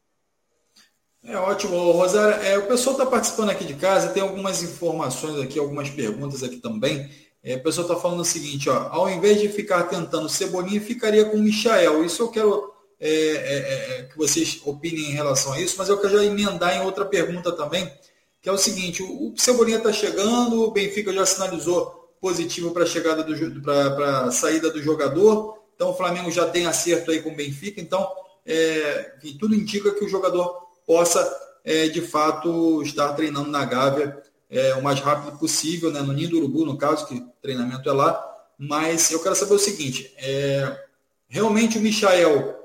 É 1.23 1.38
ótimo, 1.38 1.91
Rosário. 1.91 2.43
É, 2.43 2.57
o 2.57 2.67
pessoal 2.67 2.97
está 2.97 3.05
participando 3.05 3.51
aqui 3.51 3.63
de 3.63 3.75
casa, 3.75 4.10
tem 4.10 4.21
algumas 4.21 4.62
informações 4.62 5.39
aqui, 5.39 5.57
algumas 5.57 5.89
perguntas 5.89 6.43
aqui 6.43 6.57
também. 6.57 7.10
É, 7.43 7.55
o 7.55 7.63
pessoal 7.63 7.88
está 7.88 7.99
falando 7.99 8.19
o 8.19 8.25
seguinte, 8.25 8.69
ó, 8.69 8.89
ao 8.91 9.10
invés 9.10 9.39
de 9.39 9.47
ficar 9.47 9.84
tentando 9.84 10.27
Cebolinha, 10.27 10.81
ficaria 10.81 11.25
com 11.25 11.38
o 11.38 11.41
Michael. 11.41 12.03
Isso 12.03 12.21
eu 12.21 12.29
quero 12.29 12.73
é, 12.99 13.10
é, 13.10 13.13
é, 13.13 13.99
é 13.99 14.03
que 14.03 14.17
vocês 14.17 14.62
opinem 14.65 15.12
em 15.12 15.13
relação 15.13 15.53
a 15.53 15.60
isso, 15.60 15.75
mas 15.77 15.89
eu 15.89 15.99
quero 15.99 16.17
já 16.17 16.23
emendar 16.23 16.75
em 16.75 16.81
outra 16.81 17.05
pergunta 17.05 17.51
também, 17.51 17.91
que 18.41 18.49
é 18.49 18.51
o 18.51 18.58
seguinte, 18.58 19.04
o, 19.04 19.34
Cebolinha 19.38 19.77
está 19.77 19.93
chegando, 19.93 20.63
o 20.63 20.71
Benfica 20.71 21.13
já 21.13 21.25
sinalizou 21.25 22.12
positivo 22.19 22.71
para 22.71 22.84
a 22.84 22.88
chegada 22.88 23.23
do 23.23 23.62
para 23.62 24.32
saída 24.32 24.69
do 24.69 24.82
jogador, 24.82 25.60
então 25.75 25.91
o 25.91 25.95
Flamengo 25.95 26.32
já 26.32 26.47
tem 26.47 26.65
acerto 26.65 27.12
aí 27.12 27.21
com 27.21 27.32
o 27.32 27.36
Benfica, 27.36 27.80
então 27.80 28.08
é, 28.45 29.13
enfim, 29.17 29.38
tudo 29.38 29.56
indica 29.56 29.93
que 29.93 30.04
o 30.04 30.10
jogador 30.10 30.67
possa, 30.86 31.21
é, 31.63 31.88
de 31.88 32.01
fato, 32.01 32.82
estar 32.82 33.13
treinando 33.13 33.49
na 33.49 33.63
Gávea 33.63 34.21
é, 34.49 34.73
o 34.75 34.84
mais 34.84 34.99
rápido 34.99 35.38
possível, 35.38 35.91
né, 35.91 36.01
no 36.01 36.12
Ninho 36.12 36.30
do 36.30 36.38
Urubu, 36.38 36.65
no 36.65 36.77
caso, 36.77 37.08
que 37.08 37.23
treinamento 37.41 37.89
é 37.89 37.93
lá. 37.93 38.27
Mas 38.58 39.10
eu 39.10 39.21
quero 39.21 39.36
saber 39.36 39.54
o 39.54 39.60
seguinte, 39.60 40.13
é, 40.17 40.86
realmente 41.27 41.77
o 41.77 41.82
Michael 41.82 42.60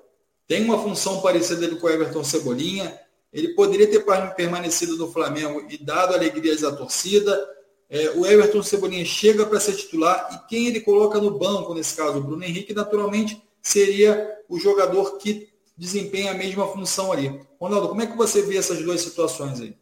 tem 0.46 0.64
uma 0.64 0.82
função 0.82 1.20
parecida 1.20 1.68
com 1.76 1.86
o 1.86 1.90
Everton 1.90 2.24
Cebolinha, 2.24 2.98
ele 3.36 3.48
poderia 3.48 3.86
ter 3.86 4.02
permanecido 4.34 4.96
no 4.96 5.12
Flamengo 5.12 5.66
e 5.68 5.76
dado 5.76 6.14
alegrias 6.14 6.64
à 6.64 6.74
torcida. 6.74 7.46
É, 7.90 8.12
o 8.12 8.24
Everton 8.24 8.62
Cebolinha 8.62 9.04
chega 9.04 9.44
para 9.44 9.60
ser 9.60 9.76
titular 9.76 10.26
e 10.32 10.48
quem 10.48 10.68
ele 10.68 10.80
coloca 10.80 11.20
no 11.20 11.38
banco, 11.38 11.74
nesse 11.74 11.94
caso, 11.94 12.16
o 12.16 12.22
Bruno 12.22 12.42
Henrique, 12.42 12.72
naturalmente 12.72 13.42
seria 13.60 14.40
o 14.48 14.58
jogador 14.58 15.18
que 15.18 15.50
desempenha 15.76 16.30
a 16.30 16.34
mesma 16.34 16.66
função 16.68 17.12
ali. 17.12 17.38
Ronaldo, 17.60 17.90
como 17.90 18.00
é 18.00 18.06
que 18.06 18.16
você 18.16 18.40
vê 18.40 18.56
essas 18.56 18.82
duas 18.82 19.02
situações 19.02 19.60
aí? 19.60 19.76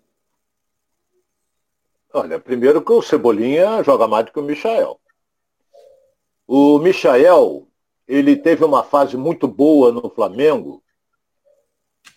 Olha, 2.13 2.41
primeiro 2.41 2.83
que 2.83 2.93
o 2.93 3.03
Cebolinha 3.03 3.85
joga 3.85 4.09
mais 4.09 4.27
do 4.27 4.33
que 4.33 4.41
o 4.41 4.43
Michael. 4.43 4.99
O 6.45 6.81
Michael, 6.81 7.69
ele 8.09 8.35
teve 8.35 8.65
uma 8.65 8.83
fase 8.83 9.17
muito 9.17 9.47
boa 9.47 9.93
no 9.93 10.11
Flamengo, 10.11 10.83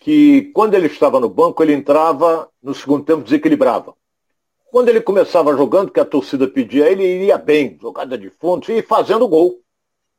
que 0.00 0.50
quando 0.54 0.74
ele 0.74 0.86
estava 0.86 1.18
no 1.18 1.28
banco, 1.28 1.62
ele 1.62 1.72
entrava, 1.72 2.48
no 2.62 2.74
segundo 2.74 3.04
tempo 3.04 3.22
desequilibrava. 3.22 3.94
Quando 4.70 4.88
ele 4.90 5.00
começava 5.00 5.56
jogando, 5.56 5.90
que 5.90 6.00
a 6.00 6.04
torcida 6.04 6.46
pedia, 6.46 6.90
ele 6.90 7.02
iria 7.02 7.38
bem, 7.38 7.78
jogada 7.80 8.18
de 8.18 8.30
fundo 8.30 8.70
e 8.70 8.82
fazendo 8.82 9.26
gol. 9.26 9.60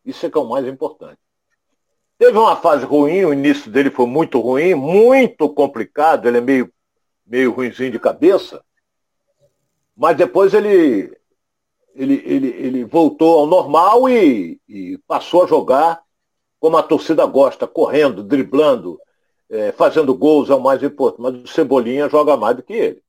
Isso 0.03 0.25
é 0.25 0.29
que 0.29 0.37
é 0.37 0.41
o 0.41 0.49
mais 0.49 0.65
importante. 0.67 1.19
Teve 2.17 2.37
uma 2.37 2.55
fase 2.55 2.83
ruim, 2.83 3.23
o 3.23 3.33
início 3.33 3.71
dele 3.71 3.89
foi 3.89 4.05
muito 4.05 4.39
ruim, 4.39 4.73
muito 4.73 5.47
complicado, 5.47 6.27
ele 6.27 6.39
é 6.39 6.41
meio, 6.41 6.73
meio 7.25 7.51
ruimzinho 7.51 7.91
de 7.91 7.99
cabeça, 7.99 8.61
mas 9.95 10.17
depois 10.17 10.53
ele, 10.53 11.15
ele, 11.95 12.21
ele, 12.25 12.47
ele 12.47 12.83
voltou 12.83 13.39
ao 13.39 13.47
normal 13.47 14.09
e, 14.09 14.59
e 14.67 14.97
passou 15.07 15.43
a 15.43 15.47
jogar 15.47 16.01
como 16.59 16.75
a 16.75 16.83
torcida 16.83 17.25
gosta, 17.25 17.65
correndo, 17.65 18.21
driblando, 18.21 18.99
é, 19.49 19.71
fazendo 19.71 20.13
gols 20.13 20.49
é 20.49 20.55
o 20.55 20.61
mais 20.61 20.81
importante, 20.83 21.21
mas 21.21 21.35
o 21.35 21.47
Cebolinha 21.47 22.07
joga 22.09 22.37
mais 22.37 22.55
do 22.55 22.63
que 22.63 22.73
ele. 22.73 23.03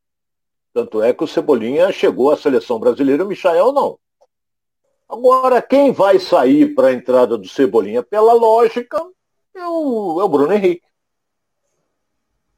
Tanto 0.73 1.03
é 1.03 1.13
que 1.13 1.25
o 1.25 1.29
Cebolinha 1.29 1.91
chegou 1.93 2.31
à 2.31 2.37
seleção 2.37 2.79
brasileira, 2.79 3.25
o 3.25 3.29
Michael 3.29 3.73
não. 3.73 3.99
Agora, 5.09 5.61
quem 5.61 5.93
vai 5.93 6.19
sair 6.19 6.75
para 6.75 6.89
a 6.89 6.93
entrada 6.93 7.37
do 7.37 7.49
Cebolinha, 7.49 8.03
pela 8.03 8.33
lógica, 8.33 9.05
é 9.55 9.67
o, 9.67 10.21
é 10.21 10.25
o 10.25 10.29
Bruno 10.29 10.53
Henrique. 10.53 10.87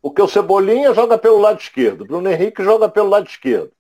Porque 0.02 0.20
o 0.20 0.28
Cebolinha 0.28 0.92
joga 0.92 1.16
pelo 1.16 1.38
lado 1.38 1.60
esquerdo, 1.60 2.04
Bruno 2.04 2.28
Henrique 2.28 2.62
joga 2.62 2.88
pelo 2.88 3.08
lado 3.08 3.26
esquerdo. 3.26 3.72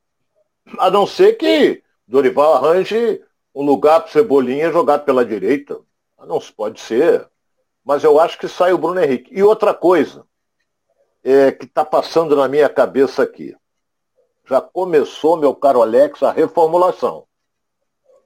A 0.78 0.90
não 0.90 1.06
ser 1.06 1.34
que 1.34 1.82
Dorival 2.06 2.54
arranje 2.54 3.22
um 3.54 3.62
lugar 3.62 4.00
para 4.00 4.08
o 4.08 4.12
Cebolinha 4.12 4.72
jogar 4.72 5.00
pela 5.00 5.24
direita. 5.24 5.78
Não 6.26 6.38
pode 6.56 6.80
ser. 6.80 7.28
Mas 7.84 8.04
eu 8.04 8.18
acho 8.20 8.38
que 8.38 8.48
sai 8.48 8.72
o 8.72 8.78
Bruno 8.78 9.00
Henrique. 9.00 9.30
E 9.34 9.42
outra 9.42 9.74
coisa 9.74 10.24
é, 11.22 11.52
que 11.52 11.64
está 11.64 11.84
passando 11.84 12.36
na 12.36 12.48
minha 12.48 12.68
cabeça 12.68 13.22
aqui. 13.22 13.54
Já 14.44 14.60
começou, 14.60 15.36
meu 15.36 15.54
caro 15.54 15.82
Alex, 15.82 16.22
a 16.22 16.32
reformulação 16.32 17.26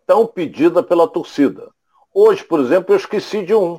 tão 0.07 0.27
pedida 0.27 0.83
pela 0.83 1.09
torcida. 1.09 1.71
Hoje, 2.15 2.45
por 2.45 2.61
exemplo, 2.61 2.95
eu 2.95 2.97
esqueci 2.97 3.45
de 3.45 3.55
um. 3.55 3.79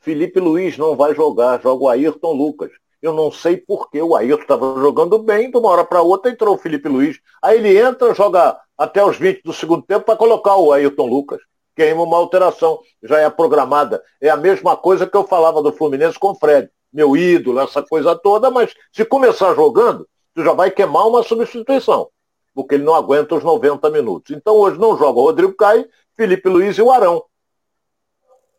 Felipe 0.00 0.40
Luiz 0.40 0.78
não 0.78 0.96
vai 0.96 1.14
jogar, 1.14 1.60
joga 1.60 1.84
o 1.84 1.88
Ayrton 1.88 2.32
Lucas. 2.32 2.72
Eu 3.02 3.12
não 3.12 3.30
sei 3.30 3.56
porquê, 3.56 4.02
o 4.02 4.16
Ayrton 4.16 4.42
estava 4.42 4.80
jogando 4.80 5.18
bem, 5.18 5.50
de 5.50 5.56
uma 5.56 5.68
hora 5.68 5.84
para 5.84 6.02
outra 6.02 6.30
entrou 6.30 6.54
o 6.54 6.58
Felipe 6.58 6.88
Luiz. 6.88 7.20
Aí 7.42 7.58
ele 7.58 7.78
entra, 7.78 8.14
joga 8.14 8.58
até 8.76 9.04
os 9.04 9.16
20 9.18 9.42
do 9.42 9.52
segundo 9.52 9.82
tempo 9.82 10.06
para 10.06 10.16
colocar 10.16 10.56
o 10.56 10.72
Ayrton 10.72 11.06
Lucas. 11.06 11.40
Queima 11.80 12.02
uma 12.02 12.18
alteração, 12.18 12.80
já 13.02 13.20
é 13.20 13.30
programada. 13.30 14.02
É 14.20 14.28
a 14.28 14.36
mesma 14.36 14.76
coisa 14.76 15.06
que 15.06 15.16
eu 15.16 15.26
falava 15.26 15.62
do 15.62 15.72
Fluminense 15.72 16.18
com 16.18 16.32
o 16.32 16.34
Fred. 16.34 16.68
Meu 16.92 17.16
ídolo, 17.16 17.58
essa 17.60 17.82
coisa 17.82 18.14
toda, 18.14 18.50
mas 18.50 18.74
se 18.92 19.02
começar 19.02 19.54
jogando, 19.54 20.06
tu 20.34 20.44
já 20.44 20.52
vai 20.52 20.70
queimar 20.70 21.06
uma 21.06 21.22
substituição 21.22 22.10
porque 22.54 22.74
ele 22.74 22.84
não 22.84 22.94
aguenta 22.94 23.34
os 23.34 23.42
90 23.42 23.88
minutos. 23.88 24.36
Então 24.36 24.56
hoje 24.56 24.78
não 24.78 24.94
joga 24.98 25.18
o 25.18 25.22
Rodrigo 25.22 25.54
Caio, 25.54 25.88
Felipe 26.14 26.48
Luiz 26.48 26.76
e 26.76 26.82
o 26.82 26.90
Arão. 26.90 27.24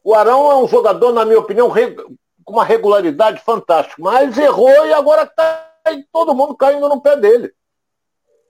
O 0.03 0.15
Arão 0.15 0.51
é 0.51 0.55
um 0.55 0.67
jogador, 0.67 1.13
na 1.13 1.24
minha 1.24 1.38
opinião, 1.39 1.72
com 2.43 2.53
uma 2.53 2.63
regularidade 2.63 3.39
fantástica, 3.43 4.01
mas 4.01 4.36
errou 4.36 4.88
e 4.88 4.93
agora 4.93 5.24
está 5.24 5.69
todo 6.11 6.34
mundo 6.34 6.55
caindo 6.55 6.89
no 6.89 6.99
pé 6.99 7.15
dele. 7.15 7.53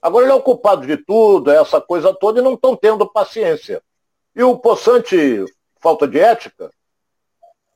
Agora 0.01 0.25
ele 0.25 0.31
é 0.31 0.35
o 0.35 0.41
culpado 0.41 0.87
de 0.87 0.95
tudo, 0.95 1.51
essa 1.51 1.81
coisa 1.81 2.13
toda, 2.13 2.39
e 2.39 2.43
não 2.43 2.53
estão 2.53 2.75
tendo 2.75 3.05
paciência. 3.05 3.83
E 4.35 4.43
o 4.43 4.57
Poçante, 4.57 5.45
falta 5.79 6.07
de 6.07 6.19
ética, 6.19 6.71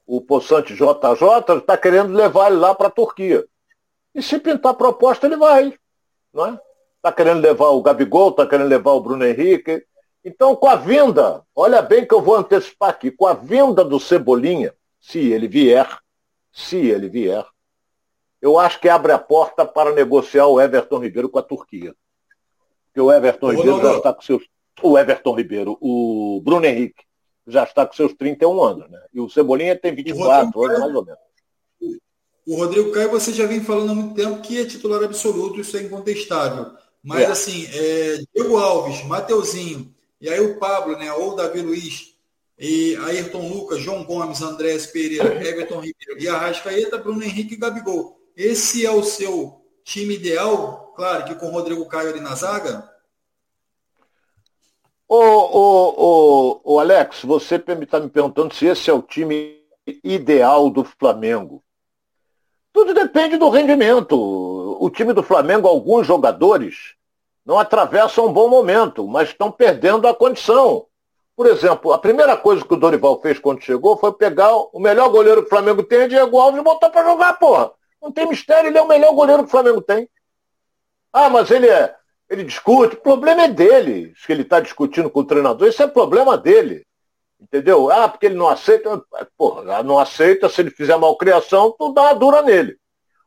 o 0.06 0.22
Poçante 0.22 0.74
JJ 0.74 1.58
está 1.58 1.78
querendo 1.78 2.14
levar 2.14 2.52
ele 2.52 2.60
lá 2.60 2.74
para 2.74 2.88
a 2.88 2.92
Turquia. 2.92 3.46
E 4.14 4.22
se 4.22 4.40
pintar 4.40 4.76
proposta, 4.76 5.26
ele 5.26 5.36
vai. 5.36 5.74
Não 6.34 6.46
é? 6.46 6.60
Está 6.98 7.12
querendo 7.12 7.42
levar 7.42 7.70
o 7.70 7.82
Gabigol, 7.82 8.30
está 8.30 8.48
querendo 8.48 8.70
levar 8.70 8.92
o 8.92 9.02
Bruno 9.02 9.26
Henrique. 9.26 9.86
Então, 10.24 10.56
com 10.56 10.68
a 10.68 10.76
vinda, 10.76 11.44
olha 11.56 11.82
bem 11.82 12.08
que 12.08 12.14
eu 12.14 12.22
vou 12.22 12.36
antecipar 12.36 12.90
aqui, 12.90 13.12
com 13.12 13.28
a 13.28 13.34
vinda 13.34 13.84
do 13.84 14.00
Cebolinha, 14.00 14.74
se 15.00 15.20
ele 15.20 15.48
vier, 15.48 15.88
se 16.52 16.78
ele 16.78 17.10
vier, 17.10 17.46
eu 18.42 18.58
acho 18.58 18.80
que 18.80 18.90
abre 18.90 19.12
a 19.12 19.20
porta 19.20 19.66
para 19.66 19.94
negociar 19.94 20.48
o 20.48 20.60
Everton 20.60 21.00
Ribeiro 21.00 21.30
com 21.30 21.40
a 21.40 21.44
Turquia. 21.44 21.96
Porque 22.86 23.02
o 23.02 23.12
Everton 23.12 23.52
Ribeiro 23.52 23.82
já 23.82 23.98
está 23.98 24.14
com 24.14 24.22
seus. 24.22 24.44
O 24.82 24.98
Everton 24.98 25.36
Ribeiro, 25.36 25.78
o 25.82 26.42
Bruno 26.44 26.66
Henrique, 26.66 27.04
já 27.48 27.64
está 27.64 27.86
com 27.86 27.94
seus 27.94 28.14
31 28.14 28.64
anos, 28.64 28.90
né? 28.90 29.00
E 29.14 29.20
o 29.20 29.30
Cebolinha 29.30 29.76
tem 29.76 29.94
24 29.94 30.64
anos, 30.64 30.80
mais 30.80 30.96
ou 30.96 31.06
menos. 31.06 31.20
O 32.46 32.58
Rodrigo 32.58 32.92
Caio, 32.92 33.10
você 33.10 33.34
já 33.34 33.48
vem 33.48 33.62
falando 33.62 33.92
há 33.92 33.96
muito 33.96 34.14
tempo 34.14 34.42
que 34.42 34.60
é 34.60 34.66
titular 34.66 35.04
absoluto, 35.04 35.60
isso 35.60 35.76
é 35.78 35.82
incontestável. 35.82 36.74
Mas, 37.04 37.22
é. 37.22 37.26
assim, 37.26 37.68
é, 37.74 38.20
Diego 38.34 38.58
Alves, 38.58 39.04
Mateuzinho, 39.06 39.94
e 40.22 40.30
aí 40.30 40.40
o 40.40 40.58
Pablo, 40.60 40.98
né, 40.98 41.12
ou 41.14 41.36
Davi 41.36 41.62
Luiz, 41.62 42.16
e 42.58 42.96
Ayrton 42.98 43.50
Lucas, 43.50 43.82
João 43.82 44.04
Gomes, 44.04 44.42
Andrés 44.42 44.86
Pereira, 44.86 45.44
Everton 45.46 45.82
Ribeiro 45.82 46.20
e 46.20 46.28
Arrascaeta, 46.28 46.98
Bruno 46.98 47.24
Henrique 47.24 47.56
e 47.56 47.58
Gabigol. 47.58 48.20
Esse 48.36 48.86
é 48.86 48.92
o 48.92 49.04
seu 49.04 49.62
time 49.84 50.16
ideal? 50.16 50.94
Claro 50.96 51.26
que 51.26 51.36
com 51.36 51.48
o 51.48 51.52
Rodrigo 51.52 51.86
Caio 51.86 52.10
ali 52.10 52.20
na 52.20 52.36
zaga? 52.36 52.90
Ô, 55.18 55.18
ô, 55.18 55.94
ô, 55.96 56.62
ô 56.74 56.80
Alex, 56.82 57.24
você 57.24 57.56
está 57.56 57.74
me 57.74 58.10
perguntando 58.10 58.54
se 58.54 58.66
esse 58.66 58.90
é 58.90 58.94
o 58.94 59.02
time 59.02 59.62
ideal 60.04 60.70
do 60.70 60.84
Flamengo. 60.84 61.64
Tudo 62.74 62.94
depende 62.94 63.38
do 63.38 63.48
rendimento. 63.48 64.14
O 64.14 64.90
time 64.90 65.14
do 65.14 65.24
Flamengo, 65.24 65.70
alguns 65.70 66.06
jogadores, 66.06 66.96
não 67.46 67.58
atravessam 67.58 68.26
um 68.26 68.34
bom 68.34 68.50
momento, 68.50 69.08
mas 69.08 69.30
estão 69.30 69.50
perdendo 69.50 70.06
a 70.06 70.14
condição. 70.14 70.86
Por 71.34 71.46
exemplo, 71.48 71.94
a 71.94 71.98
primeira 71.98 72.36
coisa 72.36 72.66
que 72.66 72.74
o 72.74 72.78
Dorival 72.78 73.22
fez 73.22 73.40
quando 73.40 73.64
chegou 73.64 73.96
foi 73.96 74.12
pegar 74.12 74.54
o 74.54 74.80
melhor 74.82 75.08
goleiro 75.08 75.44
que 75.44 75.48
o 75.48 75.50
Flamengo 75.50 75.82
tem, 75.82 76.10
Diego 76.10 76.38
Alves, 76.38 76.60
e 76.60 76.64
botar 76.64 76.90
para 76.90 77.10
jogar, 77.10 77.40
porra. 77.40 77.72
Não 78.02 78.12
tem 78.12 78.28
mistério, 78.28 78.68
ele 78.68 78.78
é 78.78 78.82
o 78.82 78.88
melhor 78.88 79.14
goleiro 79.14 79.44
que 79.44 79.48
o 79.48 79.52
Flamengo 79.52 79.82
tem. 79.82 80.10
Ah, 81.14 81.30
mas 81.30 81.50
ele 81.52 81.70
é. 81.70 81.96
Ele 82.30 82.44
discute, 82.44 82.96
o 82.96 83.02
problema 83.02 83.44
é 83.44 83.48
dele. 83.48 84.14
Se 84.18 84.32
ele 84.32 84.42
está 84.42 84.60
discutindo 84.60 85.10
com 85.10 85.20
o 85.20 85.26
treinador, 85.26 85.68
isso 85.68 85.84
é 85.84 85.88
problema 85.88 86.38
dele. 86.38 86.86
Entendeu? 87.40 87.92
Ah, 87.92 88.10
porque 88.10 88.26
ele 88.26 88.36
não 88.36 88.48
aceita. 88.48 89.04
Porra, 89.38 89.84
não 89.84 90.00
aceita, 90.00 90.50
se 90.50 90.62
ele 90.62 90.72
fizer 90.72 90.98
malcriação, 90.98 91.76
tu 91.78 91.94
dá 91.94 92.04
uma 92.04 92.16
dura 92.16 92.42
nele. 92.42 92.78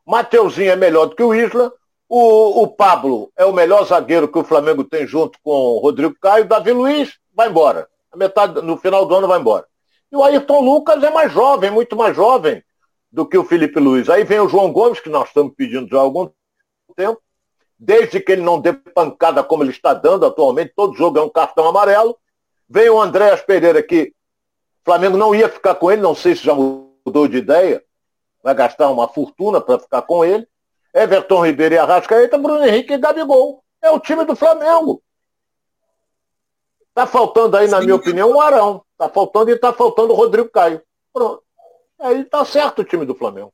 Mateuzinho 0.04 0.70
é 0.70 0.76
melhor 0.76 1.06
do 1.06 1.14
que 1.14 1.22
o 1.22 1.34
Isla. 1.34 1.72
O, 2.08 2.62
o 2.62 2.68
Pablo 2.68 3.30
é 3.36 3.44
o 3.44 3.52
melhor 3.52 3.84
zagueiro 3.84 4.26
que 4.26 4.38
o 4.38 4.44
Flamengo 4.44 4.82
tem 4.82 5.06
junto 5.06 5.38
com 5.42 5.50
o 5.50 5.78
Rodrigo 5.78 6.16
Caio. 6.20 6.46
Davi 6.48 6.72
Luiz 6.72 7.18
vai 7.34 7.48
embora. 7.48 7.86
A 8.10 8.16
metade, 8.16 8.62
no 8.62 8.78
final 8.78 9.04
do 9.04 9.14
ano 9.14 9.28
vai 9.28 9.38
embora. 9.38 9.66
E 10.10 10.16
o 10.16 10.24
Ayrton 10.24 10.60
Lucas 10.60 11.02
é 11.02 11.10
mais 11.10 11.30
jovem, 11.30 11.70
muito 11.70 11.94
mais 11.94 12.16
jovem 12.16 12.64
do 13.12 13.26
que 13.26 13.36
o 13.36 13.44
Felipe 13.44 13.78
Luiz. 13.78 14.08
Aí 14.08 14.24
vem 14.24 14.40
o 14.40 14.48
João 14.48 14.72
Gomes, 14.72 15.00
que 15.00 15.10
nós 15.10 15.28
estamos 15.28 15.52
pedindo 15.54 15.86
já 15.86 15.98
há 15.98 16.00
algum 16.00 16.30
tempo. 16.96 17.20
Desde 17.78 18.20
que 18.20 18.32
ele 18.32 18.42
não 18.42 18.60
dê 18.60 18.72
pancada 18.72 19.42
como 19.44 19.62
ele 19.62 19.70
está 19.70 19.94
dando 19.94 20.26
atualmente, 20.26 20.72
todo 20.74 20.96
jogo 20.96 21.18
é 21.18 21.22
um 21.22 21.28
cartão 21.28 21.68
amarelo. 21.68 22.18
Vem 22.68 22.90
o 22.90 23.00
Andréas 23.00 23.40
Pereira 23.40 23.82
que 23.82 24.12
o 24.82 24.84
Flamengo 24.84 25.16
não 25.16 25.34
ia 25.34 25.48
ficar 25.48 25.74
com 25.76 25.90
ele, 25.90 26.02
não 26.02 26.14
sei 26.14 26.34
se 26.34 26.42
já 26.42 26.54
mudou 26.54 27.28
de 27.28 27.38
ideia, 27.38 27.82
vai 28.42 28.54
gastar 28.54 28.90
uma 28.90 29.06
fortuna 29.06 29.60
para 29.60 29.78
ficar 29.78 30.02
com 30.02 30.24
ele. 30.24 30.46
Everton 30.92 31.46
Ribeiro 31.46 31.74
e 31.74 31.78
Arrascaeta, 31.78 32.38
Bruno 32.38 32.64
Henrique 32.64 32.94
e 32.94 32.98
Gabigol. 32.98 33.62
É 33.80 33.90
o 33.90 34.00
time 34.00 34.24
do 34.24 34.34
Flamengo. 34.34 35.02
Tá 36.94 37.06
faltando 37.06 37.56
aí, 37.56 37.68
na 37.68 37.78
Sim. 37.78 37.84
minha 37.84 37.96
opinião, 37.96 38.32
um 38.32 38.40
Arão. 38.40 38.82
Tá 38.96 39.08
faltando 39.08 39.50
e 39.50 39.56
tá 39.56 39.72
faltando 39.72 40.12
o 40.12 40.16
Rodrigo 40.16 40.48
Caio. 40.48 40.82
Pronto. 41.12 41.42
Aí 42.00 42.24
tá 42.24 42.44
certo 42.44 42.80
o 42.80 42.84
time 42.84 43.06
do 43.06 43.14
Flamengo. 43.14 43.52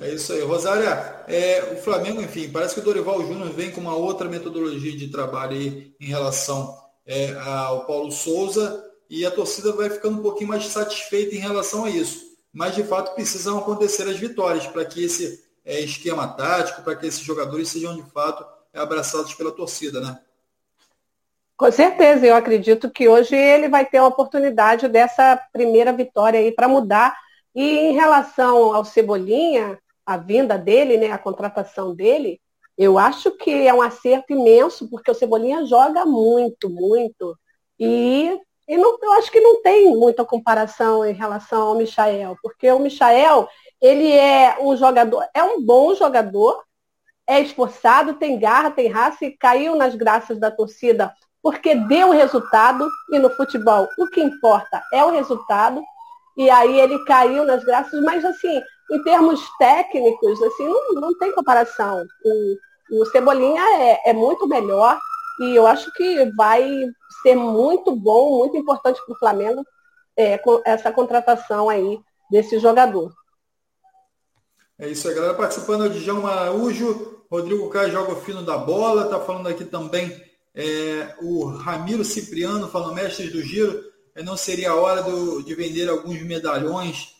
É 0.00 0.14
isso 0.14 0.32
aí. 0.32 0.42
Rosária, 0.42 1.24
é, 1.26 1.72
o 1.72 1.82
Flamengo, 1.82 2.22
enfim, 2.22 2.50
parece 2.50 2.74
que 2.74 2.80
o 2.80 2.84
Dorival 2.84 3.20
Júnior 3.26 3.50
vem 3.50 3.70
com 3.70 3.80
uma 3.80 3.96
outra 3.96 4.28
metodologia 4.28 4.96
de 4.96 5.08
trabalho 5.08 5.56
aí 5.56 5.94
em 6.00 6.06
relação 6.06 6.76
é, 7.06 7.32
ao 7.34 7.86
Paulo 7.86 8.10
Souza 8.12 8.84
e 9.08 9.24
a 9.24 9.30
torcida 9.30 9.72
vai 9.72 9.88
ficando 9.88 10.18
um 10.18 10.22
pouquinho 10.22 10.50
mais 10.50 10.66
satisfeita 10.66 11.34
em 11.34 11.38
relação 11.38 11.84
a 11.84 11.90
isso. 11.90 12.28
Mas, 12.52 12.74
de 12.74 12.82
fato, 12.82 13.14
precisam 13.14 13.58
acontecer 13.58 14.02
as 14.08 14.18
vitórias 14.18 14.66
para 14.66 14.84
que 14.84 15.04
esse 15.04 15.42
é, 15.64 15.80
esquema 15.80 16.28
tático, 16.28 16.82
para 16.82 16.96
que 16.96 17.06
esses 17.06 17.20
jogadores 17.20 17.68
sejam, 17.68 17.96
de 17.96 18.02
fato, 18.10 18.44
abraçados 18.74 19.34
pela 19.34 19.52
torcida, 19.52 20.00
né? 20.00 20.18
Com 21.56 21.72
certeza, 21.72 22.24
eu 22.24 22.36
acredito 22.36 22.88
que 22.88 23.08
hoje 23.08 23.34
ele 23.34 23.68
vai 23.68 23.84
ter 23.84 23.98
a 23.98 24.06
oportunidade 24.06 24.86
dessa 24.86 25.36
primeira 25.52 25.92
vitória 25.92 26.38
aí 26.38 26.52
para 26.52 26.68
mudar. 26.68 27.16
E 27.58 27.76
em 27.76 27.92
relação 27.92 28.72
ao 28.72 28.84
Cebolinha, 28.84 29.76
a 30.06 30.16
vinda 30.16 30.56
dele, 30.56 30.96
né, 30.96 31.10
a 31.10 31.18
contratação 31.18 31.92
dele, 31.92 32.40
eu 32.76 32.96
acho 32.96 33.32
que 33.32 33.50
é 33.66 33.74
um 33.74 33.82
acerto 33.82 34.32
imenso, 34.32 34.88
porque 34.88 35.10
o 35.10 35.14
Cebolinha 35.14 35.66
joga 35.66 36.06
muito, 36.06 36.70
muito. 36.70 37.36
E, 37.76 38.38
e 38.68 38.76
não, 38.76 38.96
eu 39.02 39.12
acho 39.14 39.32
que 39.32 39.40
não 39.40 39.60
tem 39.60 39.88
muita 39.88 40.24
comparação 40.24 41.04
em 41.04 41.12
relação 41.12 41.62
ao 41.62 41.74
Michael, 41.74 42.36
porque 42.40 42.70
o 42.70 42.78
Michael, 42.78 43.48
ele 43.82 44.12
é 44.12 44.56
um 44.60 44.76
jogador, 44.76 45.26
é 45.34 45.42
um 45.42 45.60
bom 45.60 45.96
jogador, 45.96 46.62
é 47.26 47.40
esforçado, 47.40 48.14
tem 48.14 48.38
garra, 48.38 48.70
tem 48.70 48.86
raça 48.86 49.24
e 49.24 49.36
caiu 49.36 49.74
nas 49.74 49.96
graças 49.96 50.38
da 50.38 50.48
torcida 50.48 51.12
porque 51.42 51.74
deu 51.74 52.12
resultado 52.12 52.88
e 53.12 53.18
no 53.18 53.30
futebol 53.30 53.88
o 53.98 54.06
que 54.06 54.20
importa 54.20 54.80
é 54.92 55.04
o 55.04 55.10
resultado. 55.10 55.82
E 56.38 56.48
aí 56.48 56.80
ele 56.80 57.04
caiu 57.04 57.44
nas 57.44 57.64
graças, 57.64 58.00
mas 58.02 58.24
assim, 58.24 58.62
em 58.90 59.02
termos 59.02 59.40
técnicos, 59.58 60.40
assim, 60.40 60.68
não, 60.68 61.00
não 61.00 61.18
tem 61.18 61.32
comparação. 61.32 62.06
O, 62.24 63.02
o 63.02 63.06
Cebolinha 63.06 63.60
é, 63.60 64.10
é 64.10 64.12
muito 64.12 64.46
melhor 64.46 64.98
e 65.40 65.56
eu 65.56 65.66
acho 65.66 65.92
que 65.92 66.24
vai 66.36 66.64
ser 67.22 67.34
muito 67.34 67.94
bom, 67.94 68.38
muito 68.38 68.56
importante 68.56 69.04
para 69.04 69.14
o 69.14 69.18
Flamengo 69.18 69.64
é, 70.16 70.38
com 70.38 70.62
essa 70.64 70.92
contratação 70.92 71.68
aí 71.68 71.98
desse 72.30 72.58
jogador. 72.58 73.12
É 74.78 74.88
isso 74.88 75.08
aí, 75.08 75.14
galera. 75.14 75.34
Participando 75.34 75.90
de 75.90 75.98
João 75.98 76.24
Araújo, 76.24 77.24
Rodrigo 77.30 77.68
Caio 77.68 77.90
joga 77.90 78.12
o 78.12 78.20
fino 78.20 78.42
da 78.44 78.56
bola, 78.56 79.08
tá 79.08 79.18
falando 79.18 79.48
aqui 79.48 79.64
também 79.64 80.24
é, 80.54 81.14
o 81.20 81.44
Ramiro 81.46 82.04
Cipriano 82.04 82.68
falando, 82.68 82.94
mestres 82.94 83.32
do 83.32 83.42
giro, 83.42 83.80
é, 83.80 83.87
não 84.24 84.36
seria 84.36 84.70
a 84.70 84.76
hora 84.76 85.02
do, 85.02 85.42
de 85.42 85.54
vender 85.54 85.88
alguns 85.88 86.20
medalhões 86.22 87.16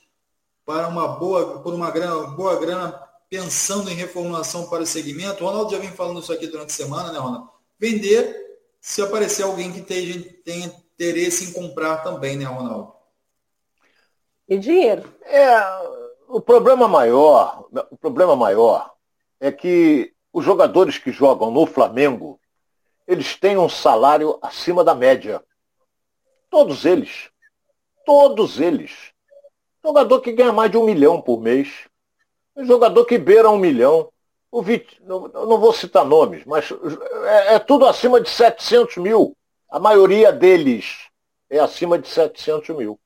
para 0.65 0.89
uma 0.89 1.09
boa, 1.09 1.61
por 1.61 1.73
uma 1.73 1.91
grana, 1.91 2.29
boa 2.29 2.59
grana 2.59 3.09
pensando 3.31 3.91
em 3.91 3.95
reformulação 3.95 4.69
para 4.69 4.83
o 4.83 4.87
segmento. 4.87 5.43
O 5.43 5.47
Ronaldo 5.47 5.71
já 5.71 5.79
vem 5.79 5.91
falando 5.91 6.21
isso 6.21 6.33
aqui 6.33 6.47
durante 6.47 6.71
a 6.71 6.75
semana, 6.75 7.13
né, 7.13 7.19
Ronaldo? 7.19 7.51
Vender 7.79 8.49
se 8.81 9.03
aparecer 9.03 9.43
alguém 9.43 9.73
que 9.73 9.83
tenha, 9.83 10.23
tenha 10.45 10.67
interesse 10.67 11.45
em 11.45 11.53
comprar 11.53 11.99
também, 11.99 12.37
né, 12.37 12.45
Ronaldo? 12.45 12.93
E 14.49 14.59
dinheiro. 14.59 15.13
É, 15.23 15.61
o 16.29 16.41
problema 16.41 16.89
maior, 16.89 17.67
o 17.91 17.97
problema 17.97 18.35
maior 18.35 18.93
é 19.41 19.53
que 19.53 20.13
os 20.33 20.45
jogadores 20.45 20.99
que 20.99 21.13
jogam 21.13 21.51
no 21.51 21.67
Flamengo, 21.67 22.41
eles 23.07 23.37
têm 23.37 23.57
um 23.59 23.69
salário 23.69 24.39
acima 24.41 24.83
da 24.83 24.95
média. 24.95 25.43
Todos 26.51 26.85
eles. 26.85 27.31
Todos 28.05 28.61
eles. 28.61 29.13
Jogador 29.85 30.21
que 30.21 30.33
ganha 30.33 30.53
mais 30.53 30.71
de 30.71 30.77
um 30.77 30.85
milhão 30.85 31.21
por 31.21 31.41
mês. 31.41 31.69
Jogador 32.57 33.05
que 33.05 33.19
beira 33.19 33.49
um 33.49 33.59
milhão. 33.59 34.11
O 34.51 34.63
Vit... 34.63 35.01
não, 35.05 35.29
não 35.29 35.59
vou 35.59 35.73
citar 35.73 36.05
nomes, 36.05 36.43
mas 36.47 36.73
é, 37.27 37.55
é, 37.55 37.59
tudo 37.59 37.87
acima 37.87 38.21
de 38.21 38.31
700 38.31 38.97
mil. 38.97 39.37
A 39.71 39.79
maioria 39.79 40.33
deles 40.33 41.09
é 41.51 41.59
acima 41.59 41.99
de 41.99 42.09
700 42.09 42.75
mil. 42.75 42.99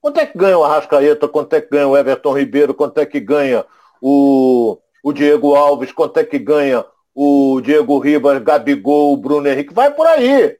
Quanto 0.00 0.20
é 0.20 0.26
que 0.26 0.38
ganha 0.38 0.56
o 0.56 0.62
Arrascaeta? 0.62 1.26
Quanto 1.26 1.54
é 1.54 1.60
que 1.60 1.70
ganha 1.70 1.88
o 1.88 1.96
Everton 1.96 2.32
Ribeiro? 2.32 2.72
Quanto 2.72 2.98
é 2.98 3.06
que 3.06 3.18
ganha 3.18 3.66
o, 4.00 4.78
o 5.02 5.12
Diego 5.12 5.56
Alves? 5.56 5.90
Quanto 5.90 6.18
é 6.18 6.24
que 6.24 6.38
ganha 6.38 6.84
o 7.12 7.60
Diego 7.60 7.98
Ribas, 7.98 8.40
Gabigol, 8.40 9.16
Bruno 9.16 9.48
Henrique? 9.48 9.74
Vai 9.74 9.92
por 9.92 10.06
aí. 10.06 10.56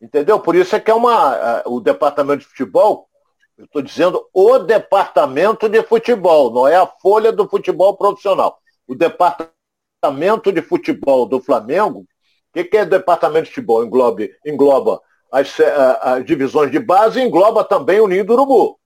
Entendeu? 0.00 0.38
Por 0.38 0.54
isso 0.54 0.76
é 0.76 0.80
que 0.80 0.90
é 0.90 0.94
uma, 0.94 1.62
o 1.66 1.80
departamento 1.80 2.40
de 2.40 2.48
futebol 2.48 3.08
Eu 3.56 3.64
estou 3.64 3.80
dizendo 3.80 4.28
o 4.32 4.58
departamento 4.58 5.68
de 5.68 5.82
futebol, 5.82 6.52
não 6.52 6.68
é 6.68 6.76
a 6.76 6.86
folha 6.86 7.32
do 7.32 7.48
futebol 7.48 7.96
profissional. 7.96 8.58
O 8.86 8.94
departamento 8.94 10.52
de 10.52 10.60
futebol 10.60 11.26
do 11.26 11.40
Flamengo, 11.40 12.00
o 12.00 12.06
que, 12.52 12.64
que 12.64 12.76
é 12.76 12.84
departamento 12.84 13.44
de 13.44 13.50
futebol? 13.50 13.82
Engloba, 13.82 14.28
engloba 14.44 15.00
as, 15.32 15.58
as, 16.00 16.24
divisões 16.24 16.70
de 16.70 16.78
base 16.78 17.18
e 17.18 17.22
engloba 17.22 17.64
também 17.64 18.00
o 18.00 18.06
Ninho 18.06 18.24
do 18.24 18.34
Urubu. 18.34 18.78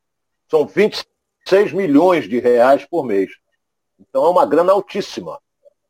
São 0.49 0.67
26 0.67 1.73
milhões 1.73 2.29
de 2.29 2.39
reais 2.39 2.85
por 2.85 3.05
mês. 3.05 3.31
Então 3.99 4.25
é 4.25 4.29
uma 4.29 4.47
grana 4.47 4.73
altíssima. 4.73 5.39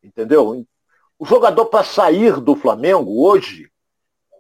Entendeu? 0.03 0.64
O 1.18 1.27
jogador 1.27 1.66
para 1.66 1.85
sair 1.85 2.41
do 2.41 2.57
Flamengo 2.57 3.27
hoje, 3.27 3.71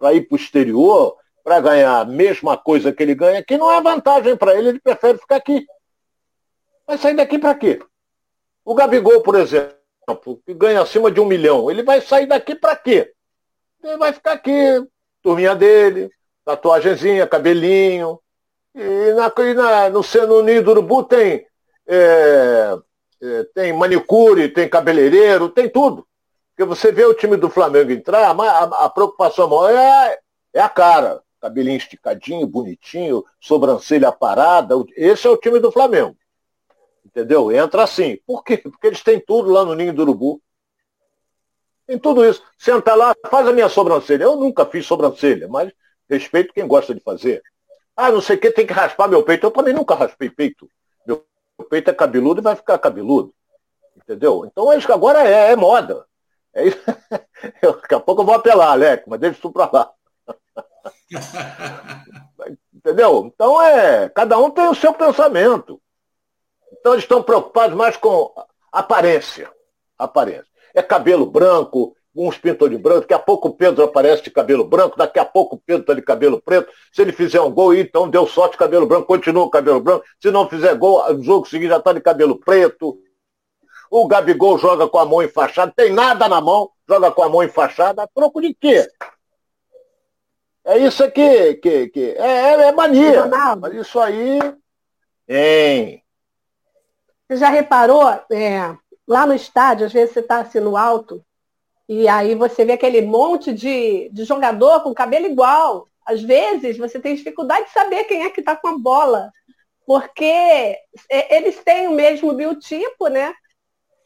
para 0.00 0.14
ir 0.14 0.22
para 0.22 0.34
o 0.34 0.38
exterior, 0.38 1.16
para 1.44 1.60
ganhar 1.60 2.00
a 2.00 2.04
mesma 2.06 2.56
coisa 2.56 2.90
que 2.90 3.02
ele 3.02 3.14
ganha 3.14 3.40
aqui, 3.40 3.58
não 3.58 3.70
é 3.70 3.80
vantagem 3.82 4.34
para 4.34 4.56
ele, 4.56 4.70
ele 4.70 4.80
prefere 4.80 5.18
ficar 5.18 5.36
aqui. 5.36 5.66
Vai 6.86 6.96
sair 6.96 7.14
daqui 7.14 7.38
para 7.38 7.54
quê? 7.54 7.78
O 8.64 8.74
Gabigol, 8.74 9.20
por 9.22 9.34
exemplo, 9.34 10.40
que 10.46 10.54
ganha 10.54 10.80
acima 10.80 11.10
de 11.10 11.20
um 11.20 11.26
milhão, 11.26 11.70
ele 11.70 11.82
vai 11.82 12.00
sair 12.00 12.26
daqui 12.26 12.54
para 12.54 12.74
quê? 12.74 13.12
Ele 13.84 13.98
vai 13.98 14.12
ficar 14.12 14.32
aqui, 14.32 14.82
turminha 15.22 15.54
dele, 15.54 16.10
tatuagenzinha, 16.44 17.26
cabelinho. 17.26 18.18
E, 18.74 19.12
na, 19.12 19.32
e 19.36 19.54
na, 19.54 19.90
no, 19.90 20.00
no 20.26 20.42
Ninho 20.42 20.62
do 20.62 20.70
Urubu 20.70 21.04
tem, 21.04 21.46
é, 21.86 22.78
é, 23.22 23.44
tem 23.54 23.72
manicure, 23.72 24.48
tem 24.48 24.68
cabeleireiro, 24.68 25.48
tem 25.50 25.68
tudo. 25.68 26.06
Porque 26.60 26.76
você 26.76 26.92
vê 26.92 27.06
o 27.06 27.14
time 27.14 27.38
do 27.38 27.48
Flamengo 27.48 27.90
entrar, 27.90 28.38
a, 28.38 28.84
a 28.84 28.90
preocupação 28.90 29.48
maior 29.48 29.70
é, 29.70 30.18
é 30.52 30.60
a 30.60 30.68
cara 30.68 31.22
cabelinho 31.40 31.78
esticadinho, 31.78 32.46
bonitinho, 32.46 33.24
sobrancelha 33.40 34.12
parada. 34.12 34.74
Esse 34.94 35.26
é 35.26 35.30
o 35.30 35.38
time 35.38 35.58
do 35.58 35.72
Flamengo. 35.72 36.14
Entendeu? 37.02 37.50
Entra 37.50 37.84
assim. 37.84 38.18
Por 38.26 38.44
quê? 38.44 38.58
Porque 38.58 38.88
eles 38.88 39.02
têm 39.02 39.18
tudo 39.18 39.50
lá 39.50 39.64
no 39.64 39.74
Ninho 39.74 39.94
do 39.94 40.02
Urubu. 40.02 40.42
Tem 41.86 41.98
tudo 41.98 42.26
isso. 42.28 42.42
Senta 42.58 42.94
lá, 42.94 43.14
faz 43.30 43.48
a 43.48 43.54
minha 43.54 43.70
sobrancelha. 43.70 44.24
Eu 44.24 44.36
nunca 44.36 44.66
fiz 44.66 44.84
sobrancelha, 44.84 45.48
mas 45.48 45.72
respeito 46.10 46.52
quem 46.52 46.68
gosta 46.68 46.94
de 46.94 47.00
fazer. 47.00 47.42
Ah, 47.96 48.12
não 48.12 48.20
sei 48.20 48.36
o 48.36 48.38
que, 48.38 48.50
tem 48.50 48.66
que 48.66 48.74
raspar 48.74 49.08
meu 49.08 49.22
peito. 49.22 49.46
Eu 49.46 49.50
também 49.50 49.72
nunca 49.72 49.94
raspei 49.94 50.28
peito. 50.28 50.68
Meu 51.06 51.24
peito 51.70 51.88
é 51.88 51.94
cabeludo 51.94 52.42
e 52.42 52.44
vai 52.44 52.54
ficar 52.54 52.78
cabeludo. 52.78 53.32
Entendeu? 53.96 54.44
Então 54.44 54.70
acho 54.70 54.84
que 54.84 54.92
agora 54.92 55.26
é, 55.26 55.52
é 55.52 55.56
moda. 55.56 56.04
É 56.54 56.66
isso. 56.66 56.78
Daqui 57.62 57.94
a 57.94 58.00
pouco 58.00 58.22
eu 58.22 58.26
vou 58.26 58.34
apelar, 58.34 58.72
Alex, 58.72 59.04
mas 59.06 59.20
deixa 59.20 59.38
isso 59.38 59.52
pra 59.52 59.70
lá. 59.72 59.92
Entendeu? 62.74 63.30
Então 63.32 63.60
é, 63.60 64.08
cada 64.08 64.38
um 64.38 64.50
tem 64.50 64.68
o 64.68 64.74
seu 64.74 64.92
pensamento. 64.94 65.80
Então 66.72 66.92
eles 66.92 67.04
estão 67.04 67.22
preocupados 67.22 67.76
mais 67.76 67.96
com 67.96 68.32
aparência. 68.72 69.50
Aparência. 69.98 70.46
É 70.74 70.82
cabelo 70.82 71.26
branco, 71.26 71.94
uns 72.16 72.38
pintam 72.38 72.68
de 72.68 72.78
branco, 72.78 73.00
daqui 73.00 73.14
a 73.14 73.18
pouco 73.18 73.48
o 73.48 73.54
Pedro 73.54 73.84
aparece 73.84 74.22
de 74.22 74.30
cabelo 74.30 74.64
branco, 74.64 74.96
daqui 74.96 75.18
a 75.18 75.24
pouco 75.24 75.56
o 75.56 75.60
Pedro 75.60 75.82
está 75.82 75.94
de 75.94 76.02
cabelo 76.02 76.40
preto. 76.40 76.72
Se 76.92 77.02
ele 77.02 77.12
fizer 77.12 77.40
um 77.40 77.50
gol, 77.50 77.74
então 77.74 78.08
deu 78.08 78.26
sorte 78.26 78.56
cabelo 78.56 78.86
branco, 78.86 79.06
continua 79.06 79.44
o 79.44 79.50
cabelo 79.50 79.80
branco. 79.80 80.04
Se 80.20 80.30
não 80.30 80.48
fizer 80.48 80.74
gol, 80.74 81.02
o 81.12 81.22
jogo 81.22 81.46
seguinte 81.46 81.70
já 81.70 81.78
está 81.78 81.92
de 81.92 82.00
cabelo 82.00 82.38
preto. 82.38 82.98
O 83.90 84.06
Gabigol 84.06 84.56
joga 84.56 84.88
com 84.88 84.98
a 84.98 85.04
mão 85.04 85.20
enfaixada, 85.20 85.72
tem 85.74 85.92
nada 85.92 86.28
na 86.28 86.40
mão, 86.40 86.70
joga 86.88 87.10
com 87.10 87.24
a 87.24 87.28
mão 87.28 87.42
enfaixada. 87.42 88.08
Troco 88.14 88.40
de 88.40 88.54
quê? 88.54 88.88
É 90.64 90.78
isso 90.78 91.02
aqui, 91.02 91.54
que, 91.54 91.88
que 91.88 92.10
é, 92.12 92.52
é, 92.52 92.52
é 92.68 92.72
mania. 92.72 93.26
Mas 93.60 93.74
isso 93.74 93.98
aí. 93.98 94.38
Hein? 95.28 96.04
Você 97.26 97.36
já 97.36 97.48
reparou? 97.48 98.08
É, 98.30 98.76
lá 99.06 99.26
no 99.26 99.34
estádio, 99.34 99.86
às 99.86 99.92
vezes 99.92 100.12
você 100.12 100.20
está 100.20 100.40
assim 100.40 100.60
no 100.60 100.76
alto, 100.76 101.24
e 101.88 102.06
aí 102.06 102.36
você 102.36 102.64
vê 102.64 102.74
aquele 102.74 103.02
monte 103.02 103.52
de, 103.52 104.08
de 104.12 104.22
jogador 104.22 104.84
com 104.84 104.94
cabelo 104.94 105.26
igual. 105.26 105.88
Às 106.06 106.22
vezes 106.22 106.78
você 106.78 107.00
tem 107.00 107.16
dificuldade 107.16 107.66
de 107.66 107.72
saber 107.72 108.04
quem 108.04 108.22
é 108.22 108.30
que 108.30 108.38
está 108.38 108.54
com 108.54 108.68
a 108.68 108.78
bola. 108.78 109.32
Porque 109.84 110.76
eles 111.10 111.58
têm 111.64 111.88
o 111.88 111.92
mesmo 111.92 112.32
biotipo, 112.32 113.08
né? 113.08 113.34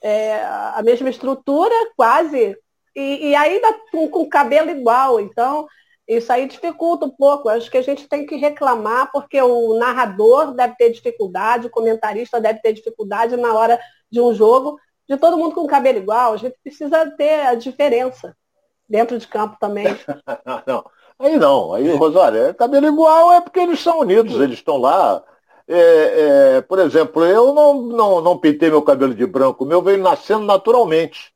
É, 0.07 0.44
a 0.44 0.82
mesma 0.84 1.09
estrutura, 1.09 1.74
quase, 1.96 2.55
e, 2.94 3.28
e 3.28 3.34
ainda 3.34 3.74
com, 3.90 4.09
com 4.09 4.28
cabelo 4.28 4.70
igual. 4.70 5.18
Então, 5.18 5.66
isso 6.07 6.32
aí 6.32 6.46
dificulta 6.46 7.07
um 7.07 7.11
pouco. 7.11 7.48
Acho 7.48 7.70
que 7.70 7.78
a 7.78 7.82
gente 7.82 8.07
tem 8.07 8.26
que 8.26 8.36
reclamar, 8.36 9.11
porque 9.11 9.40
o 9.40 9.78
narrador 9.78 10.52
deve 10.55 10.74
ter 10.76 10.90
dificuldade, 10.90 11.66
o 11.66 11.70
comentarista 11.70 12.40
deve 12.40 12.61
ter 12.61 12.72
dificuldade 12.72 13.36
na 13.36 13.55
hora 13.55 13.80
de 14.11 14.20
um 14.20 14.34
jogo, 14.34 14.78
de 15.09 15.16
todo 15.16 15.38
mundo 15.38 15.55
com 15.55 15.66
cabelo 15.66 15.98
igual. 15.98 16.34
A 16.34 16.36
gente 16.36 16.57
precisa 16.62 17.11
ter 17.16 17.46
a 17.46 17.55
diferença 17.55 18.36
dentro 18.88 19.18
de 19.18 19.26
campo 19.26 19.57
também. 19.59 19.86
não, 20.66 20.84
aí 21.18 21.36
não. 21.36 21.72
Aí, 21.72 21.90
Rosário, 21.94 22.42
é 22.42 22.55
cabelo 22.55 22.86
igual 22.86 23.32
é 23.32 23.40
porque 23.40 23.61
eles 23.61 23.80
são 23.80 24.00
unidos, 24.00 24.38
eles 24.40 24.59
estão 24.59 24.76
lá. 24.76 25.22
É, 25.66 26.56
é, 26.56 26.60
por 26.60 26.78
exemplo, 26.78 27.24
eu 27.24 27.54
não, 27.54 27.82
não, 27.82 28.20
não 28.20 28.38
pintei 28.38 28.68
meu 28.68 28.82
cabelo 28.82 29.14
de 29.14 29.26
branco, 29.26 29.64
o 29.64 29.66
meu 29.66 29.80
veio 29.80 29.98
nascendo 29.98 30.44
naturalmente. 30.44 31.32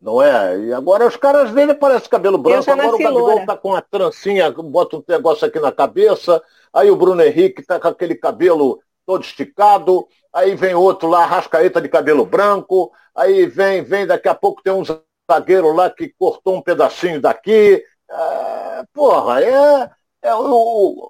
Não 0.00 0.20
é? 0.22 0.58
E 0.58 0.72
agora 0.72 1.06
os 1.06 1.16
caras 1.16 1.52
dele 1.52 1.74
parecem 1.74 2.08
cabelo 2.08 2.38
branco. 2.38 2.70
Agora 2.70 2.96
o 2.96 2.98
Gabigol 2.98 3.44
tá 3.44 3.56
com 3.56 3.74
a 3.74 3.82
trancinha, 3.82 4.50
bota 4.50 4.96
um 4.96 5.04
negócio 5.06 5.46
aqui 5.46 5.60
na 5.60 5.70
cabeça. 5.70 6.42
Aí 6.72 6.90
o 6.90 6.96
Bruno 6.96 7.22
Henrique 7.22 7.62
tá 7.62 7.78
com 7.78 7.88
aquele 7.88 8.14
cabelo 8.14 8.80
todo 9.04 9.22
esticado. 9.22 10.08
Aí 10.32 10.54
vem 10.54 10.74
outro 10.74 11.06
lá, 11.06 11.26
rascaeta 11.26 11.82
de 11.82 11.88
cabelo 11.88 12.24
branco. 12.24 12.90
Aí 13.14 13.44
vem, 13.44 13.82
vem, 13.82 14.06
daqui 14.06 14.28
a 14.28 14.34
pouco 14.34 14.62
tem 14.62 14.72
um 14.72 14.84
zagueiro 15.30 15.70
lá 15.74 15.90
que 15.90 16.14
cortou 16.18 16.56
um 16.56 16.62
pedacinho 16.62 17.20
daqui. 17.20 17.84
É, 18.10 18.84
porra, 18.94 19.42
é, 19.42 19.90
é 20.22 20.34
o, 20.34 21.09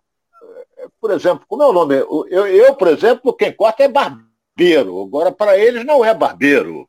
por 1.00 1.10
exemplo, 1.10 1.44
como 1.48 1.62
é 1.62 1.66
o 1.66 1.72
nome? 1.72 1.96
Eu, 1.96 2.46
eu, 2.46 2.74
por 2.74 2.88
exemplo, 2.88 3.32
quem 3.32 3.52
corta 3.52 3.82
é 3.82 3.88
barbeiro. 3.88 5.02
Agora, 5.02 5.32
para 5.32 5.58
eles, 5.58 5.84
não 5.84 6.04
é 6.04 6.14
barbeiro. 6.14 6.88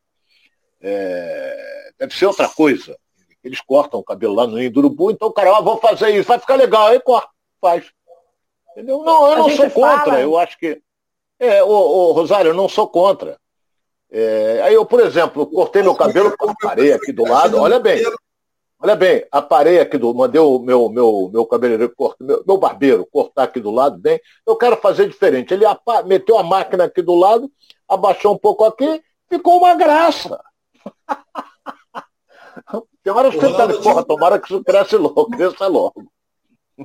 É, 0.82 1.92
deve 2.00 2.16
ser 2.16 2.26
outra 2.26 2.48
coisa. 2.48 2.98
Eles 3.44 3.62
cortam 3.62 4.00
o 4.00 4.04
cabelo 4.04 4.36
lá 4.36 4.46
no 4.46 4.58
Ninho 4.58 4.72
do 4.72 4.80
Urubu, 4.80 5.12
então 5.12 5.28
o 5.28 5.34
cara, 5.34 5.58
ah, 5.58 5.62
vou 5.62 5.78
fazer 5.78 6.12
isso, 6.12 6.28
vai 6.28 6.40
ficar 6.40 6.56
legal, 6.56 6.88
aí 6.88 7.00
corta, 7.00 7.30
faz. 7.60 7.86
Entendeu? 8.72 9.04
Não, 9.04 9.32
eu 9.32 9.38
não 9.38 9.50
sou 9.50 9.70
contra, 9.70 10.06
fala... 10.06 10.22
eu 10.22 10.38
acho 10.38 10.58
que. 10.58 10.82
É, 11.40 11.64
ô, 11.64 11.70
ô, 11.70 12.12
Rosário, 12.12 12.50
eu 12.50 12.54
não 12.54 12.70
sou 12.70 12.88
contra. 12.88 13.40
É, 14.12 14.62
aí 14.64 14.74
eu, 14.74 14.86
por 14.86 15.00
exemplo, 15.00 15.48
cortei 15.48 15.82
meu 15.82 15.96
cabelo, 15.96 16.36
parei 16.62 16.94
aqui 16.94 17.12
do 17.12 17.24
lado, 17.24 17.58
olha 17.58 17.80
bem. 17.80 18.04
Olha 18.84 18.96
bem, 18.96 19.24
aparei 19.32 19.80
aqui 19.80 19.96
do. 19.96 20.12
Mandei 20.12 20.42
o 20.42 20.58
meu, 20.58 20.90
meu, 20.90 21.30
meu 21.32 21.46
cabeleireiro, 21.46 21.94
meu, 22.20 22.44
meu 22.48 22.58
barbeiro 22.58 23.08
cortar 23.12 23.44
aqui 23.44 23.60
do 23.60 23.70
lado 23.70 24.00
bem. 24.00 24.20
Eu 24.46 24.56
quero 24.56 24.76
fazer 24.78 25.08
diferente. 25.08 25.54
Ele 25.54 25.66
meteu 26.06 26.40
a 26.40 26.44
máquina 26.44 26.86
aqui 26.86 27.04
do 27.04 27.14
lado, 27.14 27.52
abaixou 27.88 28.34
um 28.34 28.38
pouco 28.38 28.66
aqui, 28.66 29.04
ficou 29.30 29.60
uma 29.60 29.76
graça. 29.76 30.44
Tem 33.04 33.14
hora 33.14 33.30
que 33.30 33.38
você 33.38 33.54
tá 33.54 33.68
porra, 33.68 34.04
tomara 34.04 34.40
que 34.40 34.46
isso 34.46 34.64
cresce 34.64 34.98
logo, 34.98 35.30
cresça 35.30 35.68
logo. 35.68 36.12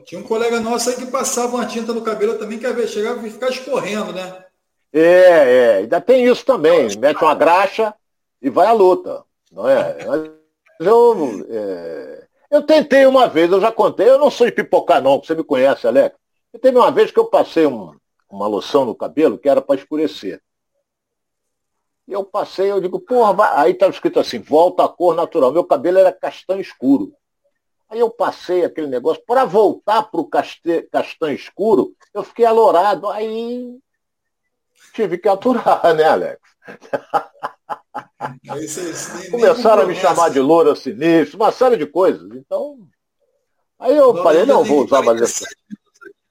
Tinha 0.04 0.20
um 0.20 0.24
colega 0.24 0.60
nosso 0.60 0.90
aí 0.90 0.96
que 0.96 1.06
passava 1.06 1.56
uma 1.56 1.66
tinta 1.66 1.94
no 1.94 2.02
cabelo 2.02 2.38
também, 2.38 2.58
que 2.58 2.66
às 2.66 2.74
vezes 2.74 2.90
chegava 2.90 3.26
e 3.26 3.30
ficava 3.30 3.52
escorrendo, 3.52 4.12
né? 4.12 4.44
É, 4.92 5.00
é, 5.00 5.76
ainda 5.78 6.00
tem 6.00 6.26
isso 6.26 6.44
também. 6.44 6.94
Mete 6.98 7.22
uma 7.22 7.34
graxa 7.34 7.94
e 8.40 8.50
vai 8.50 8.66
à 8.66 8.72
luta. 8.72 9.24
Não 9.50 9.66
é? 9.66 9.96
Eu, 10.80 11.46
é, 11.48 12.26
eu 12.50 12.62
tentei 12.62 13.06
uma 13.06 13.28
vez, 13.28 13.50
eu 13.50 13.60
já 13.60 13.72
contei, 13.72 14.08
eu 14.08 14.18
não 14.18 14.30
sou 14.30 14.46
de 14.46 14.52
pipocar 14.52 15.02
não, 15.02 15.18
você 15.18 15.34
me 15.34 15.44
conhece, 15.44 15.86
Alex. 15.86 16.16
Eu 16.52 16.60
teve 16.60 16.78
uma 16.78 16.90
vez 16.90 17.10
que 17.10 17.18
eu 17.18 17.26
passei 17.26 17.66
um, 17.66 17.94
uma 18.30 18.46
loção 18.46 18.84
no 18.84 18.94
cabelo 18.94 19.38
que 19.38 19.48
era 19.48 19.60
para 19.60 19.76
escurecer. 19.76 20.42
E 22.06 22.12
eu 22.12 22.24
passei, 22.24 22.70
eu 22.70 22.80
digo, 22.80 23.00
porra, 23.00 23.32
vai... 23.32 23.50
aí 23.56 23.72
estava 23.72 23.92
escrito 23.92 24.20
assim, 24.20 24.38
volta 24.38 24.84
à 24.84 24.88
cor 24.88 25.14
natural. 25.14 25.52
Meu 25.52 25.64
cabelo 25.64 25.98
era 25.98 26.12
castanho 26.12 26.60
escuro. 26.60 27.12
Aí 27.88 27.98
eu 27.98 28.10
passei 28.10 28.64
aquele 28.64 28.86
negócio, 28.86 29.22
para 29.26 29.44
voltar 29.44 30.04
para 30.04 30.20
o 30.20 30.28
caste... 30.28 30.82
castanho 30.90 31.34
escuro, 31.34 31.94
eu 32.14 32.22
fiquei 32.22 32.44
alourado. 32.44 33.08
Aí 33.08 33.76
tive 34.92 35.18
que 35.18 35.28
aturar, 35.28 35.82
né, 35.94 36.04
Alex? 36.04 36.40
Começaram 39.30 39.82
a 39.82 39.86
me 39.86 39.94
chamar 39.94 40.30
de 40.30 40.40
loura 40.40 40.74
sinistro, 40.74 41.36
uma 41.36 41.52
série 41.52 41.76
de 41.76 41.86
coisas. 41.86 42.30
Então, 42.34 42.78
aí 43.78 43.96
eu 43.96 44.14
falei, 44.22 44.46
não 44.46 44.64
vou 44.64 44.84
usar 44.84 45.02
mais 45.02 45.20
esse. 45.20 45.44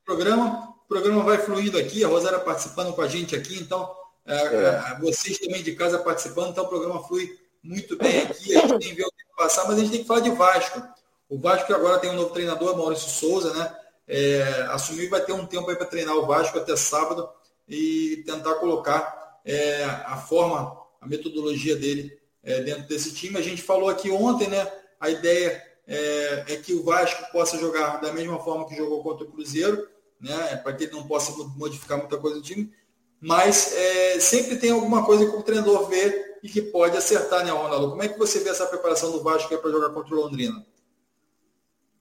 Programa, 0.05 0.75
o 0.85 0.87
programa 0.87 1.23
vai 1.23 1.37
fluindo 1.37 1.77
aqui, 1.77 2.03
a 2.03 2.07
Rosária 2.07 2.39
participando 2.39 2.93
com 2.93 3.01
a 3.01 3.07
gente 3.07 3.35
aqui, 3.35 3.59
então 3.59 3.91
é, 4.25 4.35
é. 4.35 4.93
é. 4.93 4.99
Vocês 4.99 5.37
também 5.39 5.63
de 5.63 5.75
casa 5.75 5.99
participando, 5.99 6.49
então 6.49 6.65
o 6.65 6.69
programa 6.69 7.03
flui 7.03 7.37
muito 7.63 7.97
bem 7.97 8.21
aqui. 8.23 8.55
A 8.55 8.61
gente 8.61 8.79
tem 8.79 8.89
que 8.89 8.95
ver 8.95 9.05
o 9.05 9.11
tempo 9.11 9.35
passar, 9.37 9.65
mas 9.67 9.77
a 9.77 9.79
gente 9.79 9.91
tem 9.91 10.01
que 10.01 10.07
falar 10.07 10.19
de 10.21 10.31
Vasco. 10.31 10.81
O 11.27 11.39
Vasco 11.39 11.67
que 11.67 11.73
agora 11.73 11.99
tem 11.99 12.09
um 12.09 12.15
novo 12.15 12.31
treinador, 12.31 12.77
Maurício 12.77 13.09
Souza, 13.09 13.53
né? 13.53 13.75
é, 14.07 14.67
assumiu 14.69 15.09
vai 15.09 15.21
ter 15.21 15.33
um 15.33 15.45
tempo 15.45 15.69
aí 15.69 15.75
para 15.75 15.87
treinar 15.87 16.15
o 16.15 16.25
Vasco 16.25 16.57
até 16.57 16.75
sábado 16.75 17.29
e 17.67 18.23
tentar 18.25 18.55
colocar 18.55 19.39
é, 19.43 19.83
a 19.83 20.17
forma, 20.17 20.77
a 21.05 21.07
metodologia 21.07 21.75
dele 21.75 22.17
é, 22.43 22.61
dentro 22.61 22.87
desse 22.87 23.13
time. 23.13 23.37
A 23.37 23.41
gente 23.41 23.61
falou 23.61 23.87
aqui 23.87 24.09
ontem, 24.11 24.47
né? 24.47 24.69
A 24.99 25.09
ideia 25.09 25.63
é, 25.87 26.45
é, 26.49 26.55
que 26.57 26.73
o 26.73 26.83
Vasco 26.83 27.31
possa 27.31 27.57
jogar 27.57 28.01
da 28.01 28.11
mesma 28.11 28.39
forma 28.39 28.67
que 28.67 28.75
jogou 28.75 29.03
contra 29.03 29.25
o 29.25 29.31
Cruzeiro, 29.31 29.87
né? 30.19 30.57
Para 30.57 30.73
que 30.73 30.85
ele 30.85 30.93
não 30.93 31.07
possa 31.07 31.31
modificar 31.55 31.97
muita 31.97 32.17
coisa 32.17 32.37
do 32.37 32.41
time. 32.41 32.73
Mas 33.21 33.73
é, 33.73 34.19
sempre 34.19 34.57
tem 34.57 34.71
alguma 34.71 35.05
coisa 35.05 35.25
que 35.25 35.35
o 35.35 35.43
treinador 35.43 35.87
vê 35.87 36.37
e 36.43 36.49
que 36.49 36.61
pode 36.61 36.97
acertar, 36.97 37.45
né, 37.45 37.51
Ronaldo? 37.51 37.91
Como 37.91 38.03
é 38.03 38.07
que 38.07 38.19
você 38.19 38.39
vê 38.39 38.49
essa 38.49 38.67
preparação 38.67 39.11
do 39.11 39.23
Vasco 39.23 39.57
para 39.57 39.71
jogar 39.71 39.89
contra 39.89 40.13
o 40.13 40.21
Londrina? 40.21 40.65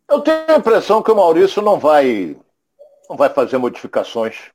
Eu 0.08 0.20
tenho 0.20 0.44
a 0.48 0.56
impressão 0.56 1.02
que 1.02 1.10
o 1.10 1.14
Maurício 1.14 1.62
não 1.62 1.78
vai, 1.78 2.36
não 3.08 3.16
vai 3.16 3.30
fazer 3.30 3.56
modificações. 3.56 4.50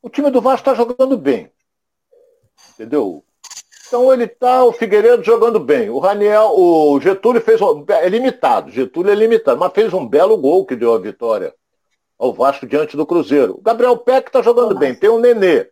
O 0.00 0.10
time 0.10 0.30
do 0.30 0.40
Vasco 0.40 0.68
está 0.68 0.74
jogando 0.74 1.16
bem. 1.16 1.51
Entendeu? 2.74 3.24
Então 3.86 4.12
ele 4.12 4.24
está, 4.24 4.64
o 4.64 4.72
Figueiredo 4.72 5.22
jogando 5.22 5.60
bem. 5.60 5.90
O 5.90 5.98
Raniel, 5.98 6.52
o 6.56 6.98
Getúlio 7.00 7.42
fez. 7.42 7.60
É 7.88 8.08
limitado, 8.08 8.70
Getúlio 8.70 9.12
é 9.12 9.14
limitado, 9.14 9.60
mas 9.60 9.72
fez 9.72 9.92
um 9.92 10.08
belo 10.08 10.36
gol 10.38 10.64
que 10.64 10.74
deu 10.74 10.94
a 10.94 10.98
vitória 10.98 11.54
ao 12.18 12.32
Vasco 12.32 12.66
diante 12.66 12.96
do 12.96 13.04
Cruzeiro. 13.04 13.56
O 13.58 13.60
Gabriel 13.60 13.96
Peck 13.98 14.28
está 14.28 14.40
jogando 14.40 14.74
bem. 14.78 14.94
Tem 14.94 15.10
o 15.10 15.18
Nenê. 15.18 15.68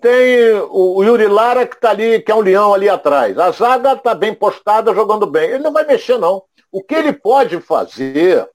Tem 0.00 0.54
o 0.70 1.02
Yuri 1.02 1.28
Lara 1.28 1.66
que 1.66 1.76
está 1.76 1.90
ali, 1.90 2.20
que 2.20 2.32
é 2.32 2.34
um 2.34 2.40
leão 2.40 2.74
ali 2.74 2.88
atrás. 2.88 3.38
A 3.38 3.50
zaga 3.50 3.92
está 3.92 4.14
bem 4.14 4.34
postada, 4.34 4.94
jogando 4.94 5.26
bem. 5.26 5.50
Ele 5.50 5.62
não 5.62 5.72
vai 5.72 5.86
mexer, 5.86 6.18
não. 6.18 6.42
O 6.72 6.82
que 6.82 6.94
ele 6.94 7.12
pode 7.12 7.60
fazer 7.60 8.48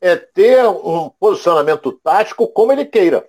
é 0.00 0.16
ter 0.16 0.64
um 0.66 1.08
posicionamento 1.08 1.92
tático 2.02 2.48
como 2.48 2.72
ele 2.72 2.84
queira. 2.84 3.26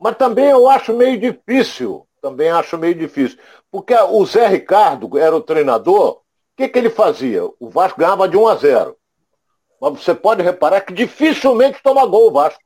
Mas 0.00 0.16
também 0.16 0.46
eu 0.46 0.68
acho 0.68 0.94
meio 0.94 1.18
difícil, 1.18 2.06
também 2.22 2.48
acho 2.48 2.78
meio 2.78 2.94
difícil. 2.94 3.38
Porque 3.70 3.94
o 3.94 4.24
Zé 4.24 4.46
Ricardo 4.46 5.18
era 5.18 5.36
o 5.36 5.42
treinador, 5.42 6.12
o 6.12 6.22
que, 6.56 6.68
que 6.68 6.78
ele 6.78 6.88
fazia? 6.88 7.44
O 7.60 7.68
Vasco 7.68 8.00
ganhava 8.00 8.26
de 8.26 8.36
1 8.36 8.48
a 8.48 8.54
0. 8.56 8.96
Mas 9.80 10.02
você 10.02 10.14
pode 10.14 10.42
reparar 10.42 10.80
que 10.80 10.94
dificilmente 10.94 11.82
toma 11.82 12.06
gol 12.06 12.28
o 12.28 12.32
Vasco. 12.32 12.62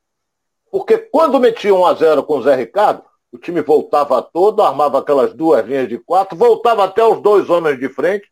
Porque 0.70 0.96
quando 0.96 1.40
metia 1.40 1.74
1 1.74 1.86
a 1.86 1.94
0 1.94 2.22
com 2.22 2.38
o 2.38 2.42
Zé 2.42 2.54
Ricardo, 2.54 3.04
o 3.32 3.38
time 3.38 3.62
voltava 3.62 4.22
todo, 4.22 4.62
armava 4.62 5.00
aquelas 5.00 5.34
duas 5.34 5.66
linhas 5.66 5.88
de 5.88 5.98
quatro, 5.98 6.36
voltava 6.38 6.84
até 6.84 7.04
os 7.04 7.20
dois 7.20 7.50
homens 7.50 7.78
de 7.80 7.88
frente, 7.88 8.30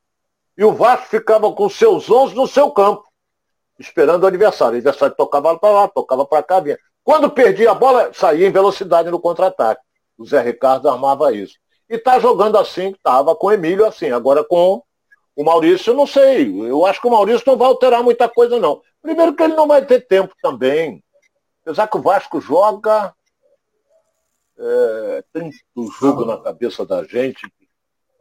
e 0.57 0.64
o 0.64 0.72
Vasco 0.72 1.07
ficava 1.07 1.53
com 1.53 1.68
seus 1.68 2.09
11 2.09 2.36
no 2.36 2.46
seu 2.46 2.70
campo, 2.70 3.05
esperando 3.78 4.22
o 4.22 4.26
adversário. 4.28 4.74
O 4.74 4.76
adversário 4.76 5.16
tocava 5.16 5.59
para 5.59 5.70
lá, 5.70 5.88
tocava 5.88 6.24
para 6.24 6.42
cá, 6.42 6.61
vinha. 6.61 6.78
Quando 7.05 7.30
perdia 7.30 7.70
a 7.70 7.74
bola, 7.74 8.12
saía 8.12 8.46
em 8.46 8.53
velocidade 8.53 9.11
no 9.11 9.20
contra-ataque. 9.20 9.82
O 10.16 10.24
Zé 10.24 10.40
Ricardo 10.40 10.88
armava 10.88 11.32
isso. 11.32 11.55
E 11.88 11.96
está 11.96 12.18
jogando 12.18 12.57
assim, 12.59 12.88
estava 12.90 13.34
com 13.34 13.48
o 13.48 13.53
Emílio 13.53 13.86
assim. 13.86 14.11
Agora 14.11 14.44
com 14.44 14.82
o 15.34 15.44
Maurício, 15.44 15.94
não 15.94 16.07
sei. 16.07 16.48
Eu 16.68 16.86
acho 16.86 17.00
que 17.00 17.07
o 17.07 17.11
Maurício 17.11 17.44
não 17.46 17.57
vai 17.57 17.68
alterar 17.68 18.03
muita 18.03 18.28
coisa, 18.28 18.59
não. 18.59 18.80
Primeiro 19.00 19.34
que 19.34 19.42
ele 19.42 19.55
não 19.55 19.66
vai 19.66 19.84
ter 19.84 20.07
tempo 20.07 20.34
também. 20.40 21.03
Apesar 21.62 21.88
que 21.88 21.96
o 21.96 22.03
Vasco 22.03 22.40
joga. 22.40 23.14
É, 24.59 25.24
tanto 25.32 25.90
jogo 25.98 26.24
na 26.24 26.36
cabeça 26.36 26.86
da 26.86 27.03
gente 27.03 27.50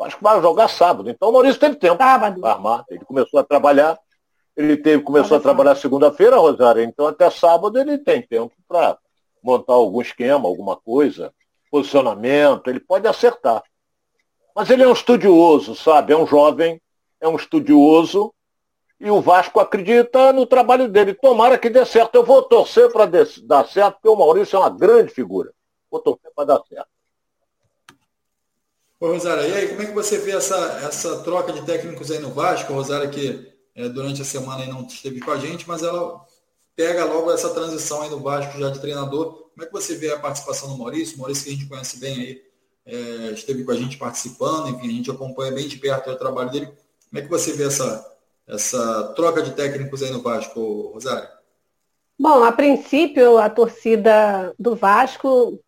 acho 0.04 0.18
que 0.18 0.24
vai 0.24 0.42
jogar 0.42 0.68
sábado. 0.68 1.10
Então 1.10 1.30
o 1.30 1.32
Maurício 1.32 1.60
teve 1.60 1.76
tempo 1.76 1.98
para 1.98 2.36
armar. 2.44 2.86
Ele 2.90 3.04
começou 3.06 3.40
a 3.40 3.44
trabalhar, 3.44 3.98
ele 4.56 4.78
teve, 4.78 5.04
começou 5.04 5.38
a 5.38 5.42
trabalhar 5.42 5.76
segunda-feira, 5.76 6.38
Rosário, 6.38 6.84
então 6.84 7.08
até 7.08 7.30
sábado 7.30 7.80
ele 7.80 7.98
tem 7.98 8.22
tempo 8.22 8.54
para 8.68 8.98
montar 9.42 9.74
algum 9.74 10.02
esquema, 10.02 10.48
alguma 10.48 10.76
coisa, 10.76 11.34
posicionamento, 11.70 12.70
ele 12.70 12.80
pode 12.80 13.08
acertar. 13.08 13.64
Mas 14.56 14.70
ele 14.70 14.84
é 14.84 14.88
um 14.88 14.94
estudioso, 14.94 15.76
sabe? 15.76 16.14
É 16.14 16.18
um 16.18 16.28
jovem, 16.28 16.82
é 17.20 17.28
um 17.28 17.36
estudioso, 17.36 18.34
e 19.02 19.10
o 19.10 19.20
Vasco 19.20 19.60
acredita 19.60 20.32
no 20.32 20.46
trabalho 20.46 20.88
dele. 20.88 21.16
Tomara 21.16 21.58
que 21.58 21.72
dê 21.72 21.84
certo. 21.84 22.14
Eu 22.14 22.24
vou 22.24 22.44
torcer 22.44 22.92
para 22.92 23.08
dar 23.44 23.68
certo, 23.68 23.96
porque 23.96 24.08
o 24.08 24.16
Maurício 24.16 24.58
é 24.58 24.60
uma 24.60 24.70
grande 24.70 25.12
figura. 25.12 25.52
Vou 25.90 26.00
torcer 26.00 26.32
para 26.36 26.46
dar 26.46 26.62
certo. 26.70 26.88
Ô, 29.00 29.08
Rosário, 29.08 29.50
e 29.50 29.54
aí, 29.54 29.70
como 29.70 29.82
é 29.82 29.86
que 29.88 29.94
você 29.94 30.20
vê 30.20 30.34
essa, 30.34 30.56
essa 30.86 31.24
troca 31.24 31.52
de 31.52 31.66
técnicos 31.66 32.12
aí 32.12 32.20
no 32.20 32.30
Vasco? 32.30 32.72
Rosário 32.72 33.10
que 33.10 33.51
é, 33.82 33.90
durante 33.90 34.22
a 34.22 34.26
semana 34.26 34.66
não 34.68 34.86
esteve 34.86 35.20
com 35.20 35.32
a 35.32 35.38
gente, 35.38 35.68
mas 35.68 35.82
ela 35.82 36.24
pega 36.76 37.04
logo 37.06 37.32
essa 37.32 37.50
transição 37.50 38.02
aí 38.02 38.10
no 38.10 38.20
Vasco 38.20 38.60
já 38.60 38.70
de 38.70 38.80
treinador. 38.80 39.50
Como 39.54 39.64
é 39.64 39.66
que 39.66 39.72
você 39.72 39.96
vê 39.96 40.12
a 40.12 40.20
participação 40.20 40.70
do 40.70 40.78
Maurício? 40.78 41.16
O 41.16 41.20
Maurício 41.20 41.46
que 41.46 41.50
a 41.50 41.54
gente 41.54 41.68
conhece 41.68 41.98
bem 41.98 42.16
aí, 42.20 42.42
é, 42.86 43.32
esteve 43.32 43.64
com 43.64 43.72
a 43.72 43.76
gente 43.76 43.98
participando, 43.98 44.70
enfim, 44.70 44.88
a 44.88 44.92
gente 44.92 45.12
acompanha 45.12 45.52
bem 45.52 45.68
de 45.68 45.78
perto 45.78 46.12
o 46.12 46.16
trabalho 46.16 46.52
dele. 46.52 46.68
Como 46.68 47.20
é 47.20 47.22
que 47.22 47.30
você 47.30 47.54
vê 47.54 47.66
essa, 47.66 48.18
essa 48.48 49.14
troca 49.16 49.42
de 49.42 49.52
técnicos 49.52 50.04
aí 50.04 50.12
no 50.12 50.22
Vasco, 50.22 50.92
Rosário? 50.94 51.28
Bom, 52.20 52.44
a 52.44 52.52
princípio 52.52 53.38
a 53.40 53.50
torcida 53.50 54.54
do 54.60 54.76
Vasco, 54.76 55.60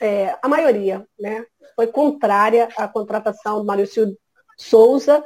é, 0.00 0.36
a 0.42 0.48
maioria, 0.48 1.06
né, 1.18 1.46
foi 1.76 1.86
contrária 1.86 2.68
à 2.76 2.88
contratação 2.88 3.60
do 3.60 3.64
Maurício 3.64 4.16
Souza, 4.56 5.24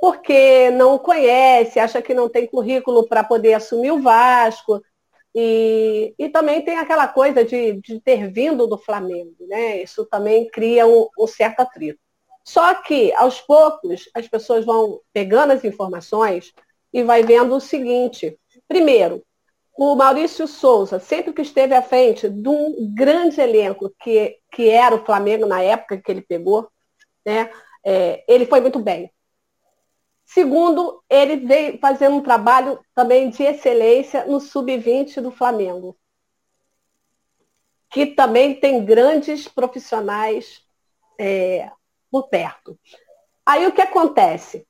porque 0.00 0.70
não 0.70 0.98
conhece, 0.98 1.78
acha 1.78 2.02
que 2.02 2.14
não 2.14 2.28
tem 2.28 2.46
currículo 2.46 3.08
para 3.08 3.24
poder 3.24 3.54
assumir 3.54 3.90
o 3.90 4.02
Vasco. 4.02 4.82
E, 5.34 6.14
e 6.18 6.28
também 6.28 6.62
tem 6.62 6.78
aquela 6.78 7.06
coisa 7.08 7.44
de, 7.44 7.74
de 7.80 8.00
ter 8.00 8.30
vindo 8.30 8.66
do 8.66 8.78
Flamengo, 8.78 9.34
né? 9.40 9.82
Isso 9.82 10.06
também 10.06 10.48
cria 10.48 10.86
um, 10.86 11.08
um 11.18 11.26
certo 11.26 11.60
atrito. 11.60 11.98
Só 12.42 12.74
que, 12.74 13.12
aos 13.14 13.40
poucos, 13.40 14.08
as 14.14 14.28
pessoas 14.28 14.64
vão 14.64 15.00
pegando 15.12 15.52
as 15.52 15.64
informações 15.64 16.52
e 16.92 17.02
vai 17.02 17.22
vendo 17.22 17.54
o 17.54 17.60
seguinte. 17.60 18.38
Primeiro, 18.68 19.22
o 19.76 19.94
Maurício 19.94 20.46
Souza, 20.46 20.98
sempre 20.98 21.32
que 21.32 21.42
esteve 21.42 21.74
à 21.74 21.82
frente 21.82 22.28
de 22.28 22.48
um 22.48 22.94
grande 22.94 23.40
elenco 23.40 23.92
que, 24.00 24.38
que 24.50 24.70
era 24.70 24.94
o 24.94 25.04
Flamengo 25.04 25.44
na 25.44 25.60
época 25.60 26.00
que 26.00 26.10
ele 26.10 26.22
pegou, 26.22 26.66
né, 27.26 27.50
é, 27.84 28.24
ele 28.26 28.46
foi 28.46 28.60
muito 28.60 28.78
bem. 28.78 29.10
Segundo, 30.26 31.02
ele 31.08 31.36
veio 31.36 31.78
fazendo 31.78 32.16
um 32.16 32.22
trabalho 32.22 32.80
também 32.94 33.30
de 33.30 33.44
excelência 33.44 34.26
no 34.26 34.40
sub-20 34.40 35.20
do 35.20 35.30
Flamengo, 35.30 35.96
que 37.88 38.06
também 38.06 38.58
tem 38.58 38.84
grandes 38.84 39.46
profissionais 39.46 40.62
é, 41.18 41.70
por 42.10 42.28
perto. 42.28 42.76
Aí 43.46 43.66
o 43.68 43.72
que 43.72 43.80
acontece? 43.80 44.66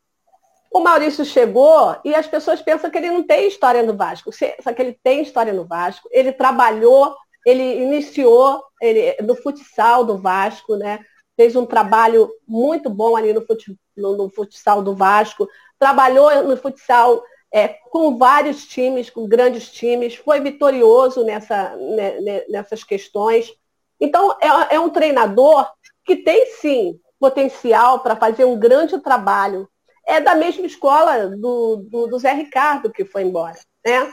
O 0.70 0.80
Maurício 0.80 1.24
chegou 1.24 1.96
e 2.04 2.14
as 2.14 2.26
pessoas 2.26 2.60
pensam 2.60 2.90
que 2.90 2.98
ele 2.98 3.10
não 3.10 3.22
tem 3.22 3.48
história 3.48 3.82
no 3.82 3.96
Vasco. 3.96 4.30
Só 4.32 4.74
que 4.74 4.82
ele 4.82 5.00
tem 5.02 5.22
história 5.22 5.54
no 5.54 5.64
Vasco. 5.64 6.06
Ele 6.12 6.32
trabalhou, 6.32 7.16
ele 7.46 7.82
iniciou 7.82 8.62
ele, 8.82 9.16
no 9.22 9.34
futsal 9.34 10.04
do 10.04 10.18
Vasco, 10.18 10.76
né? 10.76 11.00
Fez 11.34 11.56
um 11.56 11.64
trabalho 11.64 12.30
muito 12.46 12.90
bom 12.90 13.16
ali 13.16 13.32
no, 13.32 13.40
fut, 13.46 13.74
no, 13.96 14.16
no 14.16 14.30
futsal 14.30 14.82
do 14.82 14.94
Vasco. 14.94 15.48
Trabalhou 15.78 16.44
no 16.44 16.56
futsal 16.56 17.22
é, 17.52 17.68
com 17.68 18.16
vários 18.18 18.66
times, 18.66 19.10
com 19.10 19.26
grandes 19.26 19.70
times. 19.70 20.14
Foi 20.16 20.40
vitorioso 20.40 21.24
nessa, 21.24 21.74
né, 21.76 22.44
nessas 22.48 22.84
questões. 22.84 23.52
Então, 24.00 24.36
é, 24.40 24.76
é 24.76 24.80
um 24.80 24.90
treinador 24.90 25.68
que 26.04 26.16
tem 26.16 26.46
sim 26.60 27.00
potencial 27.18 28.00
para 28.00 28.16
fazer 28.16 28.44
um 28.44 28.58
grande 28.58 28.98
trabalho 29.00 29.68
é 30.06 30.20
da 30.20 30.34
mesma 30.36 30.64
escola 30.66 31.28
do, 31.28 31.76
do, 31.76 32.06
do 32.06 32.18
Zé 32.18 32.32
Ricardo 32.32 32.92
que 32.92 33.04
foi 33.04 33.22
embora, 33.22 33.58
né? 33.84 34.12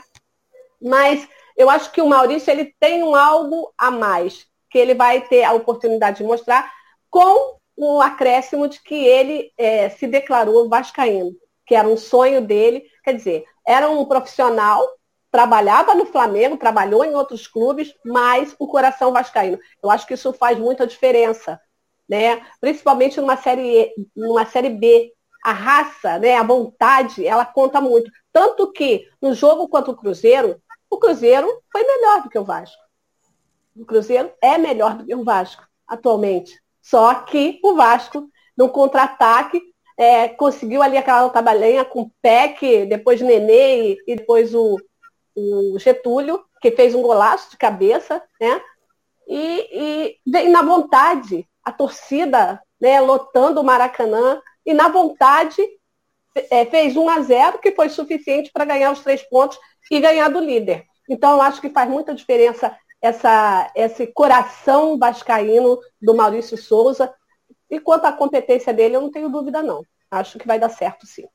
Mas 0.82 1.26
eu 1.56 1.70
acho 1.70 1.92
que 1.92 2.02
o 2.02 2.08
Maurício 2.08 2.50
ele 2.50 2.74
tem 2.80 3.02
um 3.04 3.14
algo 3.14 3.72
a 3.78 3.90
mais 3.90 4.46
que 4.68 4.76
ele 4.76 4.92
vai 4.92 5.20
ter 5.20 5.44
a 5.44 5.52
oportunidade 5.52 6.18
de 6.18 6.24
mostrar 6.24 6.70
com 7.08 7.56
o 7.76 8.00
acréscimo 8.00 8.68
de 8.68 8.80
que 8.82 8.94
ele 8.94 9.52
é, 9.58 9.88
se 9.88 10.06
declarou 10.06 10.68
vascaíno, 10.68 11.32
que 11.66 11.74
era 11.74 11.88
um 11.88 11.96
sonho 11.96 12.40
dele, 12.40 12.84
quer 13.02 13.14
dizer, 13.14 13.44
era 13.66 13.90
um 13.90 14.04
profissional, 14.04 14.86
trabalhava 15.30 15.94
no 15.94 16.06
Flamengo, 16.06 16.56
trabalhou 16.56 17.04
em 17.04 17.14
outros 17.14 17.46
clubes, 17.46 17.92
mas 18.04 18.54
o 18.58 18.68
coração 18.68 19.12
vascaíno. 19.12 19.58
Eu 19.82 19.90
acho 19.90 20.06
que 20.06 20.14
isso 20.14 20.32
faz 20.32 20.58
muita 20.58 20.86
diferença, 20.86 21.60
né? 22.08 22.46
Principalmente 22.60 23.20
numa 23.20 23.36
série, 23.36 23.92
numa 24.14 24.46
série 24.46 24.70
B, 24.70 25.12
a 25.44 25.52
raça, 25.52 26.18
né, 26.18 26.36
a 26.36 26.42
vontade, 26.42 27.26
ela 27.26 27.44
conta 27.44 27.80
muito. 27.80 28.10
Tanto 28.32 28.72
que 28.72 29.06
no 29.20 29.34
jogo 29.34 29.68
contra 29.68 29.90
o 29.90 29.96
Cruzeiro, 29.96 30.60
o 30.88 30.98
Cruzeiro 30.98 31.48
foi 31.70 31.82
melhor 31.84 32.22
do 32.22 32.30
que 32.30 32.38
o 32.38 32.44
Vasco. 32.44 32.82
O 33.76 33.84
Cruzeiro 33.84 34.32
é 34.40 34.56
melhor 34.56 34.96
do 34.96 35.04
que 35.04 35.14
o 35.14 35.24
Vasco 35.24 35.66
atualmente. 35.86 36.58
Só 36.84 37.14
que 37.14 37.58
o 37.62 37.74
Vasco, 37.74 38.28
no 38.54 38.68
contra-ataque, 38.68 39.60
é, 39.96 40.28
conseguiu 40.28 40.82
ali 40.82 40.98
aquela 40.98 41.30
tabalenha 41.30 41.82
com 41.82 42.02
o 42.02 42.10
Peck, 42.20 42.84
depois 42.84 43.22
Nenê 43.22 43.96
e, 44.06 44.16
depois 44.16 44.54
o, 44.54 44.76
o, 45.34 45.78
Getúlio, 45.78 46.44
que 46.60 46.70
fez 46.70 46.94
um 46.94 47.00
golaço 47.00 47.50
de 47.50 47.56
cabeça, 47.56 48.22
né? 48.38 48.60
E, 49.26 49.68
e 49.72 50.16
vem 50.26 50.50
na 50.50 50.60
vontade, 50.60 51.48
a 51.64 51.72
torcida 51.72 52.60
né, 52.78 53.00
lotando 53.00 53.62
o 53.62 53.64
Maracanã, 53.64 54.42
e 54.66 54.74
na 54.74 54.88
vontade 54.88 55.62
é, 56.50 56.66
fez 56.66 56.96
1 56.96 57.08
a 57.08 57.20
0 57.20 57.58
que 57.60 57.72
foi 57.72 57.88
suficiente 57.88 58.50
para 58.52 58.66
ganhar 58.66 58.92
os 58.92 59.00
três 59.00 59.22
pontos 59.22 59.58
e 59.90 60.00
ganhar 60.00 60.28
do 60.28 60.40
líder. 60.40 60.84
Então, 61.08 61.32
eu 61.32 61.40
acho 61.40 61.62
que 61.62 61.70
faz 61.70 61.88
muita 61.88 62.14
diferença 62.14 62.76
essa, 63.04 63.70
esse 63.76 64.06
coração 64.06 64.98
vascaíno 64.98 65.78
do 66.00 66.14
Maurício 66.14 66.56
Souza. 66.56 67.12
E 67.70 67.78
quanto 67.78 68.06
à 68.06 68.12
competência 68.12 68.72
dele, 68.72 68.96
eu 68.96 69.02
não 69.02 69.10
tenho 69.10 69.28
dúvida, 69.28 69.62
não. 69.62 69.84
Acho 70.10 70.38
que 70.38 70.46
vai 70.46 70.58
dar 70.58 70.70
certo, 70.70 71.06
sim. 71.06 71.26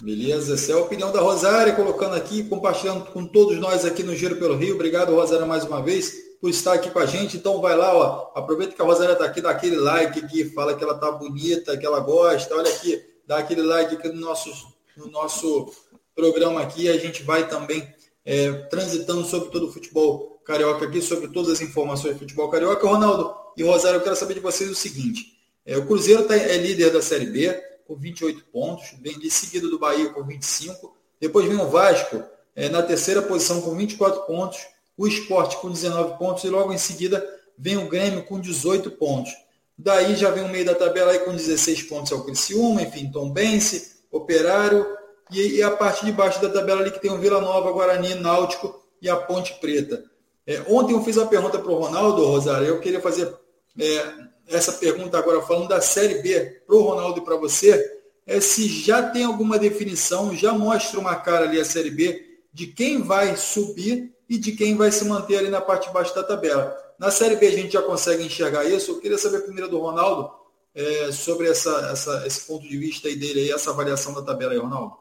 Beleza, 0.00 0.54
essa 0.54 0.72
é 0.72 0.74
a 0.74 0.78
opinião 0.78 1.12
da 1.12 1.20
Rosária, 1.20 1.74
colocando 1.74 2.14
aqui, 2.14 2.42
compartilhando 2.48 3.04
com 3.12 3.26
todos 3.26 3.58
nós 3.58 3.84
aqui 3.84 4.02
no 4.02 4.16
Giro 4.16 4.36
pelo 4.36 4.56
Rio. 4.56 4.76
Obrigado, 4.76 5.14
Rosária, 5.14 5.44
mais 5.44 5.64
uma 5.64 5.82
vez, 5.82 6.14
por 6.40 6.48
estar 6.48 6.72
aqui 6.72 6.88
com 6.88 7.00
a 7.00 7.06
gente. 7.06 7.36
Então 7.36 7.60
vai 7.60 7.76
lá, 7.76 7.94
ó, 7.94 8.32
aproveita 8.34 8.74
que 8.74 8.80
a 8.80 8.84
Rosária 8.84 9.12
está 9.12 9.26
aqui, 9.26 9.42
dá 9.42 9.50
aquele 9.50 9.76
like 9.76 10.20
aqui, 10.20 10.44
fala 10.54 10.74
que 10.74 10.82
ela 10.82 10.96
tá 10.96 11.12
bonita, 11.12 11.76
que 11.76 11.84
ela 11.84 12.00
gosta. 12.00 12.56
Olha 12.56 12.70
aqui, 12.70 12.98
dá 13.26 13.38
aquele 13.38 13.60
like 13.60 13.94
aqui 13.94 14.08
no 14.08 14.20
nosso, 14.20 14.50
no 14.96 15.10
nosso 15.10 15.70
programa 16.14 16.62
aqui. 16.62 16.88
A 16.88 16.96
gente 16.96 17.22
vai 17.24 17.46
também 17.46 17.86
é, 18.24 18.52
transitando 18.70 19.24
sobre 19.26 19.50
todo 19.50 19.66
o 19.66 19.72
futebol 19.72 20.37
carioca 20.48 20.86
aqui, 20.86 21.02
sobre 21.02 21.28
todas 21.28 21.52
as 21.52 21.60
informações 21.60 22.14
do 22.14 22.20
futebol 22.20 22.48
carioca. 22.48 22.88
Ronaldo 22.88 23.34
e 23.54 23.62
Rosário, 23.62 23.98
eu 23.98 24.02
quero 24.02 24.16
saber 24.16 24.32
de 24.32 24.40
vocês 24.40 24.70
o 24.70 24.74
seguinte. 24.74 25.38
É, 25.66 25.76
o 25.76 25.84
Cruzeiro 25.84 26.22
tá, 26.24 26.34
é 26.34 26.56
líder 26.56 26.90
da 26.90 27.02
Série 27.02 27.26
B, 27.26 27.52
com 27.86 27.94
28 27.94 28.46
pontos, 28.50 28.94
vem 28.98 29.18
de 29.18 29.30
seguida 29.30 29.68
do 29.68 29.78
Bahia 29.78 30.08
com 30.08 30.24
25. 30.24 30.96
Depois 31.20 31.46
vem 31.46 31.60
o 31.60 31.68
Vasco 31.68 32.24
é, 32.56 32.70
na 32.70 32.82
terceira 32.82 33.20
posição 33.20 33.60
com 33.60 33.76
24 33.76 34.22
pontos, 34.22 34.58
o 34.96 35.06
Esporte 35.06 35.58
com 35.58 35.70
19 35.70 36.16
pontos 36.16 36.44
e 36.44 36.48
logo 36.48 36.72
em 36.72 36.78
seguida 36.78 37.22
vem 37.58 37.76
o 37.76 37.86
Grêmio 37.86 38.24
com 38.24 38.40
18 38.40 38.92
pontos. 38.92 39.30
Daí 39.76 40.16
já 40.16 40.30
vem 40.30 40.44
o 40.44 40.48
meio 40.48 40.64
da 40.64 40.74
tabela 40.74 41.12
aí 41.12 41.18
com 41.18 41.30
16 41.30 41.82
pontos 41.82 42.10
é 42.10 42.14
o 42.14 42.24
Criciúma, 42.24 42.80
enfim, 42.80 43.10
Tom 43.12 43.30
Bense, 43.30 43.98
Operário 44.10 44.86
e, 45.30 45.56
e, 45.56 45.62
a 45.62 45.70
parte 45.70 46.06
de 46.06 46.10
baixo 46.10 46.40
da 46.40 46.48
tabela 46.48 46.80
ali 46.80 46.90
que 46.90 47.00
tem 47.00 47.12
o 47.12 47.18
Vila 47.18 47.38
Nova, 47.38 47.70
Guarani, 47.70 48.14
Náutico 48.14 48.82
e 49.02 49.10
a 49.10 49.16
Ponte 49.16 49.52
Preta. 49.60 50.02
É, 50.48 50.64
ontem 50.66 50.94
eu 50.94 51.04
fiz 51.04 51.18
a 51.18 51.26
pergunta 51.26 51.58
para 51.58 51.70
o 51.70 51.78
Ronaldo, 51.78 52.24
Rosário, 52.24 52.66
eu 52.66 52.80
queria 52.80 53.02
fazer 53.02 53.30
é, 53.78 54.14
essa 54.46 54.72
pergunta 54.72 55.18
agora 55.18 55.42
falando 55.42 55.68
da 55.68 55.78
Série 55.78 56.22
B 56.22 56.62
para 56.66 56.74
o 56.74 56.80
Ronaldo 56.80 57.20
e 57.20 57.22
para 57.22 57.36
você, 57.36 58.00
é 58.26 58.40
se 58.40 58.66
já 58.66 59.02
tem 59.10 59.24
alguma 59.24 59.58
definição, 59.58 60.34
já 60.34 60.54
mostra 60.54 60.98
uma 60.98 61.14
cara 61.16 61.44
ali 61.44 61.60
a 61.60 61.66
Série 61.66 61.90
B 61.90 62.40
de 62.50 62.66
quem 62.66 63.02
vai 63.02 63.36
subir 63.36 64.10
e 64.26 64.38
de 64.38 64.52
quem 64.52 64.74
vai 64.74 64.90
se 64.90 65.04
manter 65.04 65.36
ali 65.36 65.50
na 65.50 65.60
parte 65.60 65.88
de 65.88 65.92
baixo 65.92 66.14
da 66.14 66.22
tabela. 66.22 66.74
Na 66.98 67.10
Série 67.10 67.36
B 67.36 67.46
a 67.46 67.52
gente 67.52 67.74
já 67.74 67.82
consegue 67.82 68.24
enxergar 68.24 68.64
isso. 68.64 68.92
Eu 68.92 69.00
queria 69.00 69.18
saber 69.18 69.40
primeiro 69.40 69.68
do 69.68 69.78
Ronaldo 69.78 70.30
é, 70.74 71.12
sobre 71.12 71.46
essa, 71.50 71.90
essa, 71.92 72.26
esse 72.26 72.46
ponto 72.46 72.66
de 72.66 72.76
vista 72.78 73.06
aí 73.06 73.16
dele, 73.16 73.40
aí, 73.40 73.50
essa 73.50 73.70
avaliação 73.70 74.14
da 74.14 74.22
tabela 74.22 74.52
aí, 74.52 74.58
Ronaldo. 74.58 74.96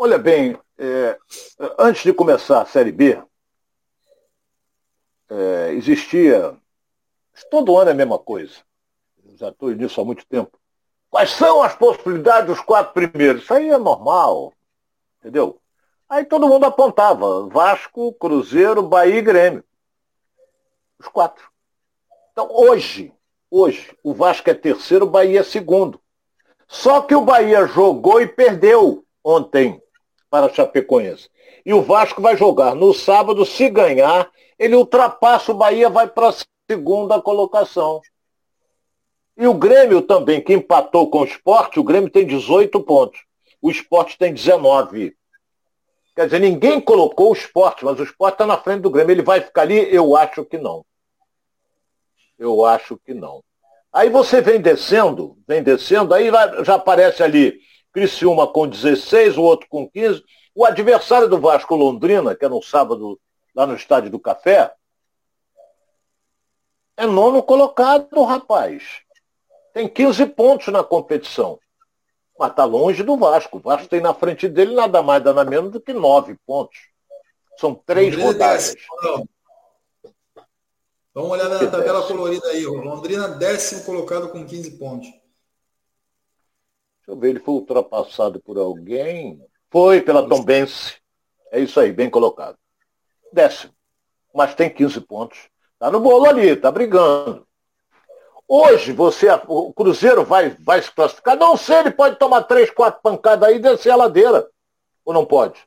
Olha 0.00 0.16
bem, 0.16 0.56
é, 0.78 1.18
antes 1.76 2.04
de 2.04 2.12
começar 2.12 2.62
a 2.62 2.66
Série 2.66 2.92
B, 2.92 3.20
é, 5.28 5.72
existia 5.72 6.56
Todo 7.50 7.76
ano 7.76 7.90
é 7.90 7.92
a 7.92 7.96
mesma 7.96 8.18
coisa. 8.18 8.54
Eu 9.24 9.36
já 9.36 9.48
estou 9.48 9.70
nisso 9.70 10.00
há 10.00 10.04
muito 10.04 10.24
tempo. 10.26 10.56
Quais 11.10 11.30
são 11.30 11.62
as 11.62 11.74
possibilidades 11.74 12.46
dos 12.46 12.60
quatro 12.60 12.92
primeiros? 12.92 13.42
Isso 13.42 13.54
aí 13.54 13.70
é 13.70 13.78
normal. 13.78 14.52
Entendeu? 15.18 15.60
Aí 16.08 16.24
todo 16.24 16.48
mundo 16.48 16.64
apontava. 16.64 17.48
Vasco, 17.48 18.12
Cruzeiro, 18.14 18.82
Bahia 18.82 19.18
e 19.18 19.22
Grêmio. 19.22 19.64
Os 20.98 21.08
quatro. 21.08 21.48
Então 22.32 22.48
hoje, 22.50 23.12
hoje, 23.50 23.96
o 24.02 24.14
Vasco 24.14 24.48
é 24.48 24.54
terceiro, 24.54 25.06
o 25.06 25.10
Bahia 25.10 25.40
é 25.40 25.44
segundo. 25.44 26.00
Só 26.66 27.00
que 27.00 27.14
o 27.14 27.24
Bahia 27.24 27.66
jogou 27.66 28.20
e 28.20 28.26
perdeu 28.26 29.04
ontem 29.24 29.82
para 30.30 30.46
a 30.46 30.52
Chapecoense. 30.52 31.28
E 31.64 31.72
o 31.72 31.82
Vasco 31.82 32.20
vai 32.20 32.36
jogar 32.36 32.74
no 32.74 32.92
sábado, 32.94 33.44
se 33.44 33.68
ganhar, 33.68 34.30
ele 34.58 34.74
ultrapassa 34.74 35.52
o 35.52 35.54
Bahia, 35.54 35.88
vai 35.88 36.06
para 36.06 36.34
segunda 36.70 37.20
colocação. 37.20 38.00
E 39.36 39.46
o 39.46 39.54
Grêmio 39.54 40.02
também, 40.02 40.40
que 40.40 40.52
empatou 40.52 41.08
com 41.10 41.20
o 41.20 41.24
esporte, 41.24 41.78
o 41.78 41.84
Grêmio 41.84 42.10
tem 42.10 42.26
18 42.26 42.82
pontos. 42.82 43.20
O 43.62 43.70
esporte 43.70 44.18
tem 44.18 44.34
19. 44.34 45.16
Quer 46.14 46.24
dizer, 46.24 46.40
ninguém 46.40 46.80
colocou 46.80 47.30
o 47.30 47.32
esporte, 47.32 47.84
mas 47.84 48.00
o 48.00 48.02
esporte 48.02 48.34
está 48.34 48.46
na 48.46 48.58
frente 48.58 48.80
do 48.80 48.90
Grêmio. 48.90 49.12
Ele 49.12 49.22
vai 49.22 49.40
ficar 49.40 49.62
ali? 49.62 49.94
Eu 49.94 50.16
acho 50.16 50.44
que 50.44 50.58
não. 50.58 50.84
Eu 52.36 52.64
acho 52.64 52.96
que 52.96 53.14
não. 53.14 53.42
Aí 53.92 54.10
você 54.10 54.40
vem 54.40 54.60
descendo, 54.60 55.38
vem 55.46 55.62
descendo, 55.62 56.12
aí 56.12 56.30
já 56.64 56.74
aparece 56.74 57.22
ali 57.22 57.58
Criciúma 57.98 58.46
com 58.46 58.68
16, 58.68 59.36
o 59.36 59.42
outro 59.42 59.66
com 59.68 59.90
15. 59.90 60.22
O 60.54 60.64
adversário 60.64 61.28
do 61.28 61.40
Vasco 61.40 61.74
Londrina, 61.74 62.32
que 62.36 62.44
é 62.44 62.48
no 62.48 62.62
sábado 62.62 63.18
lá 63.52 63.66
no 63.66 63.74
Estádio 63.74 64.08
do 64.08 64.20
Café, 64.20 64.72
é 66.96 67.06
nono 67.06 67.42
colocado, 67.42 68.22
rapaz. 68.22 68.84
Tem 69.74 69.88
15 69.88 70.26
pontos 70.26 70.68
na 70.68 70.84
competição. 70.84 71.58
Mas 72.38 72.50
está 72.50 72.64
longe 72.64 73.02
do 73.02 73.16
Vasco. 73.16 73.56
O 73.56 73.60
Vasco 73.60 73.88
tem 73.88 74.00
na 74.00 74.14
frente 74.14 74.48
dele 74.48 74.76
nada 74.76 75.02
mais, 75.02 75.24
nada 75.24 75.44
menos 75.44 75.72
do 75.72 75.80
que 75.80 75.92
nove 75.92 76.38
pontos. 76.46 76.78
São 77.58 77.74
três 77.74 78.14
Londrina 78.14 78.32
rodadas. 78.32 78.76
Vamos 81.12 81.30
olhar 81.32 81.48
na 81.48 81.68
tabela 81.68 82.06
colorida 82.06 82.46
aí. 82.46 82.64
Londrina, 82.64 83.26
décimo 83.26 83.82
colocado 83.82 84.28
com 84.28 84.46
15 84.46 84.78
pontos. 84.78 85.08
Eu 87.08 87.16
ver, 87.16 87.30
ele 87.30 87.40
foi 87.40 87.54
ultrapassado 87.54 88.38
por 88.38 88.58
alguém. 88.58 89.42
Foi 89.70 90.02
pela 90.02 90.28
Tombense. 90.28 90.96
É 91.50 91.58
isso 91.58 91.80
aí, 91.80 91.90
bem 91.90 92.10
colocado. 92.10 92.58
Décimo. 93.32 93.72
Mas 94.34 94.54
tem 94.54 94.68
15 94.68 95.00
pontos. 95.00 95.38
Está 95.72 95.90
no 95.90 96.00
bolo 96.00 96.26
ali, 96.26 96.48
está 96.48 96.70
brigando. 96.70 97.46
Hoje 98.46 98.92
você, 98.92 99.26
o 99.46 99.72
Cruzeiro 99.72 100.22
vai, 100.22 100.50
vai 100.50 100.82
se 100.82 100.92
classificar. 100.92 101.34
Não 101.34 101.56
sei, 101.56 101.78
ele 101.78 101.90
pode 101.92 102.16
tomar 102.16 102.42
três, 102.42 102.70
quatro 102.70 103.00
pancadas 103.00 103.48
aí 103.48 103.56
e 103.56 103.58
descer 103.58 103.90
a 103.90 103.96
ladeira. 103.96 104.46
Ou 105.02 105.14
não 105.14 105.24
pode? 105.24 105.66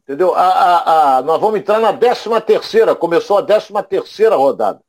Entendeu? 0.00 0.34
A, 0.34 0.42
a, 0.42 1.16
a, 1.18 1.22
nós 1.22 1.40
vamos 1.40 1.60
entrar 1.60 1.78
na 1.78 1.96
13 1.96 2.28
terceira. 2.44 2.96
Começou 2.96 3.38
a 3.38 3.42
13 3.42 3.72
terceira 3.88 4.34
rodada 4.34 4.80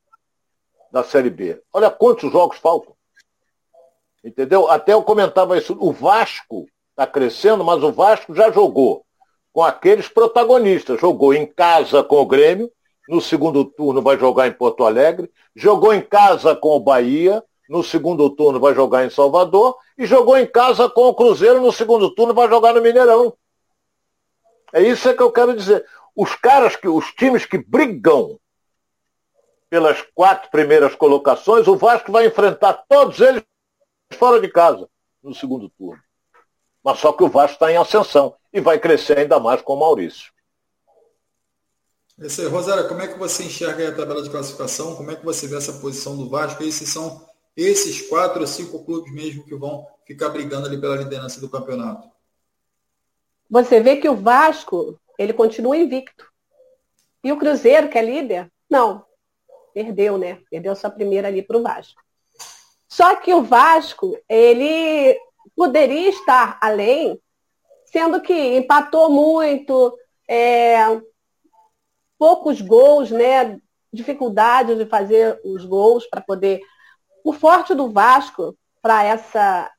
da 0.92 1.04
Série 1.04 1.30
B. 1.30 1.62
Olha 1.72 1.92
quantos 1.92 2.32
jogos 2.32 2.58
faltam. 2.58 2.95
Entendeu? 4.26 4.68
Até 4.72 4.94
eu 4.94 5.04
comentava 5.04 5.56
isso. 5.56 5.78
O 5.80 5.92
Vasco 5.92 6.66
está 6.90 7.06
crescendo, 7.06 7.64
mas 7.64 7.84
o 7.84 7.92
Vasco 7.92 8.34
já 8.34 8.50
jogou 8.52 9.06
com 9.54 9.64
aqueles 9.64 10.08
protagonistas. 10.08 11.00
Jogou 11.00 11.32
em 11.32 11.46
casa 11.46 12.04
com 12.04 12.16
o 12.18 12.26
Grêmio, 12.26 12.72
no 13.08 13.22
segundo 13.22 13.64
turno 13.64 14.02
vai 14.02 14.18
jogar 14.18 14.48
em 14.48 14.52
Porto 14.52 14.84
Alegre, 14.84 15.32
jogou 15.56 15.94
em 15.94 16.02
casa 16.02 16.56
com 16.56 16.70
o 16.70 16.80
Bahia, 16.80 17.44
no 17.70 17.84
segundo 17.84 18.28
turno 18.32 18.60
vai 18.60 18.74
jogar 18.74 19.06
em 19.06 19.12
Salvador, 19.12 19.78
e 19.96 20.08
jogou 20.08 20.38
em 20.38 20.48
casa 20.48 20.90
com 20.90 21.04
o 21.04 21.14
Cruzeiro, 21.14 21.62
no 21.62 21.72
segundo 21.72 22.10
turno 22.10 22.34
vai 22.34 22.50
jogar 22.50 22.74
no 22.74 22.82
Mineirão. 22.82 23.32
É 24.74 24.82
isso 24.82 25.14
que 25.16 25.22
eu 25.22 25.32
quero 25.32 25.56
dizer. 25.56 25.86
Os 26.16 26.34
caras 26.36 26.76
que, 26.76 26.88
os 26.88 27.14
times 27.14 27.46
que 27.46 27.60
brigam 27.60 28.40
pelas 29.70 30.02
quatro 30.16 30.50
primeiras 30.50 30.96
colocações, 30.96 31.68
o 31.68 31.78
Vasco 31.78 32.12
vai 32.12 32.26
enfrentar 32.26 32.74
todos 32.90 33.20
eles 33.20 33.44
fora 34.14 34.40
de 34.40 34.48
casa 34.50 34.90
no 35.24 35.34
segundo 35.34 35.70
turno. 35.70 36.02
Mas 36.84 37.00
só 37.00 37.12
que 37.12 37.24
o 37.24 37.30
Vasco 37.30 37.54
está 37.54 37.72
em 37.72 37.78
ascensão 37.78 38.36
e 38.54 38.62
vai 38.62 38.80
crescer 38.80 39.18
ainda 39.18 39.40
mais 39.40 39.62
com 39.62 39.74
o 39.74 39.80
Maurício. 39.80 40.32
Esse, 42.18 42.46
Rosário, 42.48 42.88
como 42.88 43.02
é 43.02 43.08
que 43.08 43.20
você 43.20 43.44
enxerga 43.44 43.90
a 43.90 43.96
tabela 43.96 44.24
de 44.24 44.30
classificação? 44.30 44.96
Como 44.96 45.12
é 45.12 45.16
que 45.16 45.26
você 45.26 45.48
vê 45.48 45.58
essa 45.58 45.74
posição 45.74 46.16
do 46.16 46.30
Vasco? 46.30 46.64
Esses 46.64 46.88
são 46.88 47.28
esses 47.58 48.08
quatro 48.08 48.42
ou 48.42 48.48
cinco 48.48 48.86
clubes 48.86 49.14
mesmo 49.14 49.44
que 49.44 49.56
vão 49.56 49.86
ficar 50.06 50.30
brigando 50.30 50.68
ali 50.68 50.80
pela 50.80 50.96
liderança 50.96 51.42
do 51.42 51.50
campeonato. 51.50 52.10
Você 53.50 53.80
vê 53.80 53.98
que 53.98 54.08
o 54.08 54.16
Vasco, 54.16 55.00
ele 55.18 55.34
continua 55.34 55.76
invicto. 55.76 56.26
E 57.24 57.32
o 57.32 57.38
Cruzeiro, 57.38 57.90
que 57.90 57.98
é 57.98 58.02
líder, 58.02 58.52
não. 58.70 59.06
Perdeu, 59.74 60.18
né? 60.18 60.42
Perdeu 60.50 60.76
sua 60.76 60.90
primeira 60.90 61.28
ali 61.28 61.42
para 61.42 61.58
o 61.58 61.64
Vasco. 61.64 62.02
Só 62.88 63.16
que 63.16 63.34
o 63.34 63.44
Vasco, 63.44 64.18
ele 64.30 65.18
poderia 65.56 66.10
estar 66.10 66.58
além, 66.62 67.20
sendo 67.86 68.22
que 68.22 68.34
empatou 68.58 69.10
muito, 69.10 69.98
é, 70.30 70.78
poucos 72.18 72.62
gols, 72.62 73.12
né? 73.12 73.60
Dificuldade 73.92 74.76
de 74.76 74.86
fazer 74.86 75.40
os 75.44 75.64
gols 75.66 76.06
para 76.08 76.22
poder 76.22 76.62
o 77.24 77.34
forte 77.34 77.74
do 77.74 77.90
Vasco 77.90 78.56
para 78.82 79.04
essa 79.04 79.72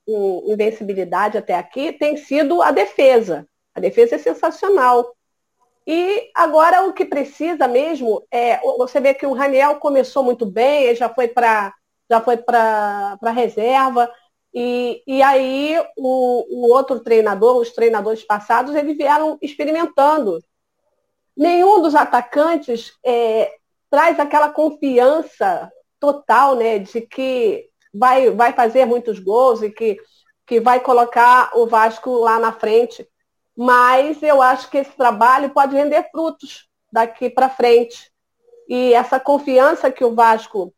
invencibilidade 0.49 1.39
até 1.39 1.55
aqui 1.55 1.93
tem 1.93 2.17
sido 2.17 2.61
a 2.61 2.73
defesa. 2.73 3.47
A 3.73 3.79
defesa 3.79 4.17
é 4.17 4.19
sensacional. 4.19 5.15
E 5.87 6.29
agora 6.35 6.85
o 6.85 6.93
que 6.93 7.05
precisa 7.05 7.69
mesmo 7.69 8.27
é. 8.33 8.59
Você 8.79 8.99
vê 8.99 9.15
que 9.15 9.25
o 9.25 9.33
Raniel 9.33 9.77
começou 9.77 10.25
muito 10.25 10.45
bem, 10.45 10.85
ele 10.85 10.97
já 10.97 11.09
foi 11.09 11.29
para 11.29 11.73
já 12.11 12.21
foi 12.21 12.37
para 12.37 13.19
reserva. 13.35 14.11
E, 14.55 15.03
e 15.07 15.23
aí 15.23 15.79
o, 15.97 16.47
o 16.49 16.73
outro 16.73 17.01
treinador, 17.01 17.59
os 17.59 17.73
treinadores 17.73 18.25
passados, 18.25 18.75
eles 18.75 18.97
vieram 18.97 19.39
experimentando. 19.43 20.43
Nenhum 21.37 21.83
dos 21.83 21.95
atacantes 21.95 22.95
é, 23.05 23.53
traz 23.91 24.19
aquela 24.19 24.49
confiança 24.49 25.71
total, 26.01 26.57
né, 26.57 26.79
de 26.79 27.01
que 27.03 27.69
vai, 27.93 28.31
vai 28.31 28.53
fazer 28.53 28.87
muitos 28.87 29.19
gols 29.19 29.63
e 29.63 29.71
que, 29.71 29.99
que 30.47 30.61
vai 30.61 30.81
colocar 30.81 31.51
o 31.55 31.67
Vasco 31.67 32.11
lá 32.19 32.39
na 32.39 32.53
frente. 32.53 33.07
Mas 33.57 34.23
eu 34.23 34.41
acho 34.41 34.71
que 34.71 34.79
esse 34.79 34.93
trabalho 34.93 35.51
pode 35.51 35.75
render 35.75 36.09
frutos 36.11 36.69
daqui 36.93 37.31
para 37.31 37.49
frente. 37.49 38.11
E 38.69 38.93
essa 38.93 39.21
confiança 39.21 39.91
que 39.91 40.05
o 40.05 40.15
Vasco 40.15 40.75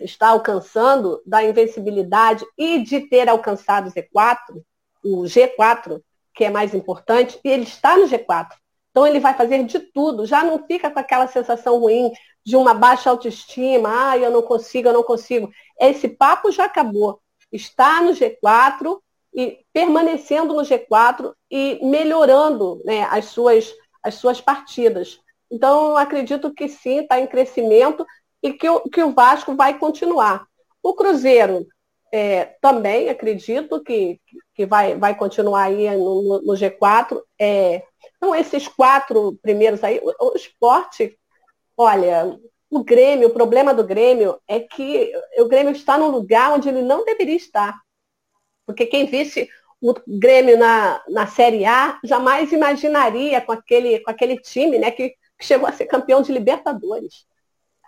está 0.00 0.28
alcançando 0.28 1.22
da 1.24 1.42
invencibilidade 1.42 2.44
e 2.56 2.82
de 2.82 3.00
ter 3.00 3.28
alcançado 3.28 3.88
o 3.88 3.92
Z4, 3.92 4.62
o 5.04 5.22
G4, 5.22 6.00
que 6.34 6.44
é 6.44 6.50
mais 6.50 6.74
importante, 6.74 7.38
e 7.44 7.48
ele 7.48 7.64
está 7.64 7.96
no 7.96 8.06
G4. 8.06 8.48
Então 8.90 9.06
ele 9.06 9.20
vai 9.20 9.34
fazer 9.34 9.62
de 9.64 9.78
tudo, 9.78 10.26
já 10.26 10.42
não 10.42 10.66
fica 10.66 10.90
com 10.90 10.98
aquela 10.98 11.26
sensação 11.26 11.78
ruim 11.78 12.10
de 12.44 12.56
uma 12.56 12.74
baixa 12.74 13.10
autoestima, 13.10 14.10
ah, 14.10 14.18
eu 14.18 14.30
não 14.30 14.42
consigo, 14.42 14.88
eu 14.88 14.92
não 14.92 15.02
consigo. 15.02 15.50
Esse 15.78 16.08
papo 16.08 16.50
já 16.50 16.64
acabou. 16.64 17.20
Está 17.52 18.00
no 18.00 18.12
G4 18.12 18.98
e 19.34 19.60
permanecendo 19.72 20.54
no 20.54 20.62
G4 20.62 21.32
e 21.50 21.78
melhorando 21.82 22.80
né, 22.84 23.06
as, 23.10 23.26
suas, 23.26 23.72
as 24.02 24.14
suas 24.14 24.40
partidas. 24.40 25.20
Então, 25.50 25.96
acredito 25.96 26.52
que 26.52 26.68
sim, 26.68 27.00
está 27.00 27.20
em 27.20 27.26
crescimento 27.26 28.06
e 28.42 28.52
que 28.52 28.68
o, 28.68 28.80
que 28.82 29.02
o 29.02 29.12
Vasco 29.12 29.54
vai 29.54 29.78
continuar. 29.78 30.46
O 30.82 30.94
Cruzeiro 30.94 31.66
é, 32.12 32.56
também 32.60 33.08
acredito 33.08 33.82
que, 33.82 34.20
que 34.54 34.66
vai, 34.66 34.96
vai 34.96 35.14
continuar 35.14 35.64
aí 35.64 35.90
no, 35.96 36.40
no 36.42 36.54
G4. 36.54 37.20
É, 37.38 37.82
então, 38.16 38.34
esses 38.34 38.66
quatro 38.68 39.38
primeiros 39.42 39.84
aí, 39.84 40.00
o, 40.02 40.32
o 40.32 40.36
esporte 40.36 41.16
Olha, 41.82 42.38
o 42.68 42.84
Grêmio, 42.84 43.28
o 43.28 43.32
problema 43.32 43.72
do 43.72 43.82
Grêmio 43.82 44.38
é 44.46 44.60
que 44.60 45.10
o 45.38 45.48
Grêmio 45.48 45.72
está 45.72 45.96
num 45.96 46.10
lugar 46.10 46.52
onde 46.52 46.68
ele 46.68 46.82
não 46.82 47.06
deveria 47.06 47.36
estar. 47.36 47.80
Porque 48.66 48.84
quem 48.84 49.06
visse 49.06 49.48
o 49.80 49.94
Grêmio 50.06 50.58
na, 50.58 51.02
na 51.08 51.26
Série 51.26 51.64
A 51.64 51.98
jamais 52.04 52.52
imaginaria 52.52 53.40
com 53.40 53.52
aquele, 53.52 54.00
com 54.00 54.10
aquele 54.10 54.36
time 54.36 54.78
né, 54.78 54.90
que 54.90 55.14
chegou 55.40 55.66
a 55.66 55.72
ser 55.72 55.86
campeão 55.86 56.20
de 56.20 56.32
Libertadores. 56.32 57.24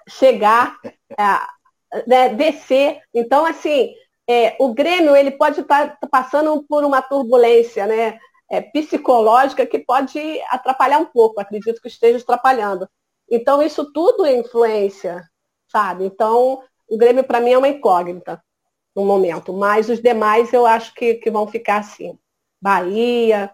Chegar, 0.09 0.79
é, 0.83 2.05
né, 2.07 2.29
descer. 2.31 3.01
Então, 3.15 3.45
assim, 3.45 3.95
é, 4.29 4.57
o 4.59 4.73
Grêmio 4.73 5.17
ele 5.17 5.33
pode 5.33 5.61
estar 5.61 5.99
passando 6.11 6.65
por 6.69 6.85
uma 6.85 7.03
turbulência 7.03 7.87
né, 7.87 8.19
é, 8.51 8.61
psicológica 8.61 9.67
que 9.67 9.79
pode 9.79 10.41
atrapalhar 10.49 10.99
um 10.99 11.07
pouco, 11.07 11.41
acredito 11.41 11.81
que 11.81 11.89
esteja 11.89 12.19
atrapalhando. 12.19 12.89
Então, 13.31 13.63
isso 13.63 13.93
tudo 13.93 14.27
influência, 14.27 15.23
sabe? 15.69 16.05
Então, 16.05 16.63
o 16.89 16.99
Grêmio, 16.99 17.25
para 17.25 17.41
mim, 17.41 17.53
é 17.53 17.59
uma 17.59 17.69
incógnita 17.69 18.43
no 18.95 19.05
momento. 19.05 19.53
Mas 19.53 19.89
os 19.89 20.01
demais 20.01 20.53
eu 20.53 20.67
acho 20.67 20.95
que, 20.95 21.15
que 21.15 21.31
vão 21.31 21.47
ficar 21.47 21.79
assim. 21.79 22.19
Bahia, 22.61 23.51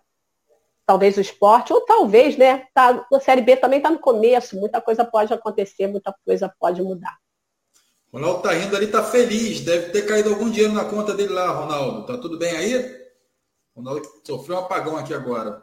talvez 0.89 1.19
o 1.19 1.21
esporte, 1.21 1.71
ou 1.71 1.83
talvez, 1.83 2.39
né? 2.39 2.67
Tá, 2.73 3.07
a 3.13 3.21
Série 3.21 3.43
B 3.43 3.55
também 3.57 3.77
está 3.79 3.91
no 3.91 3.99
começo, 3.99 4.59
muita 4.59 4.81
coisa 4.81 5.05
pode 5.05 5.35
acontecer, 5.35 5.87
muita 5.87 6.15
coisa 6.25 6.51
pode 6.59 6.81
mudar. 6.81 7.15
Ronaldo 8.11 8.41
tá 8.41 8.53
rindo 8.53 8.75
ali, 8.75 8.87
tá 8.87 9.05
feliz. 9.05 9.61
Deve 9.61 9.91
ter 9.91 10.07
caído 10.07 10.31
algum 10.31 10.49
dinheiro 10.49 10.73
na 10.73 10.87
conta 10.87 11.13
dele 11.13 11.35
lá, 11.35 11.51
Ronaldo. 11.51 12.07
Tá 12.07 12.17
tudo 12.17 12.39
bem 12.39 12.57
aí? 12.57 13.07
Ronaldo 13.77 14.03
sofreu 14.27 14.57
um 14.57 14.61
apagão 14.61 14.97
aqui 14.97 15.13
agora. 15.13 15.63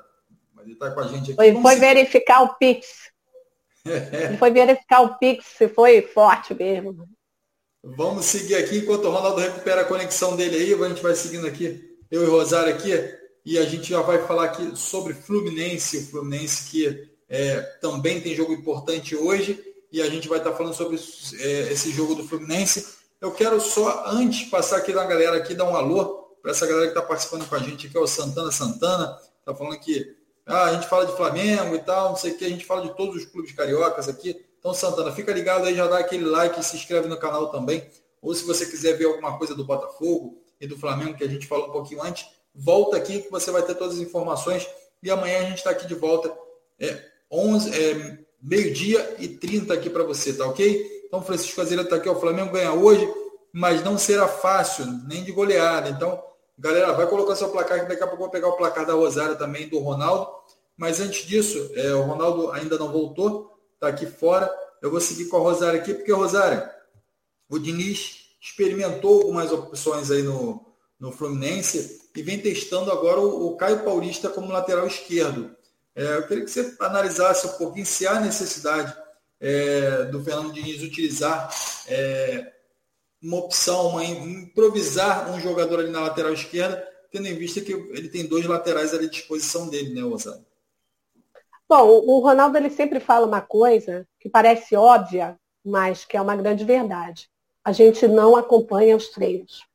Mas 0.54 0.68
ele 0.68 0.76
tá 0.76 0.92
com 0.92 1.00
a 1.00 1.08
gente 1.08 1.32
aqui. 1.32 1.36
Foi, 1.36 1.60
foi 1.60 1.76
verificar 1.78 2.44
o 2.44 2.54
Pix. 2.60 3.10
Ele 3.84 4.38
foi 4.38 4.52
verificar 4.52 5.02
o 5.02 5.18
Pix, 5.18 5.44
se 5.58 5.68
foi 5.68 6.04
forte 6.04 6.54
mesmo. 6.54 7.10
Vamos 7.84 8.26
seguir 8.26 8.58
aqui 8.58 8.78
enquanto 8.78 9.06
o 9.06 9.12
Ronaldo 9.12 9.42
recupera 9.42 9.82
a 9.82 9.86
conexão 9.86 10.36
dele 10.36 10.56
aí. 10.56 10.84
A 10.84 10.88
gente 10.88 11.02
vai 11.02 11.16
seguindo 11.16 11.48
aqui, 11.48 11.98
eu 12.12 12.24
e 12.24 12.28
o 12.28 12.32
Rosário 12.32 12.72
aqui, 12.72 12.94
e 13.46 13.60
a 13.60 13.66
gente 13.66 13.90
já 13.90 14.02
vai 14.02 14.26
falar 14.26 14.46
aqui 14.46 14.76
sobre 14.76 15.14
Fluminense, 15.14 15.98
o 15.98 16.08
Fluminense 16.08 16.70
que 16.70 17.08
é, 17.30 17.62
também 17.80 18.20
tem 18.20 18.36
jogo 18.36 18.52
importante 18.54 19.16
hoje, 19.16 19.64
e 19.92 20.02
a 20.02 20.10
gente 20.10 20.28
vai 20.28 20.40
estar 20.40 20.54
falando 20.54 20.74
sobre 20.74 20.98
é, 21.40 21.72
esse 21.72 21.92
jogo 21.92 22.16
do 22.16 22.28
Fluminense. 22.28 22.86
Eu 23.22 23.32
quero 23.32 23.62
só, 23.62 24.04
antes, 24.08 24.50
passar 24.50 24.78
aqui 24.78 24.92
na 24.92 25.06
galera 25.06 25.38
aqui, 25.38 25.54
dar 25.54 25.66
um 25.66 25.76
alô 25.76 26.26
para 26.42 26.52
essa 26.52 26.66
galera 26.66 26.88
que 26.88 26.98
está 26.98 27.02
participando 27.02 27.48
com 27.48 27.56
a 27.56 27.60
gente 27.60 27.88
aqui, 27.88 27.96
é 27.96 28.00
o 28.00 28.08
Santana 28.08 28.52
Santana, 28.52 29.18
está 29.40 29.54
falando 29.54 29.80
que 29.80 30.16
ah, 30.46 30.66
a 30.66 30.74
gente 30.74 30.88
fala 30.88 31.06
de 31.06 31.16
Flamengo 31.16 31.76
e 31.76 31.80
tal, 31.80 32.10
não 32.10 32.16
sei 32.16 32.32
o 32.32 32.38
que, 32.38 32.46
a 32.46 32.50
gente 32.50 32.66
fala 32.66 32.82
de 32.82 32.96
todos 32.96 33.16
os 33.16 33.26
clubes 33.26 33.52
cariocas 33.52 34.10
aqui. 34.10 34.44
Então, 34.60 34.74
Santana, 34.74 35.12
fica 35.12 35.32
ligado 35.32 35.66
aí, 35.66 35.76
já 35.76 35.88
dá 35.88 36.00
aquele 36.00 36.26
like, 36.26 36.64
se 36.64 36.76
inscreve 36.76 37.08
no 37.08 37.18
canal 37.18 37.52
também. 37.52 37.88
Ou 38.22 38.34
se 38.34 38.44
você 38.44 38.66
quiser 38.66 38.98
ver 38.98 39.06
alguma 39.06 39.38
coisa 39.38 39.54
do 39.54 39.64
Botafogo 39.64 40.42
e 40.60 40.68
do 40.68 40.78
Flamengo, 40.78 41.16
que 41.16 41.24
a 41.24 41.28
gente 41.28 41.46
falou 41.48 41.70
um 41.70 41.72
pouquinho 41.72 42.02
antes, 42.02 42.28
volta 42.56 42.98
aqui 42.98 43.22
que 43.22 43.32
você 43.32 43.52
vai 43.52 43.64
ter 43.64 43.76
todas 43.76 43.96
as 43.96 44.02
informações. 44.02 44.68
E 45.04 45.12
amanhã 45.12 45.40
a 45.40 45.44
gente 45.44 45.58
está 45.58 45.70
aqui 45.70 45.86
de 45.88 45.96
volta, 45.96 46.36
é, 46.80 47.04
11, 47.32 47.70
é, 47.70 48.20
meio-dia 48.42 49.16
e 49.20 49.28
30 49.28 49.74
aqui 49.74 49.90
para 49.90 50.04
você, 50.04 50.34
tá 50.34 50.46
ok? 50.46 51.04
Então, 51.06 51.22
Francisco 51.22 51.62
Azeira 51.62 51.84
está 51.84 51.98
aqui, 51.98 52.10
o 52.10 52.20
Flamengo 52.20 52.52
ganha 52.52 52.74
hoje, 52.74 53.08
mas 53.52 53.84
não 53.84 53.98
será 53.98 54.28
fácil, 54.28 54.86
nem 55.08 55.24
de 55.24 55.32
goleada. 55.32 55.90
Então, 55.90 56.22
Galera, 56.58 56.94
vai 56.94 57.06
colocar 57.08 57.36
seu 57.36 57.50
placar, 57.50 57.82
que 57.82 57.90
daqui 57.90 58.02
a 58.02 58.08
pouco 58.08 58.24
eu 58.24 58.28
vou 58.28 58.30
pegar 58.30 58.48
o 58.48 58.56
placar 58.56 58.86
da 58.86 58.94
Rosário 58.94 59.38
também, 59.38 59.68
do 59.68 59.78
Ronaldo. 59.80 60.30
Mas 60.78 61.02
antes 61.02 61.26
disso, 61.26 61.72
é, 61.74 61.94
o 61.94 62.04
Ronaldo 62.04 62.52
ainda 62.52 62.78
não 62.78 62.92
voltou, 62.92 63.60
está 63.74 63.90
aqui 63.90 64.06
fora. 64.06 64.50
Eu 64.82 64.90
vou 64.90 65.02
seguir 65.02 65.26
com 65.26 65.36
a 65.36 65.42
Rosário 65.42 65.80
aqui, 65.80 65.94
porque, 65.94 66.14
Rosário, 66.14 66.64
o 67.50 67.60
Diniz 67.60 68.30
experimentou 68.42 69.22
algumas 69.22 69.52
opções 69.52 70.10
aí 70.10 70.24
no, 70.24 70.66
no 70.98 71.12
Fluminense 71.12 72.00
e 72.16 72.24
vem 72.24 72.40
testando 72.40 72.92
agora 72.92 73.20
o, 73.20 73.48
o 73.48 73.58
Caio 73.58 73.84
Paulista 73.84 74.30
como 74.30 74.52
lateral 74.52 74.88
esquerdo. 74.88 75.56
É, 75.96 76.18
eu 76.18 76.28
queria 76.28 76.44
que 76.44 76.52
você 76.52 76.76
analisasse 76.80 77.48
um 77.48 77.58
pouquinho 77.58 77.86
se 77.86 78.08
há 78.08 78.20
necessidade 78.20 78.96
é, 79.40 80.06
do 80.06 80.24
Fernando 80.24 80.54
Diniz 80.54 80.82
utilizar 80.82 81.54
é, 81.88 82.54
uma 83.22 83.38
opção, 83.38 83.90
uma 83.90 84.04
improvisar 84.04 85.32
um 85.32 85.40
jogador 85.40 85.80
ali 85.80 85.90
na 85.90 86.02
lateral 86.02 86.34
esquerda, 86.34 86.88
tendo 87.12 87.28
em 87.28 87.36
vista 87.36 87.62
que 87.62 87.72
ele 87.72 88.10
tem 88.10 88.28
dois 88.28 88.46
laterais 88.46 88.94
à 88.94 88.98
disposição 88.98 89.70
dele, 89.70 89.94
né, 89.94 90.04
Osana? 90.04 90.46
Bom, 91.68 92.04
o 92.06 92.20
Ronaldo 92.20 92.58
ele 92.58 92.70
sempre 92.70 93.00
fala 93.00 93.26
uma 93.26 93.42
coisa 93.42 94.08
que 94.20 94.30
parece 94.30 94.76
óbvia, 94.76 95.38
mas 95.64 96.06
que 96.06 96.16
é 96.16 96.22
uma 96.22 96.36
grande 96.36 96.64
verdade. 96.64 97.28
A 97.64 97.72
gente 97.72 98.08
não 98.08 98.36
acompanha 98.36 98.96
os 98.96 99.10
treinos. 99.10 99.66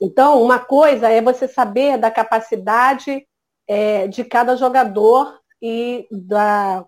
Então, 0.00 0.42
uma 0.42 0.58
coisa 0.58 1.08
é 1.08 1.20
você 1.20 1.48
saber 1.48 1.98
da 1.98 2.10
capacidade 2.10 3.26
é, 3.66 4.06
de 4.06 4.24
cada 4.24 4.56
jogador 4.56 5.38
e 5.60 6.06
da, 6.10 6.84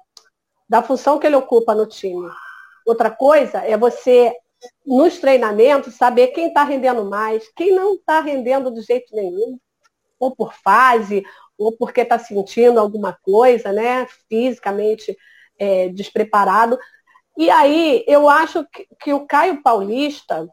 da 0.69 0.83
função 0.83 1.19
que 1.19 1.27
ele 1.27 1.37
ocupa 1.37 1.75
no 1.75 1.87
time. 1.87 2.29
Outra 2.87 3.11
coisa 3.11 3.59
é 3.59 3.77
você 3.77 4.35
nos 4.87 5.19
treinamentos, 5.19 5.95
saber 5.95 6.29
quem 6.29 6.49
está 6.49 6.65
rendendo 6.65 7.05
mais, 7.05 7.51
quem 7.55 7.75
não 7.75 7.95
está 7.95 8.21
rendendo 8.21 8.73
de 8.73 8.83
jeito 8.83 9.15
nenhum, 9.15 9.59
ou 10.19 10.35
por 10.35 10.53
fase, 10.53 11.23
ou 11.59 11.73
porque 11.73 12.03
está 12.03 12.19
sentindo 12.19 12.79
alguma 12.79 13.17
coisa, 13.23 13.73
né, 13.73 14.07
fisicamente 14.29 15.17
é, 15.59 15.89
despreparado. 15.89 16.79
E 17.37 17.51
aí 17.51 18.05
eu 18.07 18.29
acho 18.29 18.67
que, 18.67 18.87
que, 19.01 19.13
o 19.13 19.27
Caio 19.27 19.63
Paulista 19.63 20.49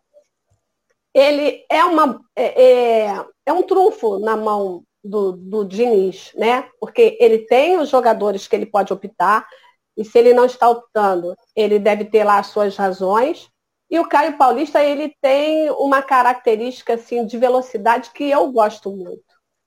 ele 1.19 1.65
é, 1.69 1.83
uma, 1.83 2.21
é, 2.35 2.63
é, 2.63 3.25
é 3.47 3.53
um 3.53 3.63
trunfo 3.63 4.19
na 4.19 4.37
mão 4.37 4.83
do, 5.03 5.31
do 5.31 5.65
Diniz, 5.65 6.31
né? 6.35 6.69
Porque 6.79 7.17
ele 7.19 7.39
tem 7.39 7.79
os 7.79 7.89
jogadores 7.89 8.47
que 8.47 8.55
ele 8.55 8.65
pode 8.65 8.93
optar, 8.93 9.47
e 9.95 10.05
se 10.05 10.17
ele 10.19 10.33
não 10.33 10.45
está 10.45 10.69
optando, 10.69 11.35
ele 11.55 11.79
deve 11.79 12.05
ter 12.05 12.23
lá 12.23 12.37
as 12.37 12.47
suas 12.47 12.77
razões, 12.77 13.49
e 13.89 13.99
o 13.99 14.07
Caio 14.07 14.37
Paulista, 14.37 14.83
ele 14.83 15.15
tem 15.21 15.71
uma 15.71 16.01
característica 16.01 16.93
assim, 16.93 17.25
de 17.25 17.37
velocidade 17.37 18.11
que 18.13 18.29
eu 18.29 18.51
gosto 18.51 18.91
muito. 18.91 19.23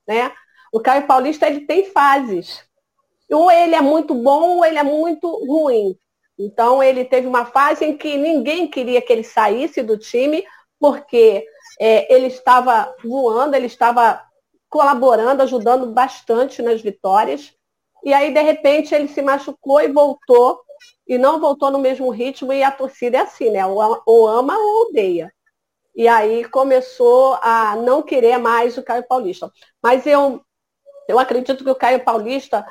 Né? 0.07 0.31
O 0.71 0.79
Caio 0.79 1.07
Paulista 1.07 1.47
ele 1.47 1.61
tem 1.61 1.85
fases. 1.85 2.63
Ou 3.29 3.51
ele 3.51 3.75
é 3.75 3.81
muito 3.81 4.13
bom 4.13 4.57
ou 4.57 4.65
ele 4.65 4.77
é 4.77 4.83
muito 4.83 5.27
ruim. 5.45 5.97
Então 6.37 6.83
ele 6.83 7.03
teve 7.03 7.27
uma 7.27 7.45
fase 7.45 7.83
em 7.83 7.97
que 7.97 8.15
ninguém 8.17 8.67
queria 8.67 9.01
que 9.01 9.11
ele 9.11 9.23
saísse 9.23 9.81
do 9.81 9.97
time 9.97 10.45
porque 10.81 11.45
é, 11.79 12.11
ele 12.11 12.25
estava 12.25 12.93
voando, 13.03 13.55
ele 13.55 13.67
estava 13.67 14.19
colaborando, 14.67 15.43
ajudando 15.43 15.85
bastante 15.91 16.59
nas 16.63 16.81
vitórias. 16.81 17.53
E 18.03 18.11
aí, 18.11 18.33
de 18.33 18.41
repente, 18.41 18.95
ele 18.95 19.07
se 19.07 19.21
machucou 19.21 19.79
e 19.79 19.87
voltou, 19.87 20.59
e 21.07 21.19
não 21.19 21.39
voltou 21.39 21.69
no 21.69 21.77
mesmo 21.77 22.09
ritmo, 22.09 22.51
e 22.51 22.63
a 22.63 22.71
torcida 22.71 23.19
é 23.19 23.21
assim, 23.21 23.51
né? 23.51 23.63
Ou 23.63 24.27
ama 24.27 24.57
ou 24.57 24.87
odeia. 24.87 25.31
E 25.95 26.07
aí 26.07 26.45
começou 26.45 27.37
a 27.43 27.75
não 27.75 28.01
querer 28.01 28.39
mais 28.39 28.75
o 28.75 28.83
Caio 28.83 29.05
Paulista. 29.07 29.51
Mas 29.83 30.07
eu, 30.07 30.41
eu 31.07 31.19
acredito 31.19 31.63
que 31.63 31.69
o 31.69 31.75
Caio 31.75 32.03
Paulista 32.03 32.65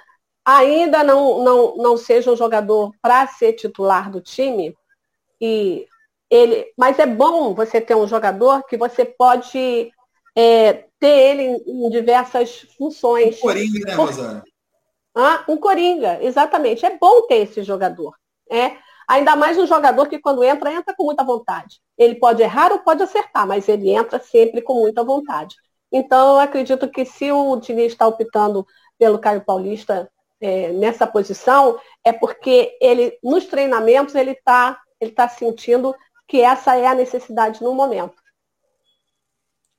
ainda 0.45 1.05
não, 1.05 1.45
não, 1.45 1.77
não 1.77 1.97
seja 1.97 2.33
um 2.33 2.37
jogador 2.37 2.93
para 3.01 3.25
ser 3.29 3.53
titular 3.53 4.11
do 4.11 4.21
time. 4.21 4.75
E 5.41 5.87
ele, 6.31 6.73
mas 6.77 6.99
é 6.99 7.07
bom 7.07 7.53
você 7.55 7.81
ter 7.81 7.97
um 7.97 8.07
jogador 8.07 8.63
que 8.65 8.77
você 8.77 9.05
pode 9.05 9.93
é, 10.37 10.85
ter 11.01 11.09
ele 11.09 11.43
em, 11.43 11.87
em, 11.87 11.91
diversas 11.91 12.61
funções. 12.79 13.39
Um 13.39 13.41
Coringa, 13.41 13.87
né, 13.87 13.95
Rosana? 13.95 14.45
Ah, 15.15 15.45
um 15.49 15.57
Coringa, 15.57 16.23
exatamente. 16.23 16.87
É 16.87 16.97
bom 16.97 17.27
ter 17.27 17.39
esse 17.39 17.65
jogador. 17.65 18.15
É. 18.49 18.77
Ainda 19.09 19.35
mais 19.35 19.59
um 19.59 19.67
jogador 19.67 20.07
que 20.07 20.21
quando 20.21 20.45
entra, 20.45 20.73
entra 20.73 20.95
com 20.95 21.03
muita 21.03 21.25
vontade. 21.25 21.81
Ele 21.99 22.15
pode 22.15 22.41
errar 22.43 22.71
ou 22.71 22.79
pode 22.79 23.03
acertar, 23.03 23.45
mas 23.45 23.69
ele 23.69 23.91
entra 23.91 24.21
sempre 24.21 24.63
com 24.63 24.75
muita 24.75 25.03
vontade. 25.03 25.57
Então, 25.91 26.35
eu 26.35 26.39
acredito 26.39 26.89
que 26.89 27.05
se 27.05 27.33
o 27.33 27.57
Diniz 27.57 27.91
está 27.91 28.07
optando 28.07 28.65
pelo 28.97 29.19
Caio 29.19 29.45
Paulista 29.45 30.09
é, 30.41 30.71
nessa 30.71 31.09
posição, 31.09 31.81
é 32.05 32.13
porque 32.13 32.79
ele, 32.81 33.19
nos 33.21 33.47
treinamentos, 33.47 34.15
ele 34.15 34.31
está 34.31 34.79
ele 35.01 35.13
tá 35.13 35.29
sentindo 35.29 35.95
que 36.31 36.41
essa 36.41 36.77
é 36.77 36.87
a 36.87 36.95
necessidade 36.95 37.61
no 37.61 37.75
momento. 37.75 38.15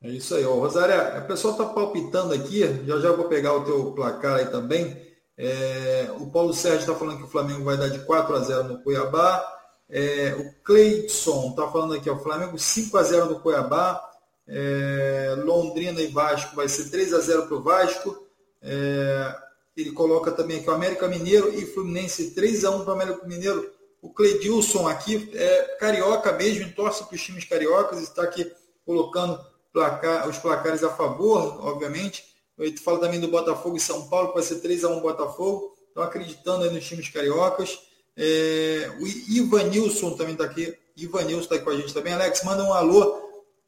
É 0.03 0.09
isso 0.09 0.35
aí. 0.35 0.43
Rosária, 0.43 1.17
a 1.17 1.21
pessoa 1.21 1.53
está 1.53 1.65
palpitando 1.65 2.33
aqui, 2.33 2.59
já 2.85 2.99
já 2.99 3.11
vou 3.13 3.29
pegar 3.29 3.53
o 3.53 3.63
teu 3.63 3.93
placar 3.93 4.35
aí 4.35 4.47
também. 4.47 5.01
É, 5.37 6.09
o 6.19 6.29
Paulo 6.29 6.53
Sérgio 6.53 6.81
está 6.81 6.93
falando 6.93 7.19
que 7.19 7.23
o 7.23 7.29
Flamengo 7.29 7.63
vai 7.63 7.77
dar 7.77 7.87
de 7.87 7.99
4 7.99 8.35
a 8.35 8.39
0 8.39 8.63
no 8.65 8.83
Cuiabá. 8.83 9.47
É, 9.89 10.35
o 10.35 10.63
Cleidson 10.63 11.51
está 11.51 11.69
falando 11.69 11.93
aqui, 11.93 12.09
ó, 12.09 12.15
o 12.15 12.19
Flamengo 12.19 12.59
5 12.59 12.97
a 12.97 13.03
0 13.03 13.25
no 13.27 13.39
Cuiabá. 13.39 14.01
É, 14.45 15.35
Londrina 15.45 16.01
e 16.01 16.07
Vasco 16.07 16.55
vai 16.55 16.67
ser 16.67 16.89
3 16.89 17.13
a 17.13 17.19
0 17.19 17.47
para 17.47 17.55
o 17.55 17.63
Vasco. 17.63 18.27
É, 18.61 19.35
ele 19.77 19.93
coloca 19.93 20.31
também 20.31 20.59
aqui 20.59 20.69
o 20.69 20.73
América 20.73 21.07
Mineiro 21.07 21.53
e 21.53 21.65
Fluminense 21.65 22.31
3 22.31 22.65
a 22.65 22.71
1 22.71 22.79
para 22.83 22.89
o 22.89 22.93
América 22.93 23.25
Mineiro. 23.25 23.80
O 24.01 24.09
Cleidilson 24.11 24.87
aqui 24.87 25.29
é 25.33 25.77
carioca 25.79 26.31
mesmo, 26.31 26.71
torce 26.73 27.03
para 27.05 27.15
os 27.15 27.21
times 27.21 27.45
cariocas, 27.45 28.01
está 28.01 28.23
aqui 28.23 28.51
colocando 28.85 29.39
placar, 29.71 30.27
os 30.27 30.37
placares 30.37 30.83
a 30.83 30.89
favor, 30.89 31.65
obviamente. 31.65 32.25
Ele 32.57 32.77
fala 32.77 32.99
também 32.99 33.19
do 33.19 33.27
Botafogo 33.27 33.77
e 33.77 33.79
São 33.79 34.07
Paulo, 34.09 34.29
que 34.29 34.35
vai 34.35 34.43
ser 34.43 34.55
3x1 34.55 35.01
Botafogo. 35.01 35.75
Estão 35.87 36.03
acreditando 36.03 36.63
aí 36.63 36.69
nos 36.69 36.85
times 36.85 37.09
cariocas. 37.09 37.79
É, 38.15 38.91
o 38.99 39.07
Ivanilson 39.07 40.11
também 40.11 40.33
está 40.33 40.45
aqui. 40.45 40.75
Ivanilson 40.95 41.43
está 41.43 41.55
aqui 41.55 41.63
com 41.63 41.71
a 41.71 41.75
gente 41.75 41.93
também. 41.93 42.13
Alex, 42.13 42.43
manda 42.43 42.63
um 42.63 42.73
alô 42.73 43.21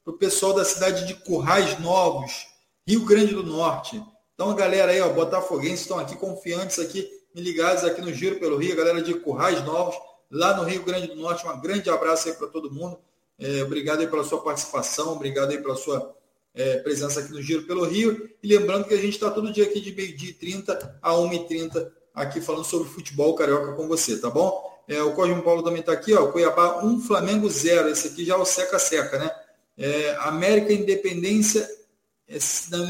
para 0.03 0.13
o 0.13 0.17
pessoal 0.17 0.53
da 0.53 0.65
cidade 0.65 1.07
de 1.07 1.15
Currais 1.15 1.79
Novos, 1.79 2.47
Rio 2.87 3.05
Grande 3.05 3.33
do 3.33 3.43
Norte. 3.43 4.03
Então, 4.33 4.49
a 4.49 4.53
galera 4.53 4.91
aí, 4.91 4.99
ó, 4.99 5.09
botafoguenses, 5.09 5.81
estão 5.81 5.97
aqui 5.97 6.15
confiantes 6.15 6.79
aqui, 6.79 7.07
me 7.33 7.41
ligados 7.41 7.83
aqui 7.83 8.01
no 8.01 8.13
Giro 8.13 8.39
pelo 8.39 8.57
Rio, 8.57 8.73
a 8.73 8.75
galera 8.75 9.01
de 9.01 9.13
Currais 9.13 9.63
Novos, 9.63 9.95
lá 10.33 10.57
no 10.57 10.63
Rio 10.63 10.83
Grande 10.83 11.07
do 11.07 11.15
Norte. 11.15 11.47
Um 11.47 11.61
grande 11.61 11.89
abraço 11.89 12.27
aí 12.27 12.33
para 12.33 12.47
todo 12.47 12.71
mundo. 12.71 12.97
É, 13.39 13.63
obrigado 13.63 13.99
aí 13.99 14.07
pela 14.07 14.23
sua 14.23 14.41
participação, 14.41 15.13
obrigado 15.13 15.51
aí 15.51 15.61
pela 15.61 15.75
sua 15.75 16.15
é, 16.55 16.77
presença 16.77 17.19
aqui 17.19 17.31
no 17.31 17.41
Giro 17.41 17.63
pelo 17.63 17.85
Rio. 17.85 18.29
E 18.41 18.47
lembrando 18.47 18.85
que 18.85 18.93
a 18.93 18.97
gente 18.97 19.13
está 19.13 19.29
todo 19.29 19.53
dia 19.53 19.63
aqui 19.63 19.79
de 19.79 19.93
meio-dia 19.93 20.31
e 20.31 20.33
30 20.33 20.99
a 21.01 21.11
1h30 21.11 21.87
aqui 22.13 22.41
falando 22.41 22.65
sobre 22.65 22.89
futebol 22.89 23.35
carioca 23.35 23.73
com 23.73 23.87
você, 23.87 24.17
tá 24.17 24.29
bom? 24.29 24.71
É, 24.87 25.01
o 25.01 25.13
Cosmo 25.13 25.41
Paulo 25.43 25.63
também 25.63 25.79
está 25.79 25.93
aqui, 25.93 26.13
ó. 26.13 26.31
Cuiabá 26.31 26.83
1, 26.83 27.01
Flamengo 27.01 27.49
0. 27.49 27.89
Esse 27.89 28.09
aqui 28.09 28.25
já 28.25 28.33
é 28.33 28.37
o 28.37 28.45
seca-seca, 28.45 29.17
né? 29.17 29.31
É, 29.77 30.15
América 30.21 30.73
Independência. 30.73 31.67
É, 32.27 32.37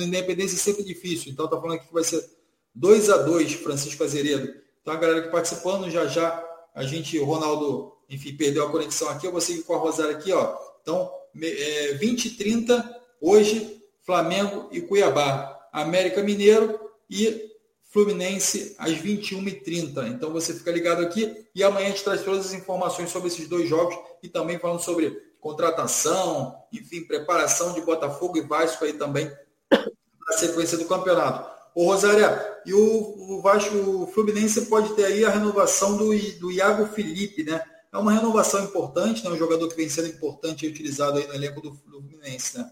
Independência 0.02 0.56
é 0.56 0.60
sempre 0.60 0.84
difícil. 0.84 1.32
Então 1.32 1.48
tá 1.48 1.60
falando 1.60 1.76
aqui 1.76 1.88
que 1.88 1.94
vai 1.94 2.04
ser 2.04 2.26
2 2.74 3.10
a 3.10 3.18
2 3.18 3.54
Francisco 3.54 4.04
Azeredo. 4.04 4.54
Então 4.82 4.94
a 4.94 4.98
galera 4.98 5.22
que 5.22 5.30
participando, 5.30 5.90
já 5.90 6.06
já 6.08 6.53
a 6.74 6.84
gente, 6.84 7.18
o 7.20 7.26
Ronaldo, 7.26 7.94
enfim, 8.10 8.36
perdeu 8.36 8.66
a 8.66 8.72
conexão 8.72 9.10
aqui. 9.10 9.28
Eu 9.28 9.32
vou 9.32 9.42
seguir 9.42 9.64
com 9.64 9.74
a 9.74 9.78
Rosário 9.78 10.16
aqui, 10.16 10.32
ó. 10.32 10.58
Então, 10.82 11.12
é, 11.42 11.94
20 11.94 12.26
e 12.26 12.30
30 12.32 13.04
Hoje, 13.26 13.82
Flamengo 14.02 14.68
e 14.70 14.82
Cuiabá. 14.82 15.58
América 15.72 16.22
Mineiro 16.22 16.78
e 17.10 17.50
Fluminense 17.86 18.76
às 18.78 18.92
21h30. 18.92 20.10
Então 20.10 20.34
você 20.34 20.54
fica 20.54 20.70
ligado 20.70 21.02
aqui 21.02 21.48
e 21.56 21.64
amanhã 21.64 21.88
a 21.88 21.90
gente 21.90 22.04
traz 22.04 22.22
todas 22.22 22.48
as 22.48 22.54
informações 22.54 23.10
sobre 23.10 23.30
esses 23.30 23.48
dois 23.48 23.68
jogos 23.68 23.98
e 24.22 24.28
também 24.28 24.60
falando 24.60 24.82
sobre 24.82 25.10
contratação, 25.40 26.54
enfim, 26.72 27.06
preparação 27.06 27.74
de 27.74 27.80
Botafogo 27.80 28.38
e 28.38 28.42
Vasco 28.42 28.84
aí 28.84 28.94
também 28.94 29.32
na 29.72 30.38
sequência 30.38 30.78
do 30.78 30.86
campeonato. 30.86 31.50
O 31.76 31.86
Rosária, 31.86 32.62
e 32.66 32.74
o, 32.74 33.38
o 33.38 33.42
Vasco 33.42 33.76
o 33.76 34.08
Fluminense 34.08 34.68
pode 34.68 34.94
ter 34.96 35.06
aí 35.06 35.26
a 35.26 35.30
renovação 35.30 35.98
do, 35.98 36.10
do 36.40 36.52
Iago 36.52 36.86
Felipe, 36.88 37.44
né? 37.44 37.64
É 37.92 37.98
uma 37.98 38.12
renovação 38.12 38.64
importante, 38.64 39.24
né? 39.24 39.30
Um 39.30 39.38
jogador 39.38 39.68
que 39.70 39.76
vem 39.76 39.90
sendo 39.90 40.08
importante 40.08 40.66
e 40.66 40.70
utilizado 40.70 41.18
aí 41.18 41.28
no 41.28 41.34
elenco 41.34 41.62
do, 41.62 41.72
do 41.72 42.02
Fluminense, 42.02 42.58
né? 42.58 42.72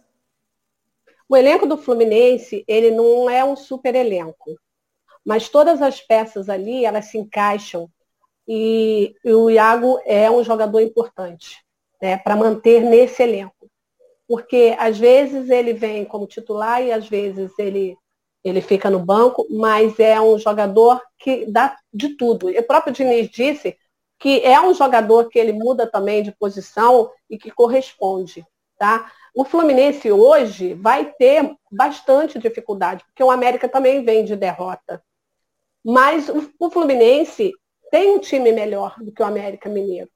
O 1.28 1.38
elenco 1.38 1.66
do 1.66 1.78
Fluminense, 1.78 2.64
ele 2.68 2.92
não 2.92 3.30
é 3.30 3.44
um 3.44 3.56
super 3.56 3.96
elenco, 3.96 4.60
mas 5.24 5.48
todas 5.48 5.82
as 5.82 6.02
peças 6.02 6.50
ali, 6.50 6.84
elas 6.84 7.06
se 7.06 7.18
encaixam 7.18 7.90
e, 8.48 9.16
e 9.24 9.34
o 9.34 9.50
Iago 9.50 10.00
é 10.06 10.30
um 10.30 10.44
jogador 10.44 10.82
importante 10.82 11.64
né, 12.02 12.18
para 12.18 12.36
manter 12.36 12.82
nesse 12.82 13.24
elenco. 13.24 13.70
Porque 14.28 14.76
às 14.78 14.98
vezes 14.98 15.50
ele 15.50 15.74
vem 15.74 16.04
como 16.04 16.28
titular 16.28 16.82
e 16.82 16.92
às 16.92 17.08
vezes 17.08 17.52
ele, 17.58 17.98
ele 18.44 18.62
fica 18.62 18.90
no 18.90 19.00
banco, 19.00 19.46
mas 19.50 20.00
é 20.00 20.20
um 20.20 20.38
jogador 20.38 21.02
que 21.20 21.46
dá 21.46 21.78
de 21.94 22.10
tudo. 22.16 22.50
O 22.50 22.64
próprio 22.64 22.94
Diniz 22.94 23.30
disse 23.30 23.78
que 24.20 24.42
é 24.44 24.60
um 24.62 24.74
jogador 24.74 25.30
que 25.30 25.40
ele 25.40 25.52
muda 25.52 25.86
também 25.88 26.24
de 26.24 26.32
posição 26.32 27.12
e 27.30 27.38
que 27.38 27.52
corresponde. 27.52 28.46
Tá? 28.78 29.12
O 29.34 29.46
Fluminense 29.46 30.12
hoje 30.12 30.74
vai 30.74 31.06
ter 31.14 31.56
bastante 31.72 32.38
dificuldade, 32.38 33.04
porque 33.06 33.24
o 33.24 33.32
América 33.32 33.70
também 33.70 34.04
vem 34.04 34.26
de 34.26 34.36
derrota. 34.36 35.04
Mas 35.84 36.30
o, 36.60 36.70
Fluminense 36.70 37.54
tem 37.90 38.12
um 38.12 38.20
time 38.20 38.52
melhor 38.52 38.96
do 39.00 39.12
que 39.12 39.22
o 39.22 39.26
América 39.26 39.70
Mineiro. 39.70 40.10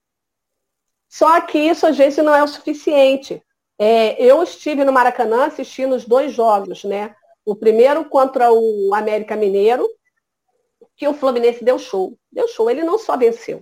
Só 1.07 1.39
que 1.41 1.57
isso 1.57 1.88
às 1.88 1.97
vezes 1.97 2.23
não 2.23 2.36
é 2.36 2.43
o 2.43 2.47
suficiente. 2.47 3.41
É, 3.80 4.21
eu 4.21 4.41
estive 4.43 4.84
no 4.84 4.91
Maracanã 4.91 5.45
assistindo 5.45 5.95
os 5.95 6.05
dois 6.05 6.34
jogos, 6.34 6.84
né? 6.84 7.15
O 7.45 7.55
primeiro 7.55 8.05
contra 8.05 8.51
o 8.51 8.93
América 8.93 9.35
Mineiro, 9.35 9.87
que 10.95 11.07
o 11.07 11.13
Fluminense 11.13 11.63
deu 11.63 11.77
show. 11.77 12.17
Deu 12.31 12.47
show, 12.47 12.69
ele 12.69 12.83
não 12.83 12.97
só 12.97 13.15
venceu. 13.17 13.61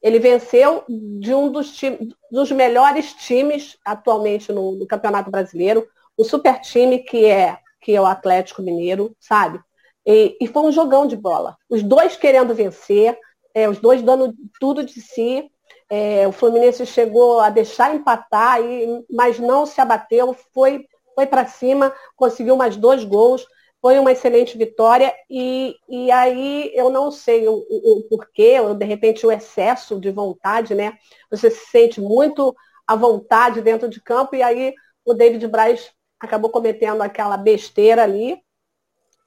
Ele 0.00 0.18
venceu 0.18 0.84
de 0.88 1.34
um 1.34 1.50
dos, 1.50 1.76
time, 1.76 2.14
dos 2.30 2.52
melhores 2.52 3.14
times 3.14 3.76
atualmente 3.84 4.52
no, 4.52 4.72
no, 4.72 4.86
Campeonato 4.86 5.30
Brasileiro, 5.30 5.88
o 6.16 6.24
super 6.24 6.60
time 6.60 7.00
que 7.00 7.24
é, 7.24 7.58
que 7.80 7.94
é 7.94 8.00
o 8.00 8.06
Atlético 8.06 8.62
Mineiro, 8.62 9.16
sabe? 9.18 9.60
E, 10.06 10.36
e 10.40 10.46
foi 10.46 10.62
um 10.62 10.72
jogão 10.72 11.06
de 11.06 11.16
bola. 11.16 11.56
Os 11.68 11.82
dois 11.82 12.16
querendo 12.16 12.54
vencer, 12.54 13.18
é, 13.54 13.68
os 13.68 13.78
dois 13.78 14.02
dando 14.02 14.34
tudo 14.60 14.84
de 14.84 15.00
si. 15.00 15.50
É, 15.90 16.28
o 16.28 16.32
Fluminense 16.32 16.84
chegou 16.86 17.40
a 17.40 17.50
deixar 17.50 17.94
empatar, 17.94 18.60
e, 18.62 19.04
mas 19.10 19.38
não 19.38 19.66
se 19.66 19.80
abateu, 19.80 20.34
foi, 20.52 20.86
foi 21.18 21.26
para 21.26 21.48
cima, 21.48 21.92
conseguiu 22.14 22.56
mais 22.56 22.76
dois 22.76 23.02
gols. 23.02 23.44
Foi 23.82 23.98
uma 23.98 24.12
excelente 24.12 24.56
vitória 24.56 25.12
e, 25.28 25.74
e 25.88 26.12
aí 26.12 26.70
eu 26.74 26.90
não 26.90 27.10
sei 27.10 27.48
o, 27.48 27.54
o, 27.54 27.98
o 27.98 28.02
porquê, 28.08 28.60
ou 28.60 28.72
de 28.72 28.84
repente 28.84 29.26
o 29.26 29.32
excesso 29.32 29.98
de 29.98 30.12
vontade, 30.12 30.76
né? 30.76 30.96
Você 31.28 31.50
se 31.50 31.66
sente 31.70 32.00
muito 32.00 32.54
à 32.86 32.94
vontade 32.94 33.60
dentro 33.60 33.88
de 33.88 34.00
campo 34.00 34.36
e 34.36 34.42
aí 34.44 34.72
o 35.04 35.12
David 35.12 35.44
Braz 35.48 35.90
acabou 36.20 36.50
cometendo 36.50 37.02
aquela 37.02 37.36
besteira 37.36 38.04
ali, 38.04 38.40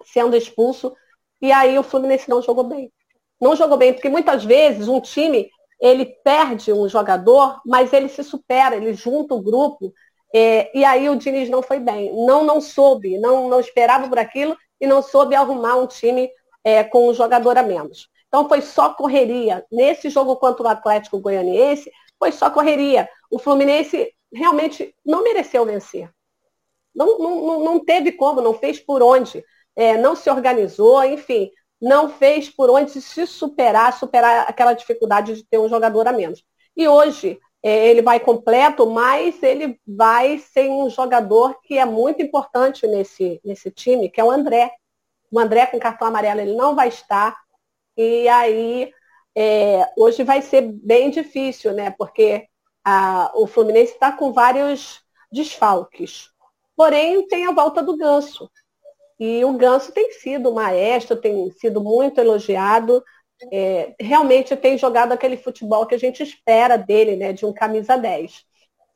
sendo 0.06 0.38
expulso, 0.38 0.96
e 1.42 1.52
aí 1.52 1.78
o 1.78 1.84
Fluminense 1.84 2.30
não 2.30 2.42
jogou 2.42 2.64
bem. 2.64 2.90
Não 3.40 3.54
jogou 3.54 3.78
bem, 3.78 3.94
porque 3.94 4.08
muitas 4.08 4.46
vezes 4.46 4.88
um 4.88 5.02
time 5.02 5.50
ele 5.82 6.06
perde 6.06 6.72
um 6.72 6.88
jogador, 6.88 7.60
mas 7.66 7.92
ele 7.92 8.08
se 8.08 8.24
supera, 8.24 8.78
ele 8.78 8.94
junta 8.94 9.34
o 9.34 9.42
grupo 9.42 9.94
é, 10.34 10.78
e 10.78 10.86
aí 10.86 11.10
o 11.10 11.16
Diniz 11.16 11.50
não 11.50 11.62
foi 11.62 11.80
bem, 11.80 12.14
não 12.26 12.44
não 12.44 12.62
soube, 12.62 13.18
não, 13.18 13.50
não 13.50 13.60
esperava 13.60 14.08
por 14.08 14.18
aquilo 14.18 14.58
e 14.80 14.88
não 14.88 15.02
soube 15.02 15.36
arrumar 15.36 15.76
um 15.76 15.88
time 15.88 16.30
é, 16.64 16.84
com 16.84 17.10
um 17.10 17.14
jogador 17.14 17.58
a 17.58 17.64
menos. 17.64 18.10
Então 18.28 18.48
foi 18.48 18.62
só 18.62 18.94
correria. 18.94 19.66
Nesse 19.72 20.10
jogo 20.10 20.38
contra 20.38 20.64
o 20.64 20.70
Atlético 20.70 21.20
Goianiense, 21.20 21.92
foi 22.18 22.32
só 22.32 22.50
correria. 22.50 23.10
O 23.30 23.38
Fluminense 23.38 24.14
realmente 24.34 24.96
não 25.06 25.24
mereceu 25.24 25.66
vencer. 25.66 26.10
Não, 26.96 27.20
não, 27.20 27.60
não 27.60 27.80
teve 27.84 28.14
como, 28.14 28.42
não 28.42 28.54
fez 28.54 28.80
por 28.80 29.04
onde. 29.04 29.44
É, 29.76 29.98
não 29.98 30.16
se 30.16 30.30
organizou, 30.30 31.04
enfim, 31.04 31.50
não 31.82 32.10
fez 32.10 32.50
por 32.50 32.70
onde 32.70 33.02
se 33.02 33.26
superar, 33.26 33.98
superar 33.98 34.46
aquela 34.48 34.74
dificuldade 34.74 35.36
de 35.36 35.44
ter 35.44 35.58
um 35.58 35.70
jogador 35.70 36.08
a 36.08 36.14
menos. 36.14 36.44
E 36.76 36.88
hoje 36.88 37.40
ele 37.64 38.02
vai 38.02 38.20
completo, 38.20 38.90
mas 38.90 39.42
ele 39.44 39.80
vai 39.86 40.40
ser 40.40 40.70
um 40.70 40.90
jogador 40.90 41.62
que 41.62 41.78
é 41.78 41.86
muito 41.86 42.22
importante 42.22 42.88
nesse, 42.88 43.40
nesse 43.44 43.70
time, 43.70 44.10
que 44.10 44.20
é 44.20 44.24
o 44.24 44.32
André. 44.32 44.72
O 45.32 45.40
André 45.40 45.68
com 45.68 45.80
cartão 45.80 46.08
amarelo 46.08 46.42
ele 46.42 46.56
não 46.56 46.76
vai 46.76 46.88
estar. 46.88 47.38
E 47.96 48.28
aí 48.28 48.92
é, 49.36 49.88
hoje 49.96 50.24
vai 50.24 50.42
ser 50.42 50.62
bem 50.62 51.10
difícil, 51.10 51.74
né? 51.74 51.92
Porque 51.98 52.48
a, 52.84 53.32
o 53.36 53.48
Fluminense 53.48 53.94
está 53.94 54.12
com 54.12 54.34
vários 54.34 55.02
desfalques. 55.32 56.30
Porém, 56.76 57.28
tem 57.28 57.46
a 57.46 57.52
volta 57.52 57.84
do 57.84 57.96
Ganso. 57.96 58.50
E 59.20 59.46
o 59.46 59.54
Ganso 59.54 59.92
tem 59.92 60.12
sido 60.14 60.52
maestro, 60.52 61.16
tem 61.16 61.52
sido 61.52 61.80
muito 61.80 62.20
elogiado. 62.20 63.04
É, 63.52 63.96
realmente 64.00 64.56
tem 64.56 64.78
jogado 64.78 65.12
aquele 65.12 65.38
futebol 65.38 65.86
que 65.86 65.96
a 65.96 66.00
gente 66.00 66.22
espera 66.22 66.78
dele, 66.78 67.16
né? 67.16 67.34
De 67.34 67.46
um 67.46 67.54
camisa 67.54 67.98
10. 67.98 68.46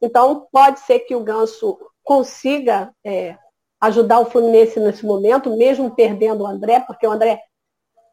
Então, 0.02 0.48
pode 0.52 0.82
ser 0.82 1.00
que 1.00 1.16
o 1.16 1.24
Ganso 1.24 1.78
consiga 2.04 2.94
é, 3.04 3.38
ajudar 3.82 4.20
o 4.20 4.26
Fluminense 4.26 4.80
nesse 4.80 5.06
momento, 5.06 5.56
mesmo 5.56 5.96
perdendo 5.96 6.44
o 6.44 6.48
André, 6.48 6.80
porque 6.82 7.08
o 7.08 7.12
André 7.12 7.42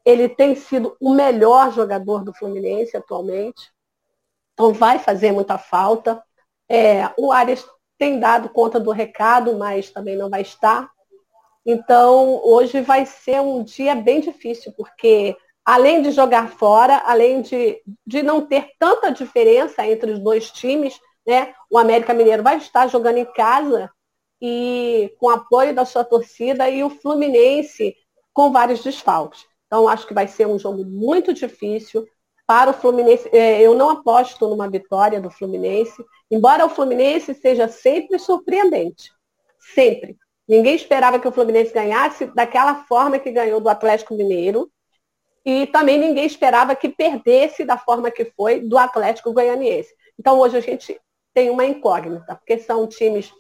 ele 0.04 0.28
tem 0.28 0.54
sido 0.54 0.96
o 1.00 1.14
melhor 1.14 1.72
jogador 1.72 2.24
do 2.24 2.34
Fluminense 2.34 2.96
atualmente. 2.96 3.72
Então 4.52 4.72
vai 4.72 4.98
fazer 4.98 5.32
muita 5.32 5.58
falta. 5.58 6.22
É, 6.68 7.10
o 7.16 7.32
Arias 7.32 7.64
tem 7.98 8.18
dado 8.18 8.48
conta 8.48 8.80
do 8.80 8.90
recado, 8.90 9.56
mas 9.56 9.90
também 9.90 10.16
não 10.16 10.28
vai 10.28 10.42
estar. 10.42 10.90
Então, 11.64 12.40
hoje 12.44 12.80
vai 12.80 13.06
ser 13.06 13.40
um 13.40 13.62
dia 13.62 13.94
bem 13.94 14.20
difícil, 14.20 14.72
porque 14.76 15.36
além 15.64 16.02
de 16.02 16.10
jogar 16.10 16.50
fora, 16.50 17.02
além 17.04 17.42
de, 17.42 17.80
de 18.06 18.22
não 18.22 18.46
ter 18.46 18.70
tanta 18.78 19.10
diferença 19.10 19.86
entre 19.86 20.12
os 20.12 20.18
dois 20.18 20.50
times, 20.50 20.98
né? 21.26 21.54
O 21.70 21.78
América 21.78 22.12
Mineiro 22.12 22.42
vai 22.42 22.56
estar 22.56 22.88
jogando 22.88 23.18
em 23.18 23.24
casa 23.24 23.90
e 24.40 25.14
com 25.18 25.30
apoio 25.30 25.74
da 25.74 25.84
sua 25.84 26.04
torcida 26.04 26.68
e 26.68 26.82
o 26.82 26.90
Fluminense 26.90 27.94
com 28.32 28.50
vários 28.50 28.82
desfalques. 28.82 29.46
Então, 29.66 29.88
acho 29.88 30.06
que 30.06 30.14
vai 30.14 30.26
ser 30.26 30.46
um 30.46 30.58
jogo 30.58 30.84
muito 30.84 31.32
difícil 31.32 32.06
para 32.46 32.70
o 32.70 32.74
Fluminense. 32.74 33.28
É, 33.32 33.60
eu 33.62 33.74
não 33.74 33.88
aposto 33.88 34.48
numa 34.48 34.68
vitória 34.68 35.20
do 35.20 35.30
Fluminense, 35.30 36.04
embora 36.30 36.66
o 36.66 36.68
Fluminense 36.68 37.34
seja 37.34 37.68
sempre 37.68 38.18
surpreendente. 38.18 39.12
Sempre. 39.74 40.16
Ninguém 40.46 40.74
esperava 40.74 41.18
que 41.18 41.28
o 41.28 41.32
Fluminense 41.32 41.72
ganhasse 41.72 42.26
daquela 42.26 42.84
forma 42.84 43.18
que 43.18 43.30
ganhou 43.30 43.60
do 43.60 43.68
Atlético 43.68 44.14
Mineiro. 44.14 44.70
E 45.44 45.66
também 45.66 45.98
ninguém 45.98 46.24
esperava 46.24 46.74
que 46.76 46.88
perdesse 46.88 47.64
da 47.64 47.76
forma 47.76 48.10
que 48.10 48.26
foi 48.36 48.60
do 48.60 48.78
Atlético 48.78 49.32
Goianiense. 49.32 49.92
Então 50.18 50.38
hoje 50.38 50.56
a 50.56 50.60
gente 50.60 51.00
tem 51.34 51.50
uma 51.50 51.64
incógnita, 51.64 52.36
porque 52.36 52.58
são 52.58 52.86
times 52.86 53.32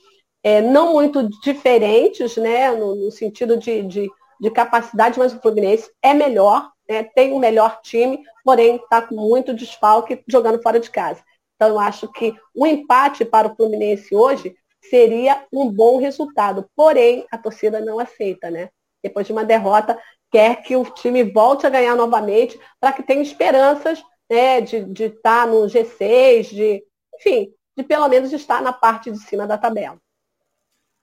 é, 0.42 0.60
não 0.60 0.92
muito 0.92 1.28
diferentes, 1.42 2.36
né, 2.36 2.72
no, 2.72 2.94
no 2.96 3.10
sentido 3.10 3.56
de, 3.56 3.82
de 3.82 4.10
de 4.42 4.50
capacidade, 4.50 5.20
mas 5.20 5.32
o 5.32 5.40
Fluminense 5.40 5.88
é 6.02 6.12
melhor, 6.12 6.68
né, 6.88 7.04
tem 7.04 7.32
um 7.32 7.38
melhor 7.38 7.80
time, 7.80 8.20
porém 8.44 8.74
está 8.74 9.00
com 9.00 9.14
muito 9.14 9.54
desfalque 9.54 10.20
jogando 10.26 10.60
fora 10.60 10.80
de 10.80 10.90
casa. 10.90 11.22
Então 11.54 11.68
eu 11.68 11.78
acho 11.78 12.10
que 12.10 12.34
o 12.52 12.64
um 12.64 12.66
empate 12.66 13.24
para 13.24 13.46
o 13.46 13.54
Fluminense 13.54 14.12
hoje 14.12 14.56
seria 14.90 15.46
um 15.52 15.70
bom 15.70 15.98
resultado. 15.98 16.68
Porém, 16.74 17.24
a 17.30 17.38
torcida 17.38 17.80
não 17.80 18.00
aceita, 18.00 18.50
né? 18.50 18.68
Depois 19.00 19.24
de 19.24 19.32
uma 19.32 19.44
derrota, 19.44 19.96
quer 20.32 20.62
que 20.62 20.74
o 20.74 20.84
time 20.84 21.22
volte 21.22 21.66
a 21.66 21.70
ganhar 21.70 21.94
novamente 21.94 22.58
para 22.80 22.92
que 22.92 23.02
tenha 23.02 23.20
esperanças 23.20 24.02
né, 24.28 24.62
de 24.62 25.04
estar 25.04 25.44
tá 25.44 25.46
no 25.46 25.66
G6, 25.66 26.48
de, 26.48 26.82
enfim, 27.14 27.52
de 27.76 27.84
pelo 27.84 28.08
menos 28.08 28.32
estar 28.32 28.62
na 28.62 28.72
parte 28.72 29.10
de 29.10 29.18
cima 29.18 29.46
da 29.46 29.58
tabela. 29.58 29.98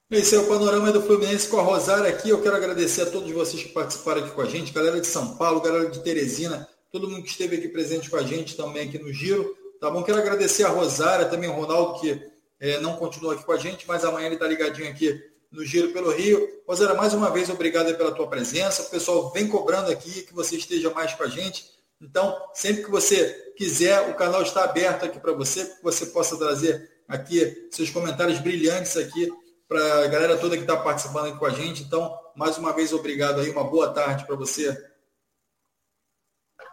Esse 0.09 0.35
é 0.35 0.39
o 0.39 0.47
panorama 0.47 0.91
do 0.91 1.03
Fluminense 1.03 1.47
com 1.47 1.59
a 1.59 1.61
Rosária 1.61 2.09
aqui. 2.09 2.29
Eu 2.29 2.41
quero 2.41 2.55
agradecer 2.55 3.03
a 3.03 3.11
todos 3.11 3.31
vocês 3.31 3.61
que 3.61 3.69
participaram 3.69 4.21
aqui 4.21 4.31
com 4.31 4.41
a 4.41 4.45
gente, 4.45 4.73
galera 4.73 4.99
de 4.99 5.05
São 5.05 5.37
Paulo, 5.37 5.61
galera 5.61 5.87
de 5.87 5.99
Teresina, 6.03 6.67
todo 6.91 7.07
mundo 7.07 7.21
que 7.21 7.29
esteve 7.29 7.57
aqui 7.57 7.67
presente 7.67 8.09
com 8.09 8.17
a 8.17 8.23
gente 8.23 8.57
também 8.57 8.89
aqui 8.89 8.97
no 8.97 9.13
Giro. 9.13 9.55
Tá 9.79 9.91
bom? 9.91 10.01
Quero 10.01 10.17
agradecer 10.17 10.63
a 10.63 10.69
Rosária, 10.69 11.27
também 11.27 11.47
o 11.47 11.53
Ronaldo, 11.53 12.01
que 12.01 12.19
é, 12.59 12.79
não 12.79 12.97
continuou 12.97 13.33
aqui 13.33 13.45
com 13.45 13.51
a 13.51 13.57
gente, 13.57 13.87
mas 13.87 14.03
amanhã 14.03 14.25
ele 14.25 14.35
está 14.35 14.47
ligadinho 14.47 14.89
aqui 14.89 15.28
no 15.51 15.65
Giro 15.65 15.91
pelo 15.91 16.11
Rio. 16.11 16.47
Rosária, 16.67 16.95
mais 16.95 17.13
uma 17.13 17.29
vez, 17.29 17.49
obrigado 17.49 17.95
pela 17.95 18.11
tua 18.11 18.27
presença. 18.27 18.83
O 18.83 18.89
pessoal 18.89 19.31
vem 19.31 19.47
cobrando 19.47 19.91
aqui 19.91 20.23
que 20.23 20.33
você 20.33 20.55
esteja 20.55 20.89
mais 20.91 21.13
com 21.13 21.23
a 21.23 21.27
gente. 21.27 21.65
Então, 22.01 22.37
sempre 22.53 22.83
que 22.83 22.91
você 22.91 23.53
quiser, 23.57 24.09
o 24.09 24.15
canal 24.15 24.41
está 24.41 24.63
aberto 24.63 25.05
aqui 25.05 25.19
para 25.19 25.33
você, 25.33 25.65
que 25.65 25.83
você 25.83 26.05
possa 26.07 26.37
trazer 26.37 26.89
aqui 27.07 27.67
seus 27.71 27.89
comentários 27.89 28.39
brilhantes 28.39 28.95
aqui 28.95 29.29
para 29.67 30.05
a 30.05 30.07
galera 30.07 30.37
toda 30.37 30.55
que 30.55 30.63
está 30.63 30.77
participando 30.77 31.27
aqui 31.27 31.37
com 31.37 31.45
a 31.45 31.49
gente. 31.49 31.83
Então, 31.83 32.17
mais 32.35 32.57
uma 32.57 32.71
vez, 32.71 32.93
obrigado 32.93 33.41
aí, 33.41 33.49
uma 33.49 33.63
boa 33.63 33.89
tarde 33.89 34.25
para 34.25 34.35
você. 34.35 34.75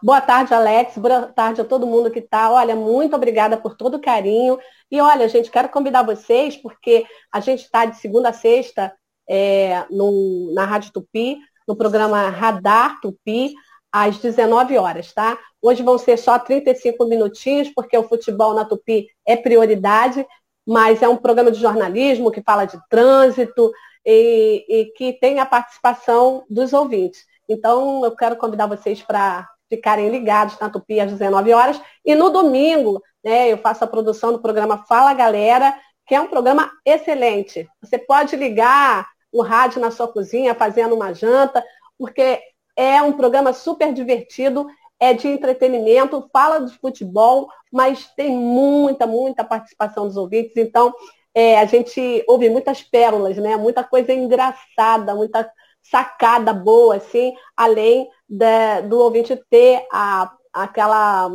Boa 0.02 0.20
tarde, 0.20 0.54
Alex. 0.54 0.96
Boa 0.98 1.22
tarde 1.26 1.60
a 1.60 1.64
todo 1.64 1.86
mundo 1.86 2.10
que 2.10 2.18
está. 2.18 2.50
Olha, 2.50 2.76
muito 2.76 3.16
obrigada 3.16 3.56
por 3.56 3.76
todo 3.76 3.94
o 3.96 4.00
carinho. 4.00 4.58
E 4.90 5.00
olha, 5.00 5.28
gente, 5.28 5.50
quero 5.50 5.68
convidar 5.68 6.02
vocês, 6.02 6.56
porque 6.56 7.04
a 7.32 7.40
gente 7.40 7.62
está 7.62 7.84
de 7.84 7.96
segunda 7.96 8.28
a 8.28 8.32
sexta 8.32 8.92
é, 9.28 9.84
no, 9.90 10.52
na 10.54 10.64
Rádio 10.64 10.92
Tupi, 10.92 11.38
no 11.66 11.76
programa 11.76 12.28
Radar 12.28 13.00
Tupi, 13.00 13.54
às 13.90 14.18
19 14.18 14.76
horas, 14.78 15.12
tá? 15.12 15.38
Hoje 15.60 15.82
vão 15.82 15.98
ser 15.98 16.16
só 16.16 16.38
35 16.38 17.04
minutinhos, 17.06 17.70
porque 17.74 17.96
o 17.96 18.06
futebol 18.06 18.54
na 18.54 18.64
Tupi 18.64 19.08
é 19.26 19.36
prioridade 19.36 20.26
mas 20.66 21.00
é 21.00 21.08
um 21.08 21.16
programa 21.16 21.52
de 21.52 21.60
jornalismo 21.60 22.32
que 22.32 22.42
fala 22.42 22.64
de 22.64 22.76
trânsito 22.90 23.70
e, 24.04 24.64
e 24.68 24.84
que 24.96 25.12
tem 25.12 25.38
a 25.38 25.46
participação 25.46 26.44
dos 26.50 26.72
ouvintes. 26.72 27.24
Então, 27.48 28.04
eu 28.04 28.16
quero 28.16 28.36
convidar 28.36 28.66
vocês 28.66 29.00
para 29.00 29.48
ficarem 29.68 30.08
ligados 30.08 30.58
na 30.58 30.70
Tupi 30.70 31.00
às 31.00 31.10
19 31.10 31.52
horas. 31.52 31.80
E 32.04 32.14
no 32.14 32.30
domingo, 32.30 33.02
né, 33.24 33.52
eu 33.52 33.58
faço 33.58 33.84
a 33.84 33.88
produção 33.88 34.32
do 34.32 34.40
programa 34.40 34.84
Fala 34.86 35.12
Galera, 35.14 35.76
que 36.06 36.14
é 36.14 36.20
um 36.20 36.28
programa 36.28 36.70
excelente. 36.84 37.68
Você 37.82 37.98
pode 37.98 38.36
ligar 38.36 39.06
o 39.32 39.42
rádio 39.42 39.80
na 39.80 39.90
sua 39.90 40.08
cozinha 40.08 40.54
fazendo 40.54 40.94
uma 40.94 41.12
janta, 41.12 41.64
porque 41.98 42.40
é 42.76 43.02
um 43.02 43.12
programa 43.12 43.52
super 43.52 43.92
divertido 43.92 44.66
é 44.98 45.12
de 45.12 45.28
entretenimento, 45.28 46.28
fala 46.32 46.60
de 46.60 46.76
futebol, 46.78 47.48
mas 47.70 48.06
tem 48.16 48.30
muita, 48.30 49.06
muita 49.06 49.44
participação 49.44 50.06
dos 50.06 50.16
ouvintes. 50.16 50.56
Então, 50.56 50.94
é, 51.34 51.58
a 51.58 51.66
gente 51.66 52.24
ouve 52.26 52.48
muitas 52.48 52.82
pérolas, 52.82 53.36
né? 53.36 53.56
Muita 53.56 53.84
coisa 53.84 54.12
engraçada, 54.12 55.14
muita 55.14 55.50
sacada 55.82 56.52
boa, 56.52 56.96
assim, 56.96 57.34
além 57.56 58.08
de, 58.28 58.82
do 58.88 58.98
ouvinte 58.98 59.40
ter 59.50 59.86
a, 59.92 60.32
aquela 60.52 61.30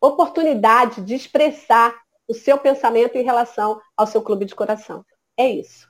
oportunidade 0.00 1.00
de 1.00 1.14
expressar 1.14 1.94
o 2.28 2.34
seu 2.34 2.58
pensamento 2.58 3.16
em 3.16 3.24
relação 3.24 3.80
ao 3.96 4.06
seu 4.06 4.22
clube 4.22 4.44
de 4.44 4.54
coração. 4.54 5.04
É 5.36 5.48
isso. 5.48 5.88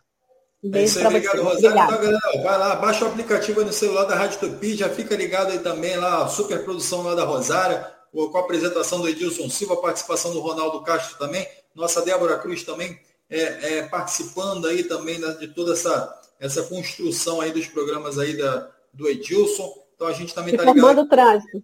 Um 0.63 0.75
é 0.75 0.83
isso 0.83 0.99
aí, 0.99 1.07
obrigado, 1.07 1.43
Rosário. 1.43 1.69
Então, 1.69 2.03
galera, 2.03 2.43
vai 2.43 2.59
lá, 2.59 2.77
baixa 2.77 3.05
o 3.05 3.09
aplicativo 3.09 3.65
no 3.65 3.73
celular 3.73 4.05
da 4.05 4.15
Rádio 4.15 4.41
Tupi, 4.41 4.75
já 4.75 4.89
fica 4.89 5.15
ligado 5.15 5.53
aí 5.53 5.59
também 5.59 5.97
lá, 5.97 6.27
super 6.27 6.65
produção 6.65 7.03
lá 7.03 7.15
da 7.15 7.25
Rosária, 7.25 7.87
com 8.13 8.37
a 8.37 8.41
apresentação 8.41 9.01
do 9.01 9.09
Edilson 9.09 9.51
Silva, 9.51 9.75
a 9.75 9.79
participação 9.79 10.33
do 10.33 10.41
Ronaldo 10.41 10.83
Castro 10.83 11.19
também, 11.19 11.47
nossa 11.75 12.01
Débora 12.03 12.39
Cruz 12.39 12.63
também 12.63 12.99
é, 13.29 13.79
é 13.79 13.83
participando 13.83 14.67
aí 14.67 14.85
também 14.85 15.21
de 15.39 15.49
toda 15.49 15.73
essa, 15.73 16.23
essa 16.39 16.63
construção 16.63 17.41
aí 17.41 17.53
dos 17.53 17.67
programas 17.67 18.19
aí 18.19 18.37
da, 18.37 18.71
do 18.93 19.09
Edilson. 19.09 19.84
Então 19.95 20.07
a 20.07 20.13
gente 20.13 20.35
também 20.35 20.55
está 20.55 20.73
ligado. 20.73 21.01
o 21.01 21.09
trânsito. 21.09 21.63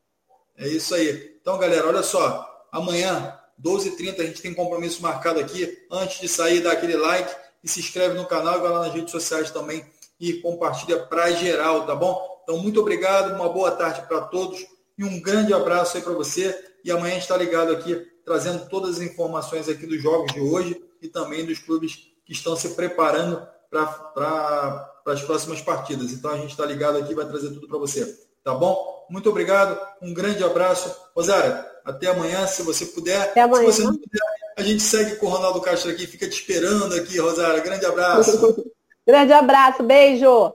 É 0.57 0.69
isso 0.69 0.95
aí. 0.95 1.37
Então, 1.41 1.59
galera, 1.59 1.89
olha 1.89 2.03
só, 2.03 2.67
amanhã, 2.71 3.37
12h30, 3.63 4.21
a 4.21 4.25
gente 4.25 4.43
tem 4.43 4.55
compromisso 4.55 5.03
marcado 5.03 5.41
aqui. 5.41 5.87
Antes 5.91 6.21
de 6.21 6.29
sair, 6.29 6.61
dá 6.61 6.73
aquele 6.73 6.97
like 6.97 7.35
e 7.63 7.69
se 7.69 7.81
inscreve 7.81 8.15
no 8.15 8.27
canal 8.27 8.59
e 8.59 8.61
vai 8.61 8.71
lá 8.71 8.81
nas 8.81 8.95
redes 8.95 9.11
sociais 9.11 9.51
também 9.51 9.85
e 10.19 10.35
compartilha 10.35 10.99
para 10.99 11.31
geral, 11.33 11.87
tá 11.87 11.95
bom? 11.95 12.41
Então, 12.43 12.59
muito 12.59 12.81
obrigado, 12.81 13.35
uma 13.35 13.49
boa 13.49 13.71
tarde 13.71 14.07
para 14.07 14.21
todos 14.23 14.67
e 14.99 15.05
um 15.05 15.21
grande 15.21 15.55
abraço 15.55 15.97
aí 15.97 16.03
para 16.03 16.13
você. 16.13 16.73
E 16.85 16.91
amanhã 16.91 17.13
a 17.13 17.15
gente 17.15 17.23
está 17.23 17.37
ligado 17.37 17.73
aqui, 17.73 17.95
trazendo 18.25 18.69
todas 18.69 18.97
as 18.97 19.03
informações 19.03 19.69
aqui 19.69 19.87
dos 19.87 20.03
jogos 20.03 20.33
de 20.33 20.41
hoje 20.41 20.83
e 21.01 21.09
também 21.09 21.45
dos 21.45 21.59
clubes 21.59 22.11
que 22.25 22.33
estão 22.33 22.55
se 22.55 22.71
preparando 22.71 23.47
para 23.71 24.93
as 25.15 25.23
próximas 25.23 25.61
partidas. 25.61 26.13
Então, 26.13 26.31
a 26.31 26.37
gente 26.37 26.51
está 26.51 26.65
ligado 26.65 26.99
aqui 26.99 27.15
vai 27.15 27.27
trazer 27.27 27.51
tudo 27.51 27.69
para 27.69 27.79
você, 27.79 28.07
tá 28.45 28.55
bom? 28.55 29.07
Muito 29.11 29.29
obrigado, 29.29 29.79
um 30.01 30.15
grande 30.15 30.43
abraço. 30.45 30.95
Rosária, 31.15 31.67
até 31.85 32.09
amanhã, 32.09 32.47
se 32.47 32.63
você 32.63 32.87
puder. 32.87 33.21
Até 33.21 33.43
amanhã. 33.43 33.71
Se 33.71 33.79
você 33.79 33.85
não 33.85 33.97
puder, 33.97 34.21
A 34.57 34.63
gente 34.63 34.83
segue 34.83 35.17
com 35.17 35.27
o 35.27 35.31
Ronaldo 35.31 35.61
Castro 35.61 35.91
aqui, 35.91 36.07
fica 36.07 36.29
te 36.29 36.35
esperando 36.35 36.95
aqui, 36.95 37.19
Rosário. 37.19 37.63
Grande 37.63 37.87
abraço. 37.87 38.65
Grande 39.07 39.33
abraço, 39.33 39.83
beijo. 39.83 40.55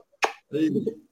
beijo. 0.50 1.05